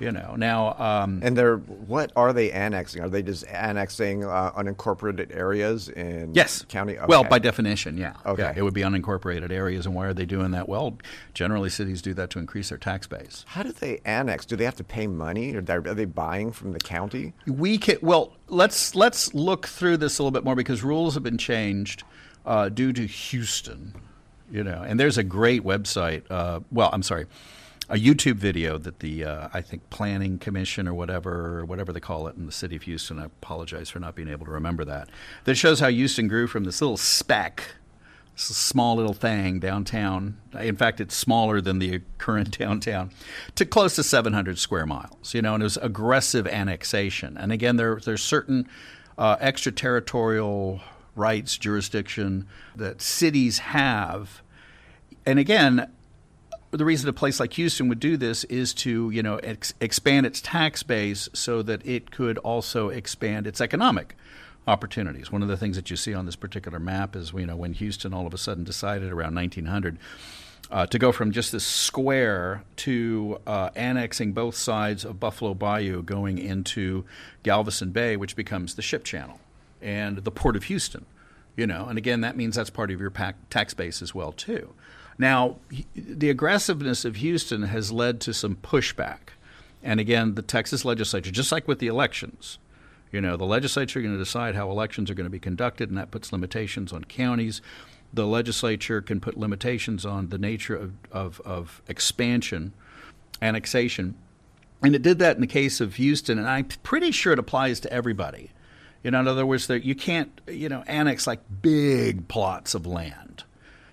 You 0.00 0.10
know, 0.12 0.34
now 0.36 0.72
um, 0.78 1.20
And 1.22 1.36
they're 1.36 1.58
what 1.58 2.10
are 2.16 2.32
they 2.32 2.50
annexing? 2.50 3.02
Are 3.02 3.08
they 3.10 3.22
just 3.22 3.44
annexing 3.46 4.24
uh, 4.24 4.50
unincorporated 4.52 5.36
areas 5.36 5.90
in 5.90 6.32
Yes. 6.34 6.64
county? 6.68 6.96
Well, 7.06 7.22
by 7.24 7.38
definition, 7.38 7.98
yeah. 7.98 8.14
Okay. 8.24 8.42
Yeah, 8.42 8.54
it 8.56 8.62
would 8.62 8.72
be 8.72 8.80
unincorporated 8.80 9.52
areas. 9.52 9.84
And 9.84 9.94
why 9.94 10.06
are 10.06 10.14
they 10.14 10.24
doing 10.24 10.52
that? 10.52 10.68
Well, 10.70 10.96
generally 11.34 11.68
cities 11.68 12.00
do 12.00 12.14
that 12.14 12.30
to 12.30 12.38
increase 12.38 12.70
their 12.70 12.78
tax 12.78 13.06
base. 13.06 13.44
How 13.48 13.62
do 13.62 13.72
they 13.72 14.00
annex? 14.06 14.46
Do 14.46 14.56
they 14.56 14.64
have 14.64 14.76
to 14.76 14.84
pay 14.84 15.06
money, 15.06 15.54
or 15.54 15.62
are 15.68 15.80
they 15.94 16.06
buying 16.06 16.50
from 16.50 16.72
the 16.72 16.80
county? 16.80 17.34
We 17.46 17.76
can 17.76 17.98
well 18.00 18.32
let's 18.48 18.94
let's 18.94 19.34
look 19.34 19.66
through 19.68 19.98
this 19.98 20.18
a 20.18 20.22
little 20.22 20.30
bit 20.32 20.44
more 20.44 20.56
because 20.56 20.82
rules 20.82 21.12
have 21.14 21.22
been 21.22 21.38
changed 21.38 22.04
uh, 22.46 22.70
due 22.70 22.92
to 22.94 23.06
Houston, 23.06 23.94
you 24.50 24.64
know. 24.64 24.82
And 24.86 24.98
there's 24.98 25.18
a 25.18 25.22
great 25.22 25.62
website. 25.62 26.22
Uh, 26.30 26.60
well, 26.72 26.88
I'm 26.92 27.02
sorry, 27.02 27.26
a 27.90 27.96
YouTube 27.96 28.36
video 28.36 28.78
that 28.78 29.00
the 29.00 29.24
uh, 29.24 29.48
I 29.52 29.60
think 29.60 29.90
Planning 29.90 30.38
Commission 30.38 30.86
or 30.86 30.94
whatever 30.94 31.64
whatever 31.64 31.92
they 31.92 32.00
call 32.00 32.28
it 32.28 32.36
in 32.36 32.46
the 32.46 32.52
city 32.52 32.76
of 32.76 32.82
Houston. 32.82 33.18
I 33.18 33.26
apologize 33.26 33.90
for 33.90 33.98
not 33.98 34.14
being 34.14 34.28
able 34.28 34.46
to 34.46 34.52
remember 34.52 34.84
that. 34.84 35.08
That 35.44 35.56
shows 35.56 35.80
how 35.80 35.88
Houston 35.88 36.28
grew 36.28 36.46
from 36.46 36.64
this 36.64 36.80
little 36.80 36.96
speck 36.96 37.74
a 38.36 38.42
small 38.42 38.96
little 38.96 39.12
thing 39.12 39.58
downtown. 39.58 40.38
In 40.58 40.74
fact, 40.74 40.98
it's 40.98 41.14
smaller 41.14 41.60
than 41.60 41.78
the 41.78 42.00
current 42.16 42.56
downtown, 42.58 43.10
to 43.56 43.66
close 43.66 43.96
to 43.96 44.02
700 44.02 44.58
square 44.58 44.86
miles. 44.86 45.34
You 45.34 45.42
know, 45.42 45.54
and 45.54 45.62
it 45.62 45.64
was 45.64 45.76
aggressive 45.76 46.46
annexation. 46.46 47.36
And 47.36 47.52
again, 47.52 47.76
there 47.76 48.00
there's 48.02 48.22
certain 48.22 48.68
uh, 49.18 49.36
extraterritorial 49.40 50.80
rights, 51.16 51.58
jurisdiction 51.58 52.46
that 52.76 53.02
cities 53.02 53.58
have 53.58 54.42
and 55.26 55.38
again, 55.38 55.90
the 56.70 56.84
reason 56.84 57.08
a 57.08 57.12
place 57.12 57.40
like 57.40 57.54
Houston 57.54 57.88
would 57.88 58.00
do 58.00 58.16
this 58.16 58.44
is 58.44 58.72
to 58.74 59.10
you 59.10 59.22
know 59.22 59.36
ex- 59.38 59.74
expand 59.80 60.26
its 60.26 60.40
tax 60.40 60.82
base 60.82 61.28
so 61.32 61.62
that 61.62 61.84
it 61.86 62.10
could 62.10 62.38
also 62.38 62.88
expand 62.88 63.46
its 63.46 63.60
economic 63.60 64.16
opportunities. 64.66 65.32
One 65.32 65.42
of 65.42 65.48
the 65.48 65.56
things 65.56 65.76
that 65.76 65.90
you 65.90 65.96
see 65.96 66.14
on 66.14 66.26
this 66.26 66.36
particular 66.36 66.78
map 66.78 67.16
is 67.16 67.32
you 67.32 67.46
know 67.46 67.56
when 67.56 67.72
Houston 67.74 68.14
all 68.14 68.26
of 68.26 68.34
a 68.34 68.38
sudden 68.38 68.64
decided 68.64 69.10
around 69.10 69.34
1900 69.34 69.98
uh, 70.70 70.86
to 70.86 70.98
go 70.98 71.10
from 71.10 71.32
just 71.32 71.52
this 71.52 71.64
square 71.64 72.62
to 72.76 73.40
uh, 73.46 73.70
annexing 73.74 74.32
both 74.32 74.54
sides 74.54 75.04
of 75.04 75.18
Buffalo 75.18 75.54
Bayou, 75.54 76.02
going 76.02 76.38
into 76.38 77.04
Galveston 77.42 77.90
Bay, 77.90 78.16
which 78.16 78.36
becomes 78.36 78.74
the 78.74 78.82
ship 78.82 79.04
channel 79.04 79.40
and 79.82 80.18
the 80.18 80.30
port 80.30 80.56
of 80.56 80.64
Houston. 80.64 81.06
You 81.56 81.66
know, 81.66 81.86
and 81.86 81.98
again, 81.98 82.20
that 82.20 82.36
means 82.36 82.54
that's 82.56 82.70
part 82.70 82.90
of 82.90 83.00
your 83.00 83.12
tax 83.50 83.74
base 83.74 84.00
as 84.00 84.14
well 84.14 84.32
too. 84.32 84.72
Now, 85.20 85.56
the 85.94 86.30
aggressiveness 86.30 87.04
of 87.04 87.16
Houston 87.16 87.64
has 87.64 87.92
led 87.92 88.22
to 88.22 88.32
some 88.32 88.56
pushback. 88.56 89.34
And 89.82 90.00
again, 90.00 90.34
the 90.34 90.40
Texas 90.40 90.82
legislature, 90.82 91.30
just 91.30 91.52
like 91.52 91.68
with 91.68 91.78
the 91.78 91.88
elections, 91.88 92.58
you 93.12 93.20
know, 93.20 93.36
the 93.36 93.44
legislature 93.44 93.98
is 93.98 94.02
going 94.02 94.14
to 94.14 94.18
decide 94.18 94.54
how 94.54 94.70
elections 94.70 95.10
are 95.10 95.14
going 95.14 95.26
to 95.26 95.30
be 95.30 95.38
conducted, 95.38 95.90
and 95.90 95.98
that 95.98 96.10
puts 96.10 96.32
limitations 96.32 96.90
on 96.90 97.04
counties. 97.04 97.60
The 98.14 98.26
legislature 98.26 99.02
can 99.02 99.20
put 99.20 99.36
limitations 99.36 100.06
on 100.06 100.30
the 100.30 100.38
nature 100.38 100.74
of, 100.74 100.94
of, 101.12 101.42
of 101.44 101.82
expansion, 101.86 102.72
annexation. 103.42 104.14
And 104.82 104.94
it 104.94 105.02
did 105.02 105.18
that 105.18 105.36
in 105.36 105.42
the 105.42 105.46
case 105.46 105.82
of 105.82 105.96
Houston, 105.96 106.38
and 106.38 106.48
I'm 106.48 106.64
pretty 106.82 107.10
sure 107.10 107.34
it 107.34 107.38
applies 107.38 107.78
to 107.80 107.92
everybody. 107.92 108.52
You 109.02 109.10
know, 109.10 109.20
in 109.20 109.28
other 109.28 109.44
words, 109.44 109.66
that 109.66 109.84
you 109.84 109.94
can't, 109.94 110.40
you 110.48 110.70
know, 110.70 110.82
annex 110.86 111.26
like 111.26 111.40
big 111.60 112.26
plots 112.26 112.74
of 112.74 112.86
land 112.86 113.44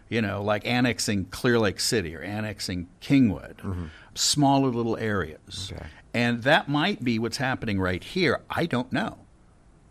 you 0.10 0.22
know, 0.22 0.42
like 0.42 0.66
annexing 0.66 1.26
Clear 1.26 1.60
Lake 1.60 1.80
City 1.80 2.16
or 2.16 2.22
annexing 2.22 2.88
Kingwood, 3.02 3.58
mm-hmm. 3.58 3.86
smaller 4.16 4.70
little 4.70 4.98
areas. 4.98 5.72
Okay. 5.74 5.86
And 6.14 6.44
that 6.44 6.68
might 6.68 7.04
be 7.04 7.20
what's 7.20 7.38
happening 7.38 7.80
right 7.80 8.04
here. 8.04 8.42
I 8.50 8.66
don't 8.66 8.92
know. 8.92 9.20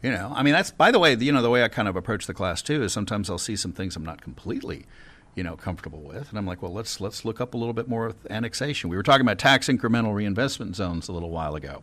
You 0.03 0.12
know, 0.12 0.33
I 0.35 0.43
mean, 0.43 0.53
that's, 0.53 0.71
by 0.71 0.91
the 0.91 0.99
way, 0.99 1.14
you 1.14 1.33
know, 1.33 1.43
the 1.43 1.51
way 1.51 1.64
I 1.64 1.69
kind 1.69 1.89
of 1.89 1.97
approach 1.97 2.27
the 2.27 2.35
class 2.35 2.62
too 2.62 2.83
is 2.83 2.93
sometimes 2.93 3.29
I'll 3.31 3.39
see 3.39 3.57
some 3.57 3.73
things 3.73 3.97
I'm 3.97 4.05
not 4.05 4.21
completely, 4.21 4.87
you 5.35 5.43
know, 5.43 5.57
comfortable 5.57 6.01
with. 6.01 6.29
And 6.29 6.39
I'm 6.39 6.47
like, 6.47 6.62
well, 6.62 6.73
let's, 6.73 7.01
let's 7.01 7.25
look 7.25 7.41
up 7.41 7.55
a 7.55 7.57
little 7.57 7.73
bit 7.73 7.89
more 7.89 8.14
annexation. 8.31 8.89
We 8.91 8.97
were 8.97 9.03
talking 9.03 9.23
about 9.23 9.39
tax 9.39 9.69
incremental 9.69 10.14
reinvestment 10.14 10.77
zones 10.77 11.09
a 11.09 11.12
little 11.12 11.31
while 11.31 11.55
ago. 11.57 11.83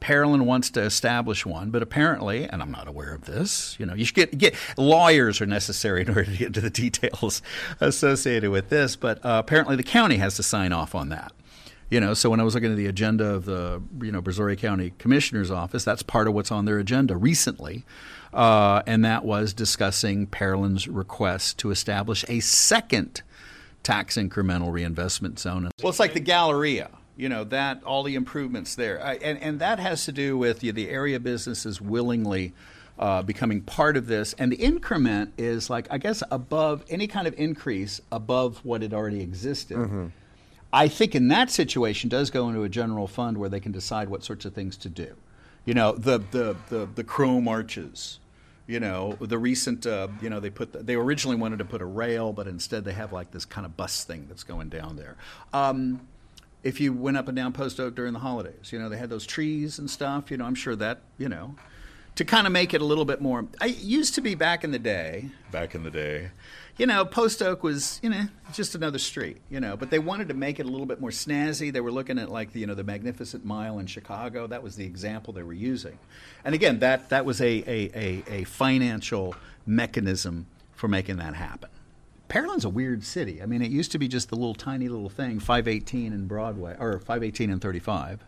Pearland 0.00 0.42
wants 0.44 0.70
to 0.70 0.82
establish 0.82 1.46
one, 1.46 1.70
but 1.70 1.82
apparently, 1.82 2.44
and 2.44 2.62
I'm 2.62 2.70
not 2.70 2.88
aware 2.88 3.14
of 3.14 3.24
this, 3.24 3.76
you 3.78 3.86
know, 3.86 3.94
you 3.94 4.04
should 4.04 4.14
get, 4.14 4.38
get 4.38 4.54
lawyers 4.76 5.40
are 5.40 5.46
necessary 5.46 6.02
in 6.02 6.08
order 6.08 6.24
to 6.24 6.36
get 6.36 6.46
into 6.48 6.60
the 6.60 6.70
details 6.86 7.42
associated 7.80 8.50
with 8.50 8.68
this, 8.68 8.96
but 8.96 9.18
uh, 9.24 9.42
apparently 9.44 9.76
the 9.76 9.82
county 9.82 10.16
has 10.16 10.36
to 10.36 10.42
sign 10.42 10.72
off 10.72 10.94
on 10.94 11.08
that. 11.10 11.32
You 11.88 12.00
know, 12.00 12.14
so 12.14 12.30
when 12.30 12.40
I 12.40 12.42
was 12.42 12.54
looking 12.54 12.72
at 12.72 12.76
the 12.76 12.86
agenda 12.86 13.26
of 13.26 13.44
the 13.44 13.80
you 14.02 14.10
know 14.10 14.20
Brazoria 14.20 14.58
County 14.58 14.92
Commissioner's 14.98 15.52
Office, 15.52 15.84
that's 15.84 16.02
part 16.02 16.26
of 16.26 16.34
what's 16.34 16.50
on 16.50 16.64
their 16.64 16.80
agenda 16.80 17.16
recently, 17.16 17.84
uh, 18.34 18.82
and 18.88 19.04
that 19.04 19.24
was 19.24 19.54
discussing 19.54 20.26
Pearland's 20.26 20.88
request 20.88 21.58
to 21.58 21.70
establish 21.70 22.24
a 22.28 22.40
second 22.40 23.22
tax 23.84 24.16
incremental 24.16 24.72
reinvestment 24.72 25.38
zone. 25.38 25.70
Well, 25.80 25.90
it's 25.90 26.00
like 26.00 26.12
the 26.12 26.18
Galleria 26.18 26.90
you 27.16 27.28
know 27.28 27.44
that 27.44 27.82
all 27.84 28.02
the 28.02 28.14
improvements 28.14 28.74
there, 28.74 29.02
I, 29.04 29.14
and 29.14 29.40
and 29.42 29.58
that 29.60 29.78
has 29.78 30.04
to 30.04 30.12
do 30.12 30.36
with 30.36 30.62
you 30.62 30.72
know, 30.72 30.76
the 30.76 30.88
area 30.90 31.20
businesses 31.20 31.80
willingly. 31.80 32.52
Uh, 32.98 33.20
becoming 33.20 33.60
part 33.60 33.94
of 33.94 34.06
this, 34.06 34.32
and 34.38 34.50
the 34.50 34.56
increment 34.56 35.30
is 35.36 35.68
like 35.68 35.86
I 35.90 35.98
guess 35.98 36.22
above 36.30 36.82
any 36.88 37.06
kind 37.06 37.26
of 37.26 37.34
increase 37.38 38.00
above 38.10 38.64
what 38.64 38.80
had 38.80 38.94
already 38.94 39.20
existed. 39.20 39.76
Mm-hmm. 39.76 40.06
I 40.72 40.88
think 40.88 41.14
in 41.14 41.28
that 41.28 41.50
situation 41.50 42.08
does 42.08 42.30
go 42.30 42.48
into 42.48 42.62
a 42.62 42.68
general 42.68 43.06
fund 43.06 43.38
where 43.38 43.48
they 43.48 43.60
can 43.60 43.72
decide 43.72 44.08
what 44.08 44.24
sorts 44.24 44.44
of 44.44 44.54
things 44.54 44.76
to 44.78 44.88
do. 44.88 45.14
You 45.64 45.74
know, 45.74 45.92
the 45.92 46.18
the 46.30 46.56
the, 46.68 46.88
the 46.94 47.04
chrome 47.04 47.48
arches. 47.48 48.18
You 48.66 48.80
know, 48.80 49.16
the 49.20 49.38
recent. 49.38 49.86
Uh, 49.86 50.08
you 50.20 50.28
know, 50.28 50.40
they 50.40 50.50
put 50.50 50.72
the, 50.72 50.78
they 50.78 50.94
originally 50.94 51.36
wanted 51.36 51.58
to 51.58 51.64
put 51.64 51.82
a 51.82 51.86
rail, 51.86 52.32
but 52.32 52.48
instead 52.48 52.84
they 52.84 52.94
have 52.94 53.12
like 53.12 53.30
this 53.30 53.44
kind 53.44 53.64
of 53.64 53.76
bus 53.76 54.04
thing 54.04 54.26
that's 54.28 54.42
going 54.42 54.70
down 54.70 54.96
there. 54.96 55.16
Um, 55.52 56.00
if 56.66 56.80
you 56.80 56.92
went 56.92 57.16
up 57.16 57.28
and 57.28 57.36
down 57.36 57.52
Post 57.52 57.78
Oak 57.78 57.94
during 57.94 58.12
the 58.12 58.18
holidays. 58.18 58.72
You 58.72 58.80
know, 58.80 58.88
they 58.88 58.96
had 58.96 59.08
those 59.08 59.24
trees 59.24 59.78
and 59.78 59.88
stuff. 59.88 60.32
You 60.32 60.36
know, 60.36 60.44
I'm 60.44 60.56
sure 60.56 60.74
that, 60.74 60.98
you 61.16 61.28
know, 61.28 61.54
to 62.16 62.24
kind 62.24 62.44
of 62.44 62.52
make 62.52 62.74
it 62.74 62.80
a 62.80 62.84
little 62.84 63.04
bit 63.04 63.20
more. 63.20 63.46
I 63.60 63.66
used 63.66 64.16
to 64.16 64.20
be 64.20 64.34
back 64.34 64.64
in 64.64 64.72
the 64.72 64.78
day, 64.80 65.30
back 65.52 65.76
in 65.76 65.84
the 65.84 65.92
day, 65.92 66.30
you 66.76 66.86
know, 66.86 67.04
Post 67.04 67.40
Oak 67.40 67.62
was, 67.62 68.00
you 68.02 68.10
know, 68.10 68.26
just 68.52 68.74
another 68.74 68.98
street, 68.98 69.36
you 69.48 69.60
know, 69.60 69.76
but 69.76 69.90
they 69.90 70.00
wanted 70.00 70.26
to 70.28 70.34
make 70.34 70.58
it 70.58 70.66
a 70.66 70.68
little 70.68 70.86
bit 70.86 71.00
more 71.00 71.10
snazzy. 71.10 71.72
They 71.72 71.80
were 71.80 71.92
looking 71.92 72.18
at 72.18 72.30
like 72.30 72.52
the, 72.52 72.58
you 72.58 72.66
know, 72.66 72.74
the 72.74 72.84
Magnificent 72.84 73.44
Mile 73.44 73.78
in 73.78 73.86
Chicago. 73.86 74.48
That 74.48 74.64
was 74.64 74.74
the 74.74 74.84
example 74.84 75.32
they 75.32 75.44
were 75.44 75.52
using. 75.52 75.98
And 76.44 76.52
again, 76.52 76.80
that, 76.80 77.10
that 77.10 77.24
was 77.24 77.40
a, 77.40 77.44
a, 77.46 77.90
a, 77.94 78.24
a 78.40 78.44
financial 78.44 79.36
mechanism 79.66 80.46
for 80.74 80.88
making 80.88 81.18
that 81.18 81.34
happen. 81.34 81.70
Pearland's 82.28 82.64
a 82.64 82.68
weird 82.68 83.04
city. 83.04 83.42
I 83.42 83.46
mean, 83.46 83.62
it 83.62 83.70
used 83.70 83.92
to 83.92 83.98
be 83.98 84.08
just 84.08 84.28
the 84.28 84.36
little 84.36 84.54
tiny 84.54 84.88
little 84.88 85.08
thing, 85.08 85.38
518 85.38 86.12
and 86.12 86.28
Broadway, 86.28 86.76
or 86.78 86.98
518 86.98 87.50
and 87.50 87.60
35. 87.60 88.24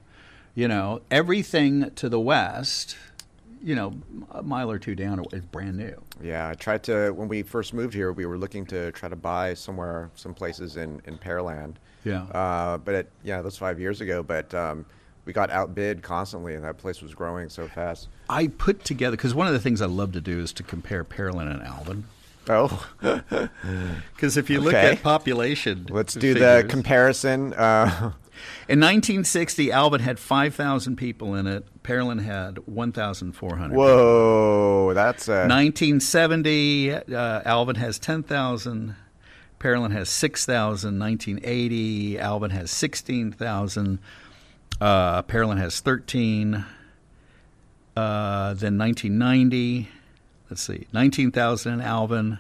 You 0.55 0.69
know, 0.69 1.03
everything 1.11 1.91
to 1.93 2.09
the 2.09 2.21
west, 2.21 2.97
you 3.63 3.75
know, 3.75 3.95
a 4.31 4.43
mile 4.43 4.71
or 4.71 4.79
two 4.79 4.95
down 4.95 5.25
is 5.33 5.45
brand 5.45 5.77
new. 5.77 6.01
Yeah, 6.23 6.49
I 6.49 6.55
tried 6.55 6.83
to, 6.85 7.11
when 7.11 7.29
we 7.29 7.43
first 7.43 7.75
moved 7.75 7.95
here, 7.95 8.13
we 8.13 8.27
were 8.27 8.39
looking 8.39 8.67
to 8.67 8.93
try 8.93 9.09
to 9.09 9.17
buy 9.17 9.55
somewhere, 9.55 10.11
some 10.15 10.35
places 10.35 10.77
in, 10.77 11.01
in 11.07 11.19
Pearland. 11.19 11.75
Yeah. 12.05 12.23
Uh, 12.25 12.79
but, 12.79 12.95
it, 12.95 13.13
yeah, 13.25 13.37
that 13.37 13.45
was 13.45 13.59
five 13.59 13.79
years 13.81 14.01
ago. 14.01 14.23
But, 14.23 14.53
um, 14.55 14.85
we 15.29 15.35
got 15.35 15.51
outbid 15.51 16.03
constantly, 16.03 16.55
and 16.55 16.65
that 16.65 16.79
place 16.79 17.03
was 17.03 17.15
growing 17.15 17.51
so 17.51 17.69
fast. 17.69 18.09
I 18.31 18.47
put 18.47 18.83
together 18.83 19.15
because 19.15 19.35
one 19.35 19.47
of 19.47 19.53
the 19.53 19.59
things 19.61 19.83
I 19.83 19.87
love 19.87 20.13
to 20.13 20.23
do 20.23 20.41
is 20.41 20.55
to 20.55 20.63
compare 20.63 21.05
Pearland 21.05 21.53
and 21.53 21.63
Alvin. 21.63 22.05
Oh, 22.49 22.89
because 24.15 24.37
if 24.37 24.49
you 24.49 24.61
look 24.61 24.75
okay. 24.75 24.93
at 24.93 25.03
population, 25.03 25.87
let's 25.91 26.15
do 26.15 26.35
figures, 26.35 26.63
the 26.63 26.69
comparison. 26.69 27.53
Uh, 27.53 27.87
in 28.69 28.81
1960, 28.81 29.71
Alvin 29.71 30.01
had 30.01 30.19
5,000 30.19 30.97
people 30.97 31.35
in 31.35 31.47
it. 31.47 31.67
Pearland 31.83 32.23
had 32.23 32.59
1,400. 32.67 33.77
Whoa, 33.77 34.95
that's 34.95 35.29
a... 35.29 35.47
1970, 35.47 36.93
uh, 36.93 37.43
Alvin 37.45 37.77
has 37.77 37.99
10,000. 37.99 38.97
Pearland 39.61 39.93
has 39.93 40.09
6,000. 40.09 40.99
1980, 40.99 42.19
Alvin 42.19 42.51
has 42.51 42.71
16,000. 42.71 43.99
Uh, 44.81 45.23
Pearland 45.23 45.59
has 45.59 45.81
13. 45.81 46.65
Uh, 47.97 48.55
then 48.55 48.79
1990 48.79 49.89
let's 50.51 50.63
see, 50.63 50.87
19,000 50.93 51.73
in 51.73 51.81
Alvin, 51.81 52.39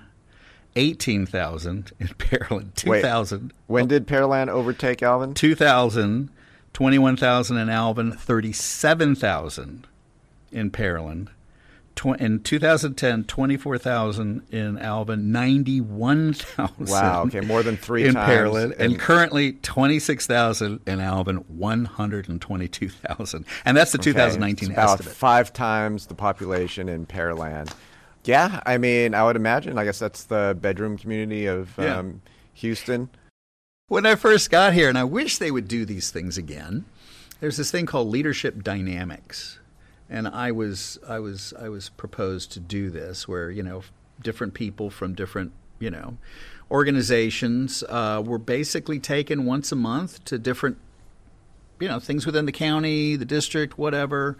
18,000 0.77 1.93
in 1.99 2.07
Pearland, 2.19 2.75
2,000. 2.75 3.53
When 3.67 3.85
oh. 3.85 3.89
did 3.89 4.07
Pearland 4.07 4.49
overtake 4.49 5.03
Alvin? 5.03 5.35
2,000, 5.35 6.31
21,000 6.73 7.57
in 7.57 7.69
Alvin, 7.69 8.13
37,000 8.13 9.87
in 10.53 10.71
Pearland. 10.71 11.29
In 12.21 12.41
2010, 12.45 13.25
24,000 13.25 14.43
in 14.53 14.79
Alvin, 14.79 15.33
91,000. 15.33 16.87
Wow, 16.89 17.25
okay, 17.25 17.41
more 17.41 17.65
than 17.65 17.77
three 17.77 18.07
in 18.07 18.15
times. 18.15 18.31
Pearland, 18.31 18.73
and, 18.75 18.93
and 18.93 19.01
currently 19.01 19.55
26,000 19.55 20.79
in 20.87 21.01
Alvin, 21.01 21.39
122,000. 21.49 23.45
And 23.65 23.77
that's 23.77 23.91
the 23.91 23.99
okay, 23.99 24.13
2019 24.13 24.71
about 24.71 25.01
estimate. 25.01 25.17
five 25.17 25.53
times 25.53 26.07
the 26.07 26.15
population 26.15 26.89
in 26.89 27.05
Pearland. 27.05 27.75
Yeah, 28.29 28.61
I 28.67 28.77
mean, 28.77 29.15
I 29.15 29.25
would 29.25 29.37
imagine. 29.37 29.79
I 29.79 29.85
guess 29.87 29.99
that's 29.99 30.25
the 30.25 30.55
bedroom 30.61 30.99
community 30.99 31.47
of 31.47 31.73
yeah. 31.79 31.97
um, 31.97 32.21
Houston. 32.53 33.09
When 33.87 34.05
I 34.05 34.17
first 34.17 34.51
got 34.51 34.75
here, 34.75 34.91
and 34.91 34.99
I 34.99 35.05
wish 35.05 35.39
they 35.39 35.51
would 35.51 35.67
do 35.67 35.87
these 35.87 36.11
things 36.11 36.37
again. 36.37 36.85
There's 37.41 37.57
this 37.57 37.71
thing 37.71 37.87
called 37.87 38.09
leadership 38.09 38.63
dynamics, 38.63 39.61
and 40.11 40.29
I 40.29 40.53
was 40.53 40.99
I 41.09 41.21
was 41.21 41.55
I 41.59 41.71
was 41.71 41.89
proposed 41.89 42.53
to 42.53 42.61
do 42.61 42.91
this, 42.91 43.27
where 43.27 43.51
you 43.51 43.63
know 43.63 43.83
different 44.21 44.53
people 44.53 44.91
from 44.91 45.15
different 45.15 45.53
you 45.79 45.91
know 45.91 46.19
organizations 46.71 47.83
uh, 47.89 48.23
were 48.23 48.39
basically 48.39 48.99
taken 48.99 49.47
once 49.47 49.73
a 49.73 49.77
month 49.77 50.23
to 50.27 50.39
different 50.39 50.77
you 51.81 51.89
know 51.89 51.99
things 51.99 52.27
within 52.27 52.45
the 52.45 52.53
county, 52.53 53.17
the 53.17 53.25
district, 53.25 53.79
whatever 53.79 54.37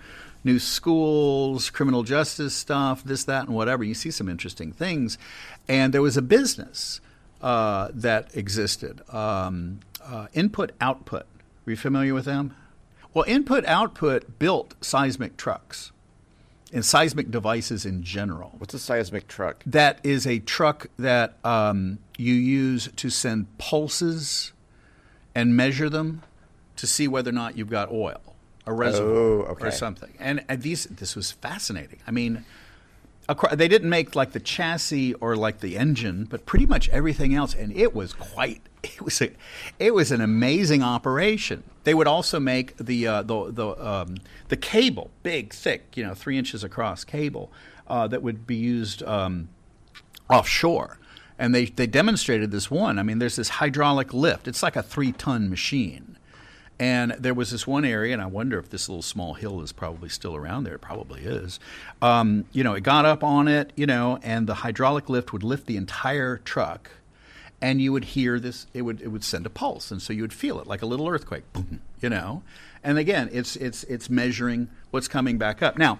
new 0.51 0.59
schools, 0.59 1.71
criminal 1.77 2.03
justice 2.03 2.55
stuff, 2.55 2.97
this, 3.05 3.23
that, 3.25 3.43
and 3.47 3.55
whatever. 3.55 3.83
You 3.85 3.95
see 3.95 4.11
some 4.11 4.29
interesting 4.35 4.71
things. 4.73 5.19
And 5.69 5.93
there 5.93 6.03
was 6.03 6.17
a 6.17 6.23
business 6.39 7.01
uh, 7.43 7.89
that 8.07 8.25
existed 8.43 8.95
um, 9.13 9.81
uh, 10.13 10.27
input 10.33 10.69
output. 10.81 11.27
Are 11.67 11.71
you 11.71 11.77
familiar 11.77 12.15
with 12.15 12.25
them? 12.25 12.55
Well, 13.13 13.27
input 13.37 13.65
output 13.67 14.21
built 14.39 14.69
seismic 14.81 15.37
trucks. 15.37 15.93
and 16.73 16.85
seismic 16.85 17.31
devices 17.31 17.87
in 17.87 18.03
general. 18.03 18.53
What's 18.59 18.75
a 18.75 18.79
seismic 18.79 19.29
truck? 19.29 19.63
That 19.67 20.01
is 20.05 20.27
a 20.27 20.39
truck 20.41 20.87
that 20.99 21.37
um, 21.45 21.99
you 22.17 22.35
use 22.35 22.89
to 22.97 23.11
send 23.11 23.47
pulses 23.59 24.53
and 25.35 25.57
measure 25.57 25.89
them 25.89 26.23
to 26.77 26.87
see 26.87 27.09
whether 27.09 27.31
or 27.31 27.33
not 27.33 27.57
you've 27.57 27.71
got 27.71 27.91
oil, 27.91 28.21
a 28.69 28.73
reservoir, 28.73 29.17
Oh, 29.17 29.43
okay. 29.53 29.69
or 29.69 29.71
something. 29.71 30.13
And, 30.21 30.45
and 30.49 30.63
these, 30.63 30.85
this 30.85 31.17
was 31.17 31.33
fascinating. 31.33 31.99
I 32.07 32.11
mean, 32.11 32.45
they 33.53 33.69
didn't 33.69 33.91
make 33.91 34.15
like 34.17 34.33
the 34.33 34.41
chassis 34.41 35.15
or 35.15 35.37
like 35.37 35.61
the 35.61 35.77
engine, 35.77 36.25
but 36.25 36.47
pretty 36.47 36.67
much 36.67 36.89
everything 36.91 37.35
else, 37.35 37.55
and 37.55 37.75
it 37.77 37.95
was 37.95 38.13
quite. 38.13 38.63
It 38.85 39.03
was 39.03 39.21
a, 39.21 39.31
it 39.81 39.93
was 39.93 40.13
an 40.13 40.21
amazing 40.21 40.85
operation. 40.85 41.65
They 41.83 41.95
would 41.95 42.07
also 42.07 42.39
make 42.39 42.77
the 42.77 43.09
uh, 43.09 43.23
the 43.23 43.51
the 43.51 43.85
um, 43.85 44.19
the 44.47 44.57
cable, 44.57 45.11
big, 45.25 45.53
thick, 45.53 45.97
you 45.97 46.05
know, 46.07 46.15
three 46.15 46.39
inches 46.39 46.63
across 46.63 47.03
cable 47.03 47.51
uh, 47.89 48.07
that 48.07 48.23
would 48.23 48.47
be 48.47 48.55
used 48.55 49.03
um, 49.03 49.49
offshore. 50.31 50.99
And 51.41 51.53
they, 51.55 51.67
they 51.67 51.89
demonstrated 51.89 52.53
this 52.53 52.71
one. 52.71 53.01
I 53.01 53.03
mean, 53.03 53.19
there's 53.19 53.35
this 53.37 53.49
hydraulic 53.49 54.15
lift. 54.15 54.47
It's 54.47 54.63
like 54.63 54.77
a 54.77 54.83
three 54.83 55.11
ton 55.13 55.51
machine. 55.51 56.17
And 56.81 57.13
there 57.19 57.35
was 57.35 57.51
this 57.51 57.67
one 57.67 57.85
area, 57.85 58.13
and 58.13 58.23
I 58.23 58.27
wonder 58.27 58.59
if 58.59 58.71
this 58.71 58.89
little 58.89 59.03
small 59.03 59.35
hill 59.35 59.61
is 59.63 59.73
probably 59.73 60.09
still 60.09 60.37
around 60.37 60.63
there. 60.63 60.77
It 60.77 60.81
probably 60.81 61.23
is. 61.23 61.59
Um, 62.01 62.45
you 62.53 62.63
know, 62.63 62.75
it 62.75 62.83
got 62.83 63.05
up 63.05 63.25
on 63.25 63.49
it, 63.49 63.73
you 63.75 63.87
know, 63.87 64.21
and 64.23 64.47
the 64.47 64.55
hydraulic 64.55 65.09
lift 65.09 65.33
would 65.33 65.43
lift 65.43 65.67
the 65.67 65.77
entire 65.77 66.37
truck, 66.37 66.91
and 67.61 67.81
you 67.81 67.93
would 67.93 68.05
hear 68.05 68.39
this. 68.39 68.69
It 68.75 68.83
would 68.83 69.01
it 69.01 69.09
would 69.09 69.25
send 69.25 69.45
a 69.45 69.51
pulse, 69.51 69.91
and 69.91 70.01
so 70.01 70.13
you 70.13 70.23
would 70.23 70.33
feel 70.33 70.61
it 70.61 70.69
like 70.69 70.81
a 70.81 70.87
little 70.87 71.09
earthquake, 71.09 71.53
boom, 71.53 71.81
you 72.01 72.09
know. 72.09 72.43
And 72.85 72.97
again, 72.97 73.29
it's 73.33 73.57
it's 73.57 73.83
it's 73.85 74.09
measuring 74.09 74.69
what's 74.93 75.09
coming 75.09 75.37
back 75.37 75.63
up. 75.63 75.79
Now, 75.79 75.99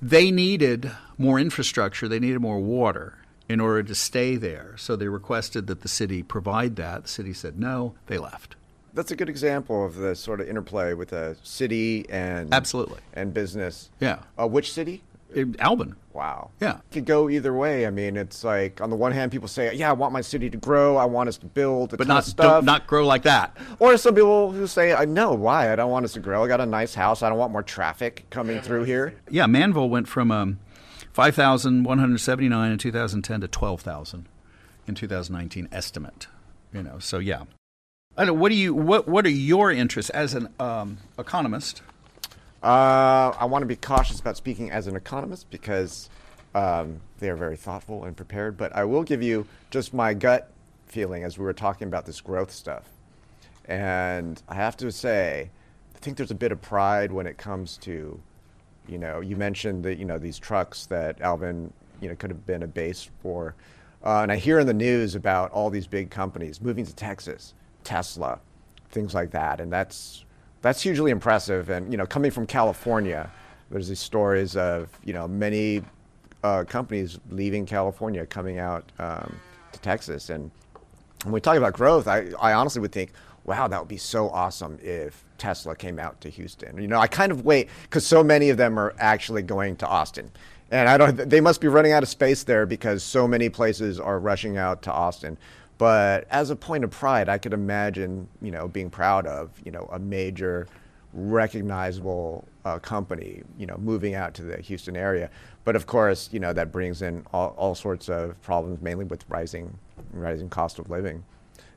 they 0.00 0.30
needed 0.30 0.92
more 1.18 1.40
infrastructure. 1.40 2.06
They 2.06 2.20
needed 2.20 2.40
more 2.40 2.60
water 2.60 3.18
in 3.48 3.58
order 3.58 3.82
to 3.82 3.94
stay 3.94 4.36
there. 4.36 4.76
So 4.76 4.94
they 4.94 5.08
requested 5.08 5.66
that 5.66 5.80
the 5.80 5.88
city 5.88 6.22
provide 6.22 6.76
that. 6.76 7.02
The 7.02 7.08
city 7.08 7.32
said 7.32 7.58
no. 7.58 7.94
They 8.06 8.18
left. 8.18 8.54
That's 8.94 9.10
a 9.10 9.16
good 9.16 9.28
example 9.28 9.84
of 9.86 9.96
the 9.96 10.14
sort 10.14 10.40
of 10.40 10.48
interplay 10.48 10.92
with 10.94 11.12
a 11.12 11.36
city 11.42 12.04
and 12.10 12.52
Absolutely. 12.52 12.98
and 13.14 13.32
business. 13.32 13.90
Yeah. 14.00 14.18
Uh, 14.38 14.46
which 14.46 14.72
city? 14.72 15.02
In 15.34 15.56
Alvin. 15.60 15.96
Wow. 16.12 16.50
Yeah. 16.60 16.72
It 16.76 16.82
could 16.92 17.04
go 17.06 17.30
either 17.30 17.54
way. 17.54 17.86
I 17.86 17.90
mean, 17.90 18.18
it's 18.18 18.44
like 18.44 18.82
on 18.82 18.90
the 18.90 18.96
one 18.96 19.12
hand, 19.12 19.32
people 19.32 19.48
say, 19.48 19.72
"Yeah, 19.74 19.88
I 19.88 19.94
want 19.94 20.12
my 20.12 20.20
city 20.20 20.50
to 20.50 20.58
grow. 20.58 20.98
I 20.98 21.06
want 21.06 21.30
us 21.30 21.38
to 21.38 21.46
build 21.46 21.94
a 21.94 21.96
But 21.96 22.04
ton 22.06 22.16
not 22.16 22.24
of 22.24 22.28
stuff." 22.28 22.52
don't, 22.56 22.64
not 22.66 22.86
grow 22.86 23.06
like 23.06 23.22
that. 23.22 23.56
Or 23.78 23.96
some 23.96 24.14
people 24.14 24.52
who 24.52 24.66
say, 24.66 24.92
"I 24.92 25.06
know 25.06 25.32
why. 25.32 25.72
I 25.72 25.76
don't 25.76 25.90
want 25.90 26.04
us 26.04 26.12
to 26.12 26.20
grow. 26.20 26.44
I 26.44 26.48
got 26.48 26.60
a 26.60 26.66
nice 26.66 26.94
house. 26.94 27.22
I 27.22 27.30
don't 27.30 27.38
want 27.38 27.50
more 27.50 27.62
traffic 27.62 28.26
coming 28.28 28.60
through 28.60 28.84
here." 28.84 29.14
Yeah, 29.30 29.46
Manvel 29.46 29.88
went 29.88 30.06
from 30.06 30.30
um, 30.30 30.58
5,179 31.14 32.72
in 32.72 32.78
2010 32.78 33.40
to 33.40 33.48
12,000 33.48 34.26
in 34.86 34.94
2019 34.94 35.68
estimate. 35.72 36.26
You 36.74 36.82
know, 36.82 36.98
so 36.98 37.18
yeah. 37.18 37.44
I 38.16 38.26
don't, 38.26 38.38
what 38.38 38.50
do 38.50 38.54
you 38.54 38.74
what 38.74 39.08
what 39.08 39.24
are 39.24 39.30
your 39.30 39.72
interests 39.72 40.10
as 40.10 40.34
an 40.34 40.48
um, 40.60 40.98
economist? 41.18 41.80
Uh, 42.62 43.34
I 43.38 43.46
want 43.46 43.62
to 43.62 43.66
be 43.66 43.76
cautious 43.76 44.20
about 44.20 44.36
speaking 44.36 44.70
as 44.70 44.86
an 44.86 44.96
economist 44.96 45.50
because 45.50 46.10
um, 46.54 47.00
they 47.18 47.30
are 47.30 47.36
very 47.36 47.56
thoughtful 47.56 48.04
and 48.04 48.14
prepared. 48.14 48.56
But 48.58 48.76
I 48.76 48.84
will 48.84 49.02
give 49.02 49.22
you 49.22 49.46
just 49.70 49.94
my 49.94 50.12
gut 50.12 50.50
feeling 50.86 51.24
as 51.24 51.38
we 51.38 51.44
were 51.44 51.54
talking 51.54 51.88
about 51.88 52.04
this 52.04 52.20
growth 52.20 52.52
stuff. 52.52 52.84
And 53.64 54.42
I 54.46 54.56
have 54.56 54.76
to 54.78 54.92
say, 54.92 55.50
I 55.96 55.98
think 55.98 56.18
there's 56.18 56.30
a 56.30 56.36
bit 56.36 56.52
of 56.52 56.60
pride 56.60 57.12
when 57.12 57.26
it 57.26 57.38
comes 57.38 57.78
to, 57.78 58.20
you 58.88 58.98
know, 58.98 59.20
you 59.20 59.36
mentioned 59.36 59.84
that 59.84 59.98
you 59.98 60.04
know 60.04 60.18
these 60.18 60.38
trucks 60.38 60.84
that 60.86 61.20
Alvin, 61.22 61.72
you 62.02 62.10
know, 62.10 62.14
could 62.14 62.30
have 62.30 62.46
been 62.46 62.62
a 62.62 62.66
base 62.66 63.08
for. 63.22 63.54
Uh, 64.04 64.20
and 64.20 64.30
I 64.30 64.36
hear 64.36 64.58
in 64.58 64.66
the 64.66 64.74
news 64.74 65.14
about 65.14 65.50
all 65.52 65.70
these 65.70 65.86
big 65.86 66.10
companies 66.10 66.60
moving 66.60 66.84
to 66.84 66.94
Texas, 66.94 67.54
Tesla, 67.84 68.38
things 68.90 69.14
like 69.14 69.30
that, 69.30 69.60
and 69.60 69.72
that's 69.72 70.24
that's 70.62 70.82
hugely 70.82 71.10
impressive. 71.10 71.70
And 71.70 71.90
you 71.92 71.98
know, 71.98 72.06
coming 72.06 72.30
from 72.30 72.46
California, 72.46 73.30
there's 73.70 73.88
these 73.88 74.00
stories 74.00 74.56
of 74.56 74.88
you 75.04 75.12
know 75.12 75.26
many 75.28 75.82
uh, 76.42 76.64
companies 76.64 77.18
leaving 77.30 77.66
California, 77.66 78.26
coming 78.26 78.58
out 78.58 78.90
um, 78.98 79.36
to 79.72 79.80
Texas. 79.80 80.30
And 80.30 80.50
when 81.24 81.32
we 81.32 81.40
talk 81.40 81.56
about 81.56 81.74
growth, 81.74 82.08
I, 82.08 82.30
I 82.40 82.52
honestly 82.52 82.80
would 82.80 82.92
think, 82.92 83.12
wow, 83.44 83.68
that 83.68 83.78
would 83.78 83.88
be 83.88 83.96
so 83.96 84.28
awesome 84.30 84.78
if 84.82 85.24
Tesla 85.38 85.74
came 85.74 85.98
out 85.98 86.20
to 86.20 86.28
Houston. 86.28 86.80
You 86.80 86.88
know, 86.88 86.98
I 86.98 87.06
kind 87.06 87.32
of 87.32 87.44
wait 87.44 87.68
because 87.82 88.06
so 88.06 88.22
many 88.22 88.50
of 88.50 88.56
them 88.56 88.78
are 88.78 88.94
actually 88.98 89.42
going 89.42 89.76
to 89.76 89.86
Austin. 89.86 90.30
And 90.70 90.88
I 90.88 90.96
don't. 90.96 91.16
They 91.16 91.40
must 91.40 91.60
be 91.60 91.68
running 91.68 91.92
out 91.92 92.02
of 92.02 92.08
space 92.08 92.44
there 92.44 92.64
because 92.64 93.02
so 93.02 93.28
many 93.28 93.50
places 93.50 94.00
are 94.00 94.18
rushing 94.18 94.56
out 94.56 94.82
to 94.82 94.92
Austin. 94.92 95.36
But 95.82 96.28
as 96.30 96.50
a 96.50 96.54
point 96.54 96.84
of 96.84 96.90
pride, 96.90 97.28
I 97.28 97.38
could 97.38 97.52
imagine, 97.52 98.28
you 98.40 98.52
know, 98.52 98.68
being 98.68 98.88
proud 98.88 99.26
of, 99.26 99.50
you 99.64 99.72
know, 99.72 99.88
a 99.90 99.98
major, 99.98 100.68
recognizable 101.12 102.44
uh, 102.64 102.78
company, 102.78 103.42
you 103.58 103.66
know, 103.66 103.76
moving 103.78 104.14
out 104.14 104.32
to 104.34 104.42
the 104.44 104.58
Houston 104.58 104.96
area. 104.96 105.28
But 105.64 105.74
of 105.74 105.86
course, 105.86 106.28
you 106.30 106.38
know, 106.38 106.52
that 106.52 106.70
brings 106.70 107.02
in 107.02 107.26
all, 107.32 107.48
all 107.56 107.74
sorts 107.74 108.08
of 108.08 108.40
problems, 108.42 108.80
mainly 108.80 109.06
with 109.06 109.24
rising, 109.28 109.76
rising 110.12 110.48
cost 110.48 110.78
of 110.78 110.88
living. 110.88 111.24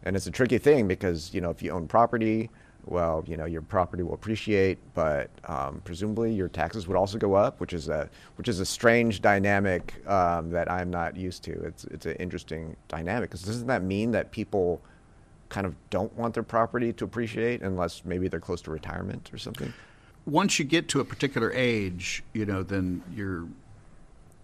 And 0.04 0.16
it's 0.16 0.28
a 0.28 0.32
tricky 0.32 0.60
thing 0.60 0.88
because, 0.88 1.34
you 1.34 1.42
know, 1.42 1.50
if 1.50 1.64
you 1.64 1.72
own 1.72 1.88
property, 1.88 2.52
well, 2.88 3.24
you 3.28 3.36
know, 3.36 3.46
your 3.46 3.62
property 3.62 4.04
will 4.04 4.14
appreciate, 4.14 4.78
but 4.94 5.30
um, 5.46 5.82
presumably 5.84 6.34
your 6.34 6.48
taxes 6.48 6.88
would 6.88 6.98
also 6.98 7.18
go 7.18 7.34
up, 7.34 7.60
which 7.60 7.74
is 7.74 7.90
a 7.90 8.10
which 8.36 8.48
is 8.48 8.60
a 8.60 8.66
strange 8.66 9.22
dynamic 9.22 9.96
um, 10.08 10.52
that 10.52 10.72
I'm 10.72 10.92
not 10.92 11.16
used 11.16 11.44
to. 11.44 11.52
It's 11.64 11.86
it's 11.86 12.06
an 12.06 12.16
interesting 12.18 12.76
dynamic 12.88 13.30
because 13.32 13.44
doesn't 13.44 13.68
that 13.68 13.84
mean 13.84 14.12
that 14.12 14.32
people 14.32 14.82
kind 15.50 15.66
of 15.66 15.76
don't 15.90 16.16
want 16.18 16.34
their 16.34 16.44
property 16.44 16.94
to 16.94 17.06
appreciate 17.06 17.62
unless 17.62 18.04
maybe 18.06 18.28
they're 18.28 18.40
close 18.40 18.62
to 18.64 18.72
retirement 18.72 19.32
or 19.34 19.38
something? 19.38 19.74
Once 20.26 20.60
you 20.60 20.66
get 20.66 20.88
to 20.90 21.00
a 21.00 21.06
particular 21.06 21.52
age, 21.54 22.24
you 22.34 22.46
know, 22.46 22.64
then 22.64 23.02
your 23.14 23.48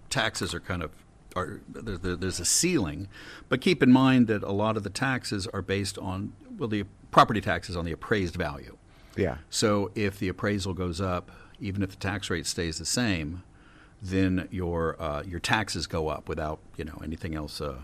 taxes 0.10 0.54
are 0.54 0.60
kind 0.60 0.84
of 0.84 0.92
are 1.36 1.62
there, 1.70 1.98
there, 1.98 2.16
there's 2.16 2.40
a 2.40 2.46
ceiling, 2.46 3.08
but 3.50 3.62
keep 3.62 3.82
in 3.82 3.92
mind 3.92 4.28
that 4.28 4.44
a 4.44 4.52
lot 4.52 4.78
of 4.78 4.84
the 4.84 4.90
taxes 4.90 5.48
are 5.48 5.62
based 5.62 5.98
on 6.00 6.34
well 6.58 6.70
the 6.70 6.86
property 7.12 7.42
taxes 7.42 7.76
on 7.76 7.86
the 7.86 7.92
appraised 7.92 8.36
value. 8.36 8.78
Yeah. 9.16 9.38
So 9.50 9.92
if 9.96 10.18
the 10.20 10.30
appraisal 10.30 10.74
goes 10.74 11.02
up, 11.02 11.32
even 11.60 11.84
if 11.84 11.92
the 11.92 11.98
tax 11.98 12.30
rate 12.30 12.48
stays 12.48 12.80
the 12.80 12.86
same, 12.86 13.44
then 14.02 14.48
your 14.52 15.00
uh, 15.02 15.24
your 15.24 15.40
taxes 15.40 15.86
go 15.86 16.08
up 16.08 16.28
without 16.28 16.60
you 16.78 16.86
know 16.86 17.00
anything 17.04 17.36
else 17.36 17.62
uh, 17.62 17.80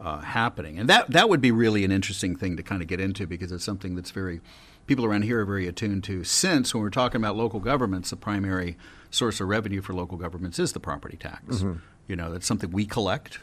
uh, 0.00 0.20
happening. 0.20 0.78
And 0.78 0.88
that 0.88 1.10
that 1.10 1.28
would 1.28 1.40
be 1.40 1.50
really 1.50 1.84
an 1.84 1.92
interesting 1.92 2.36
thing 2.36 2.56
to 2.56 2.62
kind 2.62 2.80
of 2.80 2.88
get 2.88 3.00
into 3.00 3.26
because 3.26 3.52
it's 3.52 3.64
something 3.64 3.94
that's 3.94 4.10
very 4.10 4.40
people 4.86 5.04
around 5.04 5.22
here 5.22 5.40
are 5.40 5.44
very 5.44 5.66
attuned 5.68 6.04
to. 6.04 6.24
Since 6.24 6.72
when 6.74 6.82
we're 6.82 6.90
talking 6.90 7.20
about 7.20 7.36
local 7.36 7.60
governments, 7.60 8.10
the 8.10 8.16
primary 8.16 8.78
source 9.10 9.40
of 9.40 9.48
revenue 9.48 9.82
for 9.82 9.92
local 9.92 10.16
governments 10.16 10.58
is 10.58 10.72
the 10.72 10.80
property 10.80 11.16
tax. 11.16 11.62
You 12.06 12.16
know, 12.16 12.32
that's 12.32 12.46
something 12.46 12.70
we 12.70 12.86
collect. 12.86 13.38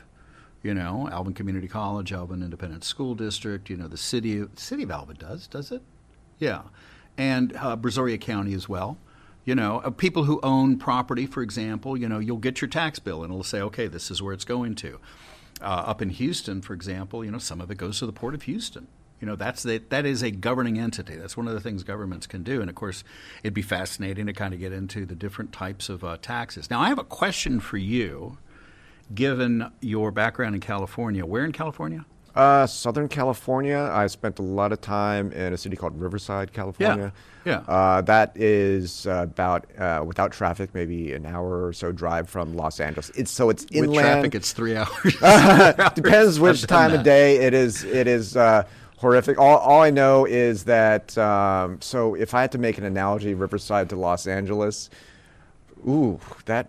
You 0.65 0.73
know, 0.73 1.07
Alvin 1.11 1.35
Community 1.35 1.67
College, 1.67 2.11
Alvin 2.11 2.41
Independent 2.41 2.83
School 2.83 3.13
District. 3.13 3.69
You 3.69 3.77
know, 3.77 3.87
the 3.87 3.97
city 3.97 4.43
city 4.55 4.81
of 4.81 4.89
Alvin 4.89 5.17
does, 5.19 5.45
does 5.45 5.71
it? 5.71 5.83
Yeah, 6.39 6.63
and 7.19 7.55
uh, 7.55 7.77
Brazoria 7.77 8.19
County 8.19 8.55
as 8.55 8.67
well. 8.67 8.97
You 9.43 9.53
know, 9.53 9.77
uh, 9.85 9.91
people 9.91 10.23
who 10.23 10.39
own 10.41 10.79
property, 10.79 11.27
for 11.27 11.43
example, 11.43 11.95
you 11.95 12.09
know, 12.09 12.17
you'll 12.17 12.37
get 12.37 12.61
your 12.61 12.67
tax 12.67 12.97
bill 12.97 13.23
and 13.23 13.31
it'll 13.31 13.43
say, 13.43 13.61
okay, 13.61 13.85
this 13.87 14.09
is 14.09 14.23
where 14.23 14.33
it's 14.33 14.43
going 14.43 14.73
to. 14.75 14.99
Uh, 15.61 15.65
up 15.65 16.01
in 16.01 16.09
Houston, 16.09 16.63
for 16.63 16.73
example, 16.73 17.23
you 17.23 17.29
know, 17.29 17.37
some 17.37 17.61
of 17.61 17.69
it 17.69 17.77
goes 17.77 17.99
to 17.99 18.07
the 18.07 18.11
Port 18.11 18.33
of 18.33 18.41
Houston. 18.41 18.87
You 19.21 19.27
know, 19.27 19.35
that's 19.35 19.61
the, 19.61 19.77
that 19.89 20.05
is 20.05 20.23
a 20.23 20.31
governing 20.31 20.79
entity. 20.79 21.15
That's 21.15 21.37
one 21.37 21.47
of 21.47 21.53
the 21.53 21.61
things 21.61 21.83
governments 21.83 22.25
can 22.25 22.41
do. 22.41 22.59
And 22.59 22.69
of 22.69 22.75
course, 22.75 23.03
it'd 23.43 23.53
be 23.53 23.61
fascinating 23.61 24.25
to 24.25 24.33
kind 24.33 24.53
of 24.53 24.59
get 24.59 24.73
into 24.73 25.05
the 25.05 25.15
different 25.15 25.53
types 25.53 25.89
of 25.89 26.03
uh, 26.03 26.17
taxes. 26.21 26.71
Now, 26.71 26.81
I 26.81 26.89
have 26.89 26.99
a 26.99 27.03
question 27.03 27.59
for 27.59 27.77
you, 27.77 28.39
given 29.13 29.71
your 29.81 30.11
background 30.11 30.55
in 30.55 30.61
California. 30.61 31.25
Where 31.25 31.45
in 31.45 31.51
California? 31.51 32.05
Uh, 32.35 32.67
Southern 32.67 33.07
California. 33.07 33.89
I 33.93 34.07
spent 34.07 34.39
a 34.39 34.41
lot 34.41 34.73
of 34.73 34.81
time 34.81 35.31
in 35.31 35.53
a 35.53 35.57
city 35.57 35.77
called 35.77 35.99
Riverside, 35.99 36.51
California. 36.51 37.13
yeah. 37.45 37.59
Uh, 37.59 38.01
that 38.01 38.35
is 38.35 39.07
uh, 39.07 39.21
about 39.23 39.65
uh, 39.79 40.03
without 40.05 40.33
traffic, 40.33 40.73
maybe 40.73 41.13
an 41.13 41.25
hour 41.25 41.67
or 41.67 41.71
so 41.71 41.93
drive 41.93 42.29
from 42.29 42.53
Los 42.57 42.81
Angeles. 42.81 43.09
It's 43.11 43.31
so 43.31 43.49
it's 43.49 43.65
inland. 43.71 43.91
With 43.91 44.01
traffic, 44.01 44.35
it's 44.35 44.51
three 44.51 44.75
hours. 44.75 45.15
Depends 45.95 46.37
which 46.37 46.63
time 46.63 46.91
that. 46.91 46.99
of 46.99 47.03
day 47.05 47.37
it 47.37 47.53
is. 47.53 47.85
It 47.85 48.05
is 48.05 48.35
uh, 48.35 48.63
horrific. 48.97 49.39
All, 49.39 49.59
all 49.59 49.81
I 49.81 49.89
know 49.89 50.25
is 50.25 50.65
that. 50.65 51.17
Um, 51.17 51.79
so 51.79 52.15
if 52.15 52.33
I 52.33 52.41
had 52.41 52.51
to 52.51 52.57
make 52.57 52.77
an 52.77 52.83
analogy, 52.83 53.33
Riverside 53.33 53.87
to 53.91 53.95
Los 53.95 54.27
Angeles, 54.27 54.89
ooh, 55.87 56.19
that 56.47 56.67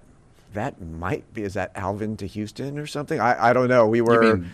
that 0.56 0.80
might 0.80 1.32
be. 1.32 1.44
Is 1.44 1.54
that 1.54 1.72
Alvin 1.74 2.16
to 2.18 2.26
Houston 2.26 2.78
or 2.78 2.86
something? 2.86 3.20
I, 3.20 3.50
I 3.50 3.52
don't 3.52 3.68
know. 3.68 3.86
We 3.86 4.00
were. 4.00 4.36
mean 4.36 4.50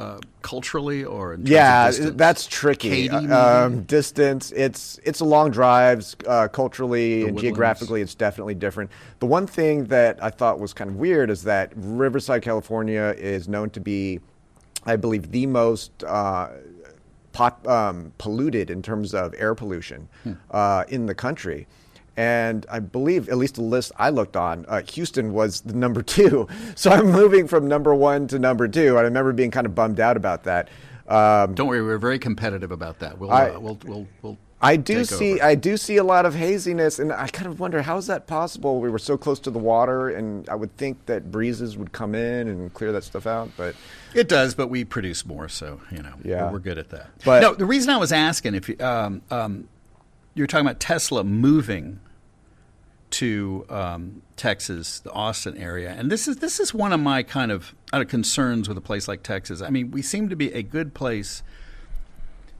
uh, 0.00 0.18
culturally 0.40 1.04
or 1.04 1.36
yeah, 1.42 1.90
that's 1.90 2.46
tricky. 2.46 3.08
Katy, 3.08 3.30
um, 3.30 3.82
distance. 3.82 4.50
It's 4.52 4.98
it's 5.04 5.20
a 5.20 5.26
long 5.26 5.50
drives. 5.50 6.16
Uh, 6.26 6.48
culturally 6.48 7.26
and 7.26 7.38
geographically, 7.38 8.00
it's 8.00 8.14
definitely 8.14 8.54
different. 8.54 8.90
The 9.18 9.26
one 9.26 9.46
thing 9.46 9.84
that 9.86 10.22
I 10.22 10.30
thought 10.30 10.58
was 10.58 10.72
kind 10.72 10.88
of 10.88 10.96
weird 10.96 11.28
is 11.28 11.42
that 11.42 11.72
Riverside, 11.76 12.40
California, 12.40 13.14
is 13.18 13.46
known 13.46 13.68
to 13.70 13.80
be, 13.80 14.20
I 14.86 14.96
believe, 14.96 15.30
the 15.32 15.44
most 15.46 16.02
uh, 16.04 16.48
pot, 17.32 17.66
um, 17.66 18.12
polluted 18.16 18.70
in 18.70 18.80
terms 18.80 19.12
of 19.12 19.34
air 19.36 19.54
pollution 19.54 20.08
hmm. 20.22 20.32
uh, 20.50 20.84
in 20.88 21.04
the 21.04 21.14
country. 21.14 21.66
And 22.16 22.66
I 22.70 22.80
believe, 22.80 23.28
at 23.28 23.38
least 23.38 23.54
the 23.54 23.62
list 23.62 23.92
I 23.96 24.10
looked 24.10 24.36
on, 24.36 24.66
uh, 24.68 24.82
Houston 24.92 25.32
was 25.32 25.60
the 25.62 25.74
number 25.74 26.02
two. 26.16 26.48
So 26.74 26.90
I'm 26.90 27.10
moving 27.10 27.48
from 27.48 27.66
number 27.68 27.94
one 27.94 28.26
to 28.28 28.38
number 28.38 28.68
two. 28.68 28.90
And 28.90 28.98
I 28.98 29.02
remember 29.02 29.32
being 29.32 29.50
kind 29.50 29.66
of 29.66 29.74
bummed 29.74 30.00
out 30.00 30.16
about 30.16 30.44
that. 30.44 30.68
Um, 31.08 31.54
Don't 31.54 31.66
worry, 31.66 31.82
we're 31.82 31.98
very 31.98 32.18
competitive 32.18 32.70
about 32.70 33.00
that. 33.00 33.18
We'll, 33.18 33.32
I, 33.32 33.50
uh, 33.50 33.60
we'll, 33.60 33.78
we'll, 33.84 34.06
we'll 34.22 34.38
I 34.62 34.76
do 34.76 35.04
see 35.04 35.34
over. 35.34 35.44
I 35.44 35.54
do 35.54 35.76
see 35.76 35.96
a 35.96 36.04
lot 36.04 36.26
of 36.26 36.34
haziness, 36.34 36.98
and 36.98 37.12
I 37.12 37.28
kind 37.28 37.46
of 37.46 37.60
wonder 37.60 37.80
how 37.80 37.96
is 37.96 38.06
that 38.08 38.26
possible? 38.26 38.80
We 38.80 38.90
were 38.90 38.98
so 38.98 39.16
close 39.16 39.40
to 39.40 39.50
the 39.50 39.58
water, 39.58 40.10
and 40.10 40.46
I 40.48 40.54
would 40.54 40.76
think 40.76 41.06
that 41.06 41.30
breezes 41.30 41.78
would 41.78 41.92
come 41.92 42.14
in 42.14 42.48
and 42.48 42.72
clear 42.74 42.92
that 42.92 43.04
stuff 43.04 43.26
out, 43.26 43.50
but 43.56 43.74
it 44.14 44.28
does. 44.28 44.54
But 44.54 44.68
we 44.68 44.84
produce 44.84 45.24
more, 45.24 45.48
so 45.48 45.80
you 45.90 46.02
know, 46.02 46.12
yeah. 46.22 46.50
we're, 46.50 46.58
good 46.58 46.76
at 46.76 46.90
that. 46.90 47.08
But 47.24 47.40
no, 47.40 47.54
the 47.54 47.64
reason 47.64 47.90
I 47.90 47.96
was 47.96 48.12
asking 48.12 48.54
if 48.54 48.68
you, 48.68 48.76
um, 48.80 49.22
um, 49.30 49.66
you're 50.34 50.46
talking 50.46 50.66
about 50.66 50.80
Tesla 50.80 51.24
moving 51.24 52.00
to 53.10 53.66
um, 53.68 54.22
Texas, 54.36 55.00
the 55.00 55.10
Austin 55.12 55.56
area, 55.56 55.90
and 55.90 56.10
this 56.10 56.28
is 56.28 56.36
this 56.36 56.60
is 56.60 56.72
one 56.72 56.92
of 56.92 57.00
my 57.00 57.22
kind 57.22 57.50
of, 57.50 57.74
kind 57.90 58.02
of 58.02 58.08
concerns 58.08 58.68
with 58.68 58.78
a 58.78 58.80
place 58.80 59.08
like 59.08 59.22
Texas. 59.22 59.60
I 59.60 59.70
mean, 59.70 59.90
we 59.90 60.02
seem 60.02 60.28
to 60.28 60.36
be 60.36 60.52
a 60.52 60.62
good 60.62 60.94
place 60.94 61.42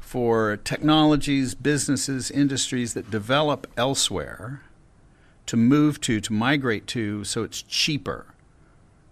for 0.01 0.57
technologies, 0.57 1.55
businesses, 1.55 2.33
industries 2.33 2.95
that 2.95 3.12
develop 3.12 3.68
elsewhere 3.77 4.62
to 5.47 5.57
move 5.57 6.01
to, 6.01 6.21
to 6.21 6.33
migrate 6.33 6.87
to, 6.89 7.23
so 7.23 7.45
it's 7.45 7.62
cheaper, 7.62 8.27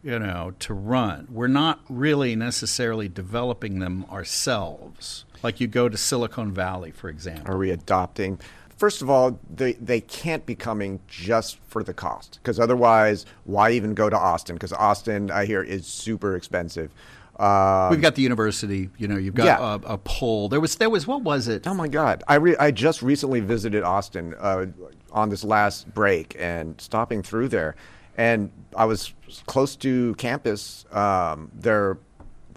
you 0.03 0.19
know, 0.19 0.55
to 0.59 0.75
run. 0.75 1.29
We're 1.31 1.47
not 1.47 1.81
really 1.89 2.35
necessarily 2.35 3.09
developing 3.09 3.79
them 3.79 4.07
ourselves. 4.11 5.25
Like 5.43 5.61
you 5.61 5.67
go 5.67 5.89
to 5.89 5.97
Silicon 5.97 6.53
Valley, 6.53 6.91
for 6.91 7.09
example. 7.09 7.55
Are 7.55 7.59
we 7.59 7.71
adopting? 7.71 8.41
First 8.77 9.03
of 9.03 9.11
all, 9.11 9.41
they, 9.53 9.73
they 9.75 10.01
can't 10.01 10.47
be 10.47 10.55
coming 10.55 11.01
just 11.09 11.59
for 11.67 11.83
the 11.83 11.93
cost, 11.93 12.39
because 12.41 12.61
otherwise, 12.61 13.27
why 13.45 13.73
even 13.73 13.93
go 13.93 14.09
to 14.09 14.17
Austin? 14.17 14.55
Because 14.55 14.73
Austin, 14.73 15.33
I 15.33 15.47
hear, 15.47 15.63
is 15.63 15.87
super 15.87 16.37
expensive. 16.37 16.93
Um, 17.39 17.91
We've 17.91 18.01
got 18.01 18.15
the 18.17 18.23
university. 18.23 18.91
You 18.99 19.09
know, 19.09 19.17
you've 19.17 19.35
got 19.35 19.45
yeah. 19.47 19.75
a, 19.75 19.95
a, 19.95 19.99
poll. 19.99 20.49
There 20.49 20.61
was 20.61 20.75
there 20.77 20.91
was 20.91 21.07
what 21.07 21.23
was 21.23 21.47
it? 21.47 21.67
Oh 21.69 21.75
my 21.75 21.87
God! 21.87 22.25
I 22.27 22.35
re- 22.35 22.57
I 22.57 22.73
just 22.73 23.01
recently 23.01 23.41
visited 23.41 23.85
Austin 23.85 24.35
uh, 24.39 24.67
on 25.13 25.29
this 25.29 25.45
last 25.45 25.93
break 25.95 26.37
and 26.39 26.81
stopping 26.81 27.23
through 27.23 27.49
there, 27.49 27.77
and 28.17 28.51
I 28.77 28.87
was 28.87 29.15
close 29.47 29.77
to 29.77 30.15
campus. 30.17 30.85
Um, 30.91 31.53
their 31.55 31.99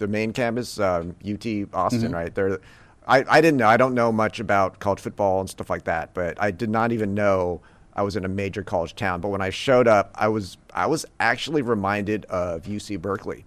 the 0.02 0.08
main 0.08 0.32
campus, 0.32 0.80
um, 0.80 1.14
UT 1.22 1.46
Austin, 1.72 2.02
mm-hmm. 2.02 2.14
right? 2.14 2.34
There, 2.34 2.58
I 3.06 3.24
I 3.28 3.40
didn't 3.40 3.56
know. 3.56 3.68
I 3.68 3.76
don't 3.76 3.94
know 3.94 4.12
much 4.12 4.40
about 4.40 4.80
college 4.80 5.00
football 5.00 5.40
and 5.40 5.48
stuff 5.48 5.70
like 5.70 5.84
that, 5.84 6.12
but 6.12 6.40
I 6.42 6.50
did 6.50 6.68
not 6.68 6.92
even 6.92 7.14
know. 7.14 7.62
I 7.94 8.02
was 8.02 8.16
in 8.16 8.24
a 8.24 8.28
major 8.28 8.62
college 8.62 8.96
town, 8.96 9.20
but 9.20 9.28
when 9.28 9.40
I 9.40 9.50
showed 9.50 9.86
up, 9.86 10.10
I 10.14 10.28
was 10.28 10.58
I 10.74 10.86
was 10.86 11.06
actually 11.20 11.62
reminded 11.62 12.24
of 12.26 12.64
UC 12.64 13.00
Berkeley 13.00 13.44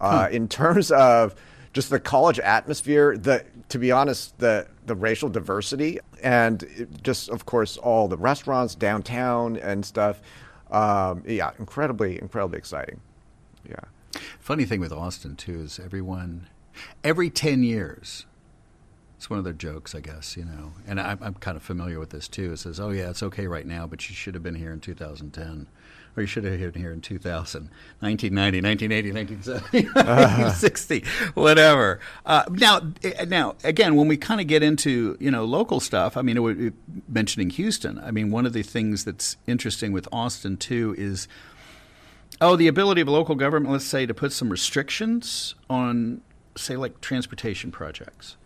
uh, 0.00 0.28
in 0.30 0.48
terms 0.48 0.90
of 0.90 1.34
just 1.72 1.90
the 1.90 2.00
college 2.00 2.38
atmosphere, 2.38 3.16
the 3.16 3.44
to 3.70 3.78
be 3.78 3.90
honest, 3.90 4.38
the 4.38 4.68
the 4.86 4.94
racial 4.94 5.28
diversity, 5.28 5.98
and 6.22 6.88
just 7.02 7.28
of 7.28 7.44
course 7.44 7.76
all 7.76 8.08
the 8.08 8.16
restaurants 8.16 8.74
downtown 8.74 9.56
and 9.56 9.84
stuff. 9.84 10.20
Um, 10.70 11.24
yeah, 11.26 11.50
incredibly, 11.58 12.20
incredibly 12.20 12.58
exciting. 12.58 13.00
Yeah. 13.68 13.80
Funny 14.40 14.64
thing 14.64 14.80
with 14.80 14.92
Austin 14.92 15.36
too 15.36 15.60
is 15.60 15.78
everyone, 15.78 16.48
every 17.02 17.30
ten 17.30 17.62
years, 17.62 18.26
it's 19.16 19.28
one 19.28 19.38
of 19.38 19.44
their 19.44 19.52
jokes, 19.52 19.94
I 19.94 20.00
guess, 20.00 20.36
you 20.36 20.44
know. 20.44 20.72
And 20.86 21.00
I'm, 21.00 21.18
I'm 21.20 21.34
kind 21.34 21.56
of 21.56 21.62
familiar 21.62 21.98
with 21.98 22.10
this 22.10 22.28
too. 22.28 22.52
It 22.52 22.58
says, 22.58 22.78
"Oh 22.78 22.90
yeah, 22.90 23.10
it's 23.10 23.22
okay 23.22 23.46
right 23.46 23.66
now, 23.66 23.86
but 23.86 24.08
you 24.08 24.14
should 24.14 24.34
have 24.34 24.42
been 24.42 24.54
here 24.54 24.72
in 24.72 24.80
2010." 24.80 25.66
or 26.18 26.22
you 26.22 26.26
should 26.26 26.44
have 26.44 26.58
been 26.58 26.82
here 26.82 26.92
in 26.92 27.00
2000, 27.00 27.70
1990, 28.00 28.60
1980, 28.60 29.12
1970, 29.12 29.88
uh-huh. 29.88 30.52
1960, 30.52 31.04
whatever. 31.34 32.00
Uh, 32.26 32.44
now, 32.50 32.80
eh, 33.04 33.24
now 33.24 33.54
again, 33.62 33.94
when 33.94 34.08
we 34.08 34.16
kind 34.16 34.40
of 34.40 34.46
get 34.46 34.62
into 34.62 35.16
you 35.20 35.30
know 35.30 35.44
local 35.44 35.80
stuff, 35.80 36.16
I 36.16 36.22
mean, 36.22 36.74
mentioning 37.08 37.50
Houston, 37.50 37.98
I 38.00 38.10
mean, 38.10 38.30
one 38.30 38.46
of 38.46 38.52
the 38.52 38.62
things 38.62 39.04
that's 39.04 39.36
interesting 39.46 39.92
with 39.92 40.08
Austin 40.12 40.56
too 40.56 40.94
is, 40.98 41.28
oh, 42.40 42.56
the 42.56 42.68
ability 42.68 43.00
of 43.00 43.08
a 43.08 43.10
local 43.10 43.34
government, 43.34 43.72
let's 43.72 43.84
say, 43.84 44.06
to 44.06 44.14
put 44.14 44.32
some 44.32 44.50
restrictions 44.50 45.54
on, 45.68 46.22
say, 46.56 46.76
like 46.76 47.00
transportation 47.00 47.70
projects. 47.70 48.36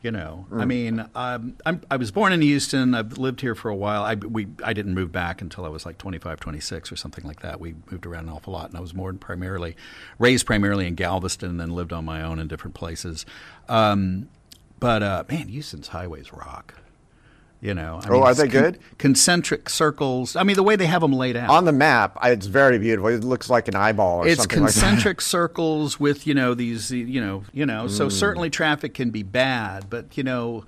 You 0.00 0.12
know, 0.12 0.46
mm. 0.48 0.62
I 0.62 0.64
mean, 0.64 1.04
um, 1.16 1.56
i 1.90 1.96
was 1.96 2.12
born 2.12 2.32
in 2.32 2.40
Houston. 2.40 2.94
I've 2.94 3.18
lived 3.18 3.40
here 3.40 3.56
for 3.56 3.68
a 3.68 3.74
while. 3.74 4.04
I, 4.04 4.14
we, 4.14 4.46
I 4.62 4.72
didn't 4.72 4.94
move 4.94 5.10
back 5.10 5.42
until 5.42 5.64
I 5.64 5.68
was 5.68 5.84
like 5.84 5.98
25, 5.98 6.38
26 6.38 6.92
or 6.92 6.96
something 6.96 7.24
like 7.24 7.40
that. 7.40 7.58
We 7.58 7.74
moved 7.90 8.06
around 8.06 8.28
an 8.28 8.30
awful 8.30 8.52
lot, 8.52 8.68
and 8.68 8.78
I 8.78 8.80
was 8.80 8.94
more 8.94 9.12
primarily 9.12 9.74
raised 10.20 10.46
primarily 10.46 10.86
in 10.86 10.94
Galveston, 10.94 11.50
and 11.50 11.60
then 11.60 11.70
lived 11.70 11.92
on 11.92 12.04
my 12.04 12.22
own 12.22 12.38
in 12.38 12.46
different 12.46 12.76
places. 12.76 13.26
Um, 13.68 14.28
but 14.78 15.02
uh, 15.02 15.24
man, 15.28 15.48
Houston's 15.48 15.88
highways 15.88 16.32
rock. 16.32 16.74
You 17.60 17.74
know, 17.74 18.00
I 18.04 18.08
oh, 18.08 18.12
mean, 18.12 18.22
are 18.22 18.34
they 18.34 18.48
con- 18.48 18.62
good? 18.62 18.78
Concentric 18.98 19.68
circles. 19.68 20.36
I 20.36 20.44
mean, 20.44 20.54
the 20.54 20.62
way 20.62 20.76
they 20.76 20.86
have 20.86 21.02
them 21.02 21.12
laid 21.12 21.36
out 21.36 21.50
on 21.50 21.64
the 21.64 21.72
map, 21.72 22.16
it's 22.22 22.46
very 22.46 22.78
beautiful. 22.78 23.08
It 23.08 23.24
looks 23.24 23.50
like 23.50 23.66
an 23.66 23.74
eyeball. 23.74 24.24
it's 24.24 24.46
concentric 24.46 25.16
like 25.16 25.20
circles 25.20 25.98
with 25.98 26.24
you 26.24 26.34
know 26.34 26.54
these 26.54 26.92
you 26.92 27.20
know 27.20 27.42
you 27.52 27.66
know. 27.66 27.86
Mm. 27.86 27.90
So 27.90 28.08
certainly 28.08 28.48
traffic 28.48 28.94
can 28.94 29.10
be 29.10 29.24
bad, 29.24 29.90
but 29.90 30.16
you 30.16 30.22
know, 30.22 30.66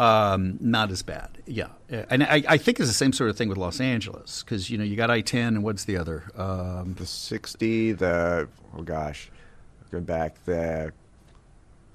um, 0.00 0.58
not 0.60 0.90
as 0.90 1.02
bad. 1.02 1.38
Yeah, 1.46 1.68
and 1.88 2.24
I, 2.24 2.42
I, 2.48 2.58
think 2.58 2.80
it's 2.80 2.88
the 2.88 2.94
same 2.94 3.12
sort 3.12 3.30
of 3.30 3.36
thing 3.36 3.48
with 3.48 3.58
Los 3.58 3.80
Angeles 3.80 4.42
because 4.42 4.70
you 4.70 4.76
know 4.76 4.84
you 4.84 4.96
got 4.96 5.10
I 5.10 5.20
ten 5.20 5.54
and 5.54 5.62
what's 5.62 5.84
the 5.84 5.96
other? 5.98 6.24
Um, 6.36 6.94
the 6.94 7.06
sixty. 7.06 7.92
The 7.92 8.48
oh 8.76 8.82
gosh, 8.82 9.30
going 9.92 10.04
back 10.04 10.44
the 10.46 10.92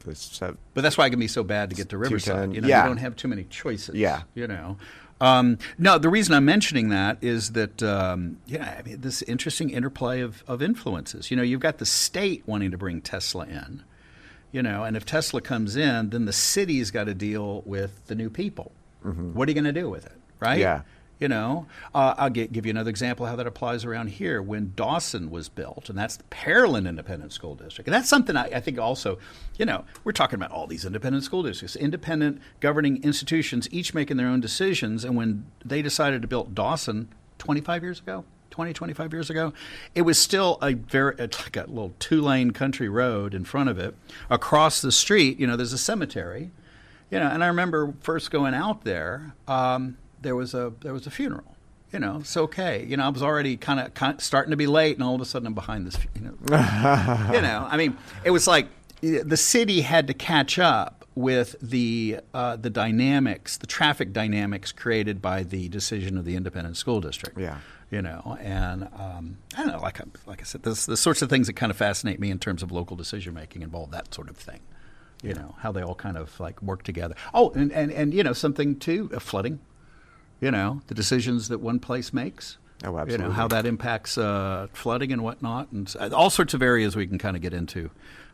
but 0.06 0.82
that's 0.82 0.98
why 0.98 1.08
it 1.08 1.10
can 1.10 1.20
be 1.20 1.28
so 1.28 1.44
bad 1.44 1.70
to 1.70 1.76
get 1.76 1.90
to 1.90 1.98
Riverside. 1.98 2.54
You 2.54 2.62
know, 2.62 2.68
yeah. 2.68 2.84
you 2.84 2.90
don't 2.90 2.98
have 2.98 3.16
too 3.16 3.28
many 3.28 3.44
choices. 3.46 3.96
Yeah. 3.96 4.24
You 4.36 4.48
know. 4.48 4.78
Um, 5.22 5.58
no, 5.78 5.98
the 5.98 6.10
reason 6.10 6.34
I'm 6.34 6.46
mentioning 6.46 6.90
that 6.90 7.18
is 7.22 7.52
that 7.52 7.84
um, 7.84 8.38
yeah, 8.46 8.78
I 8.80 8.88
mean, 8.88 9.02
this 9.02 9.22
interesting 9.24 9.70
interplay 9.70 10.22
of, 10.22 10.44
of 10.48 10.62
influences. 10.62 11.30
You 11.30 11.38
know, 11.38 11.44
you've 11.44 11.60
got 11.60 11.78
the 11.78 11.86
state 11.86 12.44
wanting 12.46 12.72
to 12.72 12.78
bring 12.78 13.02
Tesla 13.02 13.46
in, 13.46 13.84
you 14.52 14.64
know, 14.64 14.84
and 14.84 14.96
if 14.96 15.06
Tesla 15.06 15.42
comes 15.42 15.76
in, 15.76 16.12
then 16.12 16.26
the 16.26 16.34
city's 16.34 16.92
got 16.92 17.06
to 17.06 17.14
deal 17.14 17.64
with 17.66 18.08
the 18.08 18.16
new 18.16 18.30
people. 18.30 18.72
Mm-hmm. 19.06 19.34
What 19.34 19.48
are 19.48 19.52
you 19.52 19.56
going 19.56 19.74
to 19.74 19.80
do 19.80 19.90
with 19.90 20.06
it, 20.06 20.18
right? 20.40 20.60
Yeah. 20.60 20.82
You 21.20 21.28
know, 21.28 21.68
uh, 21.94 22.16
I'll 22.18 22.30
get, 22.30 22.54
give 22.54 22.66
you 22.66 22.70
another 22.70 22.90
example 22.90 23.26
how 23.26 23.36
that 23.36 23.46
applies 23.46 23.84
around 23.84 24.08
here. 24.08 24.42
When 24.42 24.72
Dawson 24.76 25.30
was 25.30 25.50
built, 25.50 25.90
and 25.90 25.98
that's 25.98 26.16
the 26.16 26.24
Pearland 26.26 26.88
Independent 26.88 27.34
School 27.34 27.56
District, 27.56 27.88
and 27.88 27.94
that's 27.94 28.08
something 28.08 28.38
I, 28.38 28.46
I 28.46 28.60
think 28.62 28.80
also, 28.80 29.20
you 29.58 29.66
know, 29.66 29.84
we're 30.06 30.14
talking 30.14 30.36
about 30.36 30.52
all 30.52 30.66
these 30.66 30.86
independent 30.86 31.26
school 31.26 31.44
districts, 31.44 31.76
independent 31.76 32.42
governing 32.62 33.04
institutions, 33.04 33.68
each 33.70 33.94
making 33.94 34.16
their 34.16 34.28
own 34.28 34.40
decisions. 34.40 35.04
And 35.04 35.18
when 35.18 35.46
they 35.64 35.82
decided 35.82 36.22
to 36.22 36.28
build 36.28 36.56
Dawson 36.56 37.10
25 37.38 37.84
years 37.84 38.00
ago, 38.00 38.24
20, 38.52 38.74
25 38.74 39.14
years 39.14 39.30
ago, 39.30 39.54
it 39.96 40.04
was 40.04 40.20
still 40.20 40.58
a 40.62 40.74
very 40.74 41.16
like 41.18 41.58
a 41.58 41.66
little 41.68 41.94
two 42.00 42.22
lane 42.22 42.52
country 42.52 42.90
road 42.90 43.34
in 43.34 43.46
front 43.46 43.70
of 43.70 43.78
it. 43.78 43.96
Across 44.30 44.82
the 44.82 44.92
street, 44.92 45.40
you 45.40 45.48
know, 45.48 45.56
there's 45.56 45.74
a 45.74 45.78
cemetery, 45.78 46.52
you 47.12 47.20
know, 47.20 47.28
and 47.28 47.44
I 47.44 47.48
remember 47.48 47.94
first 48.02 48.32
going 48.32 48.54
out 48.54 48.84
there. 48.84 49.34
Um, 49.48 49.98
there 50.22 50.36
was 50.36 50.54
a 50.54 50.74
there 50.82 50.94
was 50.94 51.08
a 51.08 51.12
funeral. 51.12 51.56
You 51.92 51.98
know, 51.98 52.18
it's 52.20 52.38
okay. 52.38 52.86
You 52.86 52.98
know, 52.98 53.06
I 53.06 53.10
was 53.10 53.24
already 53.24 53.58
kind 53.58 53.80
of 53.80 54.22
starting 54.22 54.52
to 54.52 54.58
be 54.58 54.68
late, 54.68 54.96
and 54.96 55.04
all 55.04 55.16
of 55.16 55.22
a 55.22 55.26
sudden 55.26 55.48
I'm 55.48 55.56
behind 55.56 55.88
this. 55.88 55.98
You 56.14 56.22
know, 56.22 56.34
you 57.34 57.42
know. 57.42 57.68
I 57.70 57.78
mean, 57.78 57.98
it 58.24 58.30
was 58.30 58.48
like 58.48 58.68
the 59.02 59.38
city 59.38 59.82
had 59.82 60.08
to 60.08 60.14
catch 60.14 60.60
up 60.60 61.06
with 61.16 61.56
the 61.62 62.20
uh, 62.34 62.56
the 62.56 62.70
dynamics, 62.70 63.58
the 63.58 63.68
traffic 63.68 64.14
dynamics 64.14 64.72
created 64.72 65.22
by 65.22 65.44
the 65.44 65.68
decision 65.70 66.18
of 66.18 66.26
the 66.26 66.36
independent 66.36 66.78
school 66.78 67.02
district. 67.02 67.38
Yeah. 67.40 67.58
You 67.90 68.04
know, 68.04 68.38
and 68.40 68.84
um, 68.96 69.40
I 69.58 69.64
don't 69.64 69.74
know, 69.74 69.80
like 69.80 70.00
like 70.28 70.42
I 70.42 70.44
said, 70.44 70.62
the 70.62 70.76
sorts 70.76 71.24
of 71.24 71.30
things 71.30 71.48
that 71.48 71.54
kind 71.54 71.72
of 71.72 71.78
fascinate 71.78 72.20
me 72.20 72.30
in 72.30 72.38
terms 72.38 72.62
of 72.62 72.72
local 72.72 72.96
decision 72.96 73.34
making 73.34 73.64
involve 73.64 73.90
that 73.92 74.14
sort 74.14 74.30
of 74.30 74.38
thing. 74.38 74.60
You 75.24 75.34
know, 75.34 75.56
how 75.60 75.72
they 75.72 75.82
all 75.82 75.96
kind 75.96 76.16
of 76.16 76.40
like 76.40 76.62
work 76.62 76.84
together. 76.84 77.16
Oh, 77.34 77.50
and, 77.52 77.74
and, 77.74 77.92
and 77.92 78.14
you 78.14 78.24
know, 78.24 78.32
something 78.32 78.78
too, 78.78 79.10
uh, 79.14 79.20
flooding 79.20 79.60
you 80.42 80.52
know, 80.52 80.82
the 80.88 80.96
decisions 80.96 81.48
that 81.50 81.60
one 81.60 81.80
place 81.80 82.14
makes 82.14 82.58
Oh, 82.84 82.98
absolutely. 82.98 83.12
You 83.26 83.30
know 83.30 83.36
how 83.36 83.48
that 83.50 83.66
impacts 83.66 84.18
uh, 84.18 84.68
flooding 84.72 85.12
and 85.12 85.22
whatnot, 85.22 85.70
and 85.72 85.94
all 86.14 86.30
sorts 86.30 86.54
of 86.54 86.62
areas 86.62 86.96
we 86.96 87.08
can 87.08 87.18
kind 87.18 87.36
of 87.36 87.42
get 87.42 87.54
into 87.54 87.92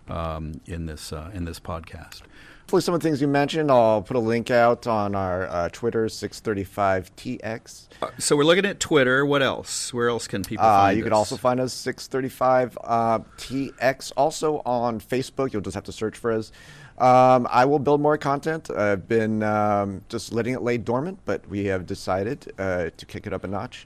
um, 0.08 0.62
in 0.68 0.86
this 0.86 1.12
uh, 1.12 1.32
in 1.34 1.46
this 1.46 1.60
podcast. 1.60 2.22
Hopefully, 2.66 2.82
some 2.82 2.94
of 2.96 3.02
the 3.02 3.08
things 3.08 3.22
you 3.22 3.28
mentioned, 3.28 3.70
I'll 3.72 4.02
put 4.02 4.18
a 4.18 4.20
link 4.20 4.50
out 4.50 4.88
on 4.88 5.14
our 5.14 5.46
uh, 5.48 5.70
Twitter, 5.70 6.08
635TX. 6.08 7.88
Uh, 8.02 8.10
So 8.18 8.36
we're 8.36 8.44
looking 8.44 8.66
at 8.66 8.80
Twitter. 8.80 9.26
What 9.26 9.44
else? 9.44 9.94
Where 9.94 10.10
else 10.10 10.28
can 10.28 10.44
people? 10.44 10.66
Uh, 10.66 10.90
you 10.90 11.04
can 11.04 11.14
also 11.14 11.38
find 11.38 11.60
us 11.60 11.74
635 11.74 12.78
uh, 12.84 13.20
TX. 13.38 14.12
Also 14.18 14.62
on 14.66 15.00
Facebook, 15.00 15.54
you'll 15.54 15.62
just 15.62 15.76
have 15.76 15.84
to 15.84 15.92
search 15.92 16.18
for 16.18 16.32
us. 16.32 16.52
Um, 16.98 17.48
I 17.52 17.66
will 17.66 17.80
build 17.80 18.00
more 18.00 18.18
content. 18.18 18.70
I've 18.70 19.08
been 19.08 19.44
um, 19.44 20.02
just 20.08 20.32
letting 20.32 20.54
it 20.54 20.62
lay 20.62 20.78
dormant, 20.78 21.20
but 21.26 21.48
we 21.50 21.66
have 21.66 21.86
decided 21.86 22.54
uh, 22.58 22.90
to 22.96 23.06
kick 23.06 23.28
it 23.28 23.34
up 23.34 23.44
a 23.44 23.48
notch. 23.48 23.86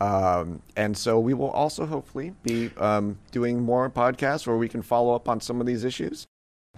Um, 0.00 0.62
and 0.76 0.96
so 0.96 1.20
we 1.20 1.34
will 1.34 1.50
also 1.50 1.86
hopefully 1.86 2.32
be 2.42 2.70
um, 2.78 3.18
doing 3.32 3.60
more 3.62 3.88
podcasts 3.90 4.46
where 4.46 4.56
we 4.56 4.68
can 4.68 4.82
follow 4.82 5.14
up 5.14 5.28
on 5.28 5.40
some 5.40 5.60
of 5.60 5.66
these 5.66 5.84
issues. 5.84 6.26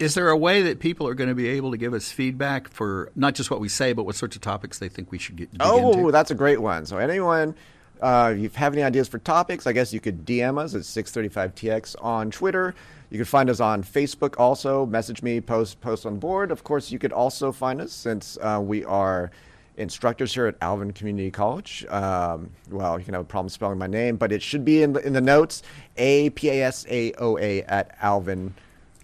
Is 0.00 0.14
there 0.14 0.28
a 0.28 0.36
way 0.36 0.62
that 0.62 0.80
people 0.80 1.06
are 1.06 1.14
going 1.14 1.28
to 1.28 1.34
be 1.34 1.48
able 1.48 1.70
to 1.70 1.76
give 1.76 1.94
us 1.94 2.10
feedback 2.10 2.68
for 2.68 3.12
not 3.14 3.34
just 3.34 3.50
what 3.50 3.60
we 3.60 3.68
say, 3.68 3.92
but 3.92 4.04
what 4.04 4.16
sorts 4.16 4.34
of 4.36 4.42
topics 4.42 4.78
they 4.78 4.88
think 4.88 5.12
we 5.12 5.18
should 5.18 5.36
get 5.36 5.50
Oh, 5.60 5.92
into? 5.92 6.10
that's 6.10 6.30
a 6.30 6.34
great 6.34 6.60
one. 6.60 6.84
So 6.86 6.98
anyone, 6.98 7.54
uh, 8.00 8.32
if 8.34 8.42
you 8.42 8.50
have 8.54 8.72
any 8.72 8.82
ideas 8.82 9.06
for 9.06 9.18
topics, 9.18 9.66
I 9.66 9.72
guess 9.72 9.92
you 9.92 10.00
could 10.00 10.24
DM 10.26 10.58
us 10.58 10.74
at 10.74 10.80
635TX 10.82 11.94
on 12.02 12.30
Twitter. 12.30 12.74
You 13.12 13.18
can 13.18 13.26
find 13.26 13.50
us 13.50 13.60
on 13.60 13.84
Facebook 13.84 14.36
also. 14.38 14.86
Message 14.86 15.22
me, 15.22 15.38
post 15.42 15.82
post 15.82 16.06
on 16.06 16.18
board. 16.18 16.50
Of 16.50 16.64
course, 16.64 16.90
you 16.90 16.98
could 16.98 17.12
also 17.12 17.52
find 17.52 17.78
us 17.82 17.92
since 17.92 18.38
uh, 18.40 18.58
we 18.62 18.86
are 18.86 19.30
instructors 19.76 20.32
here 20.32 20.46
at 20.46 20.54
Alvin 20.62 20.94
Community 20.94 21.30
College. 21.30 21.84
Um, 21.90 22.48
well, 22.70 22.98
you 22.98 23.04
can 23.04 23.12
have 23.12 23.20
a 23.20 23.26
problem 23.26 23.50
spelling 23.50 23.76
my 23.76 23.86
name, 23.86 24.16
but 24.16 24.32
it 24.32 24.40
should 24.40 24.64
be 24.64 24.82
in 24.82 24.94
the, 24.94 25.06
in 25.06 25.12
the 25.12 25.20
notes. 25.20 25.62
A 25.98 26.30
P 26.30 26.48
A 26.48 26.64
S 26.64 26.86
A 26.88 27.12
O 27.18 27.36
A 27.36 27.60
at 27.64 27.94
Alvin 28.00 28.54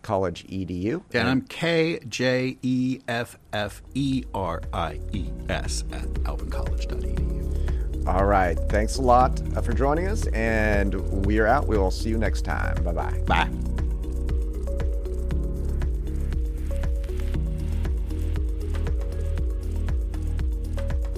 College 0.00 0.46
Edu. 0.46 1.02
And 1.12 1.28
I'm 1.28 1.42
K 1.42 2.00
J 2.08 2.56
E 2.62 3.00
F 3.08 3.38
F 3.52 3.82
E 3.92 4.24
R 4.32 4.62
I 4.72 5.00
E 5.12 5.26
S 5.50 5.84
at 5.92 6.06
alvincollege.edu. 6.24 8.06
All 8.08 8.24
right. 8.24 8.58
Thanks 8.70 8.96
a 8.96 9.02
lot 9.02 9.38
uh, 9.54 9.60
for 9.60 9.74
joining 9.74 10.08
us, 10.08 10.26
and 10.28 10.94
we 11.26 11.40
are 11.40 11.46
out. 11.46 11.66
We 11.66 11.76
will 11.76 11.90
see 11.90 12.08
you 12.08 12.16
next 12.16 12.46
time. 12.46 12.82
Bye 12.82 12.92
bye. 12.92 13.20
Bye. 13.26 13.50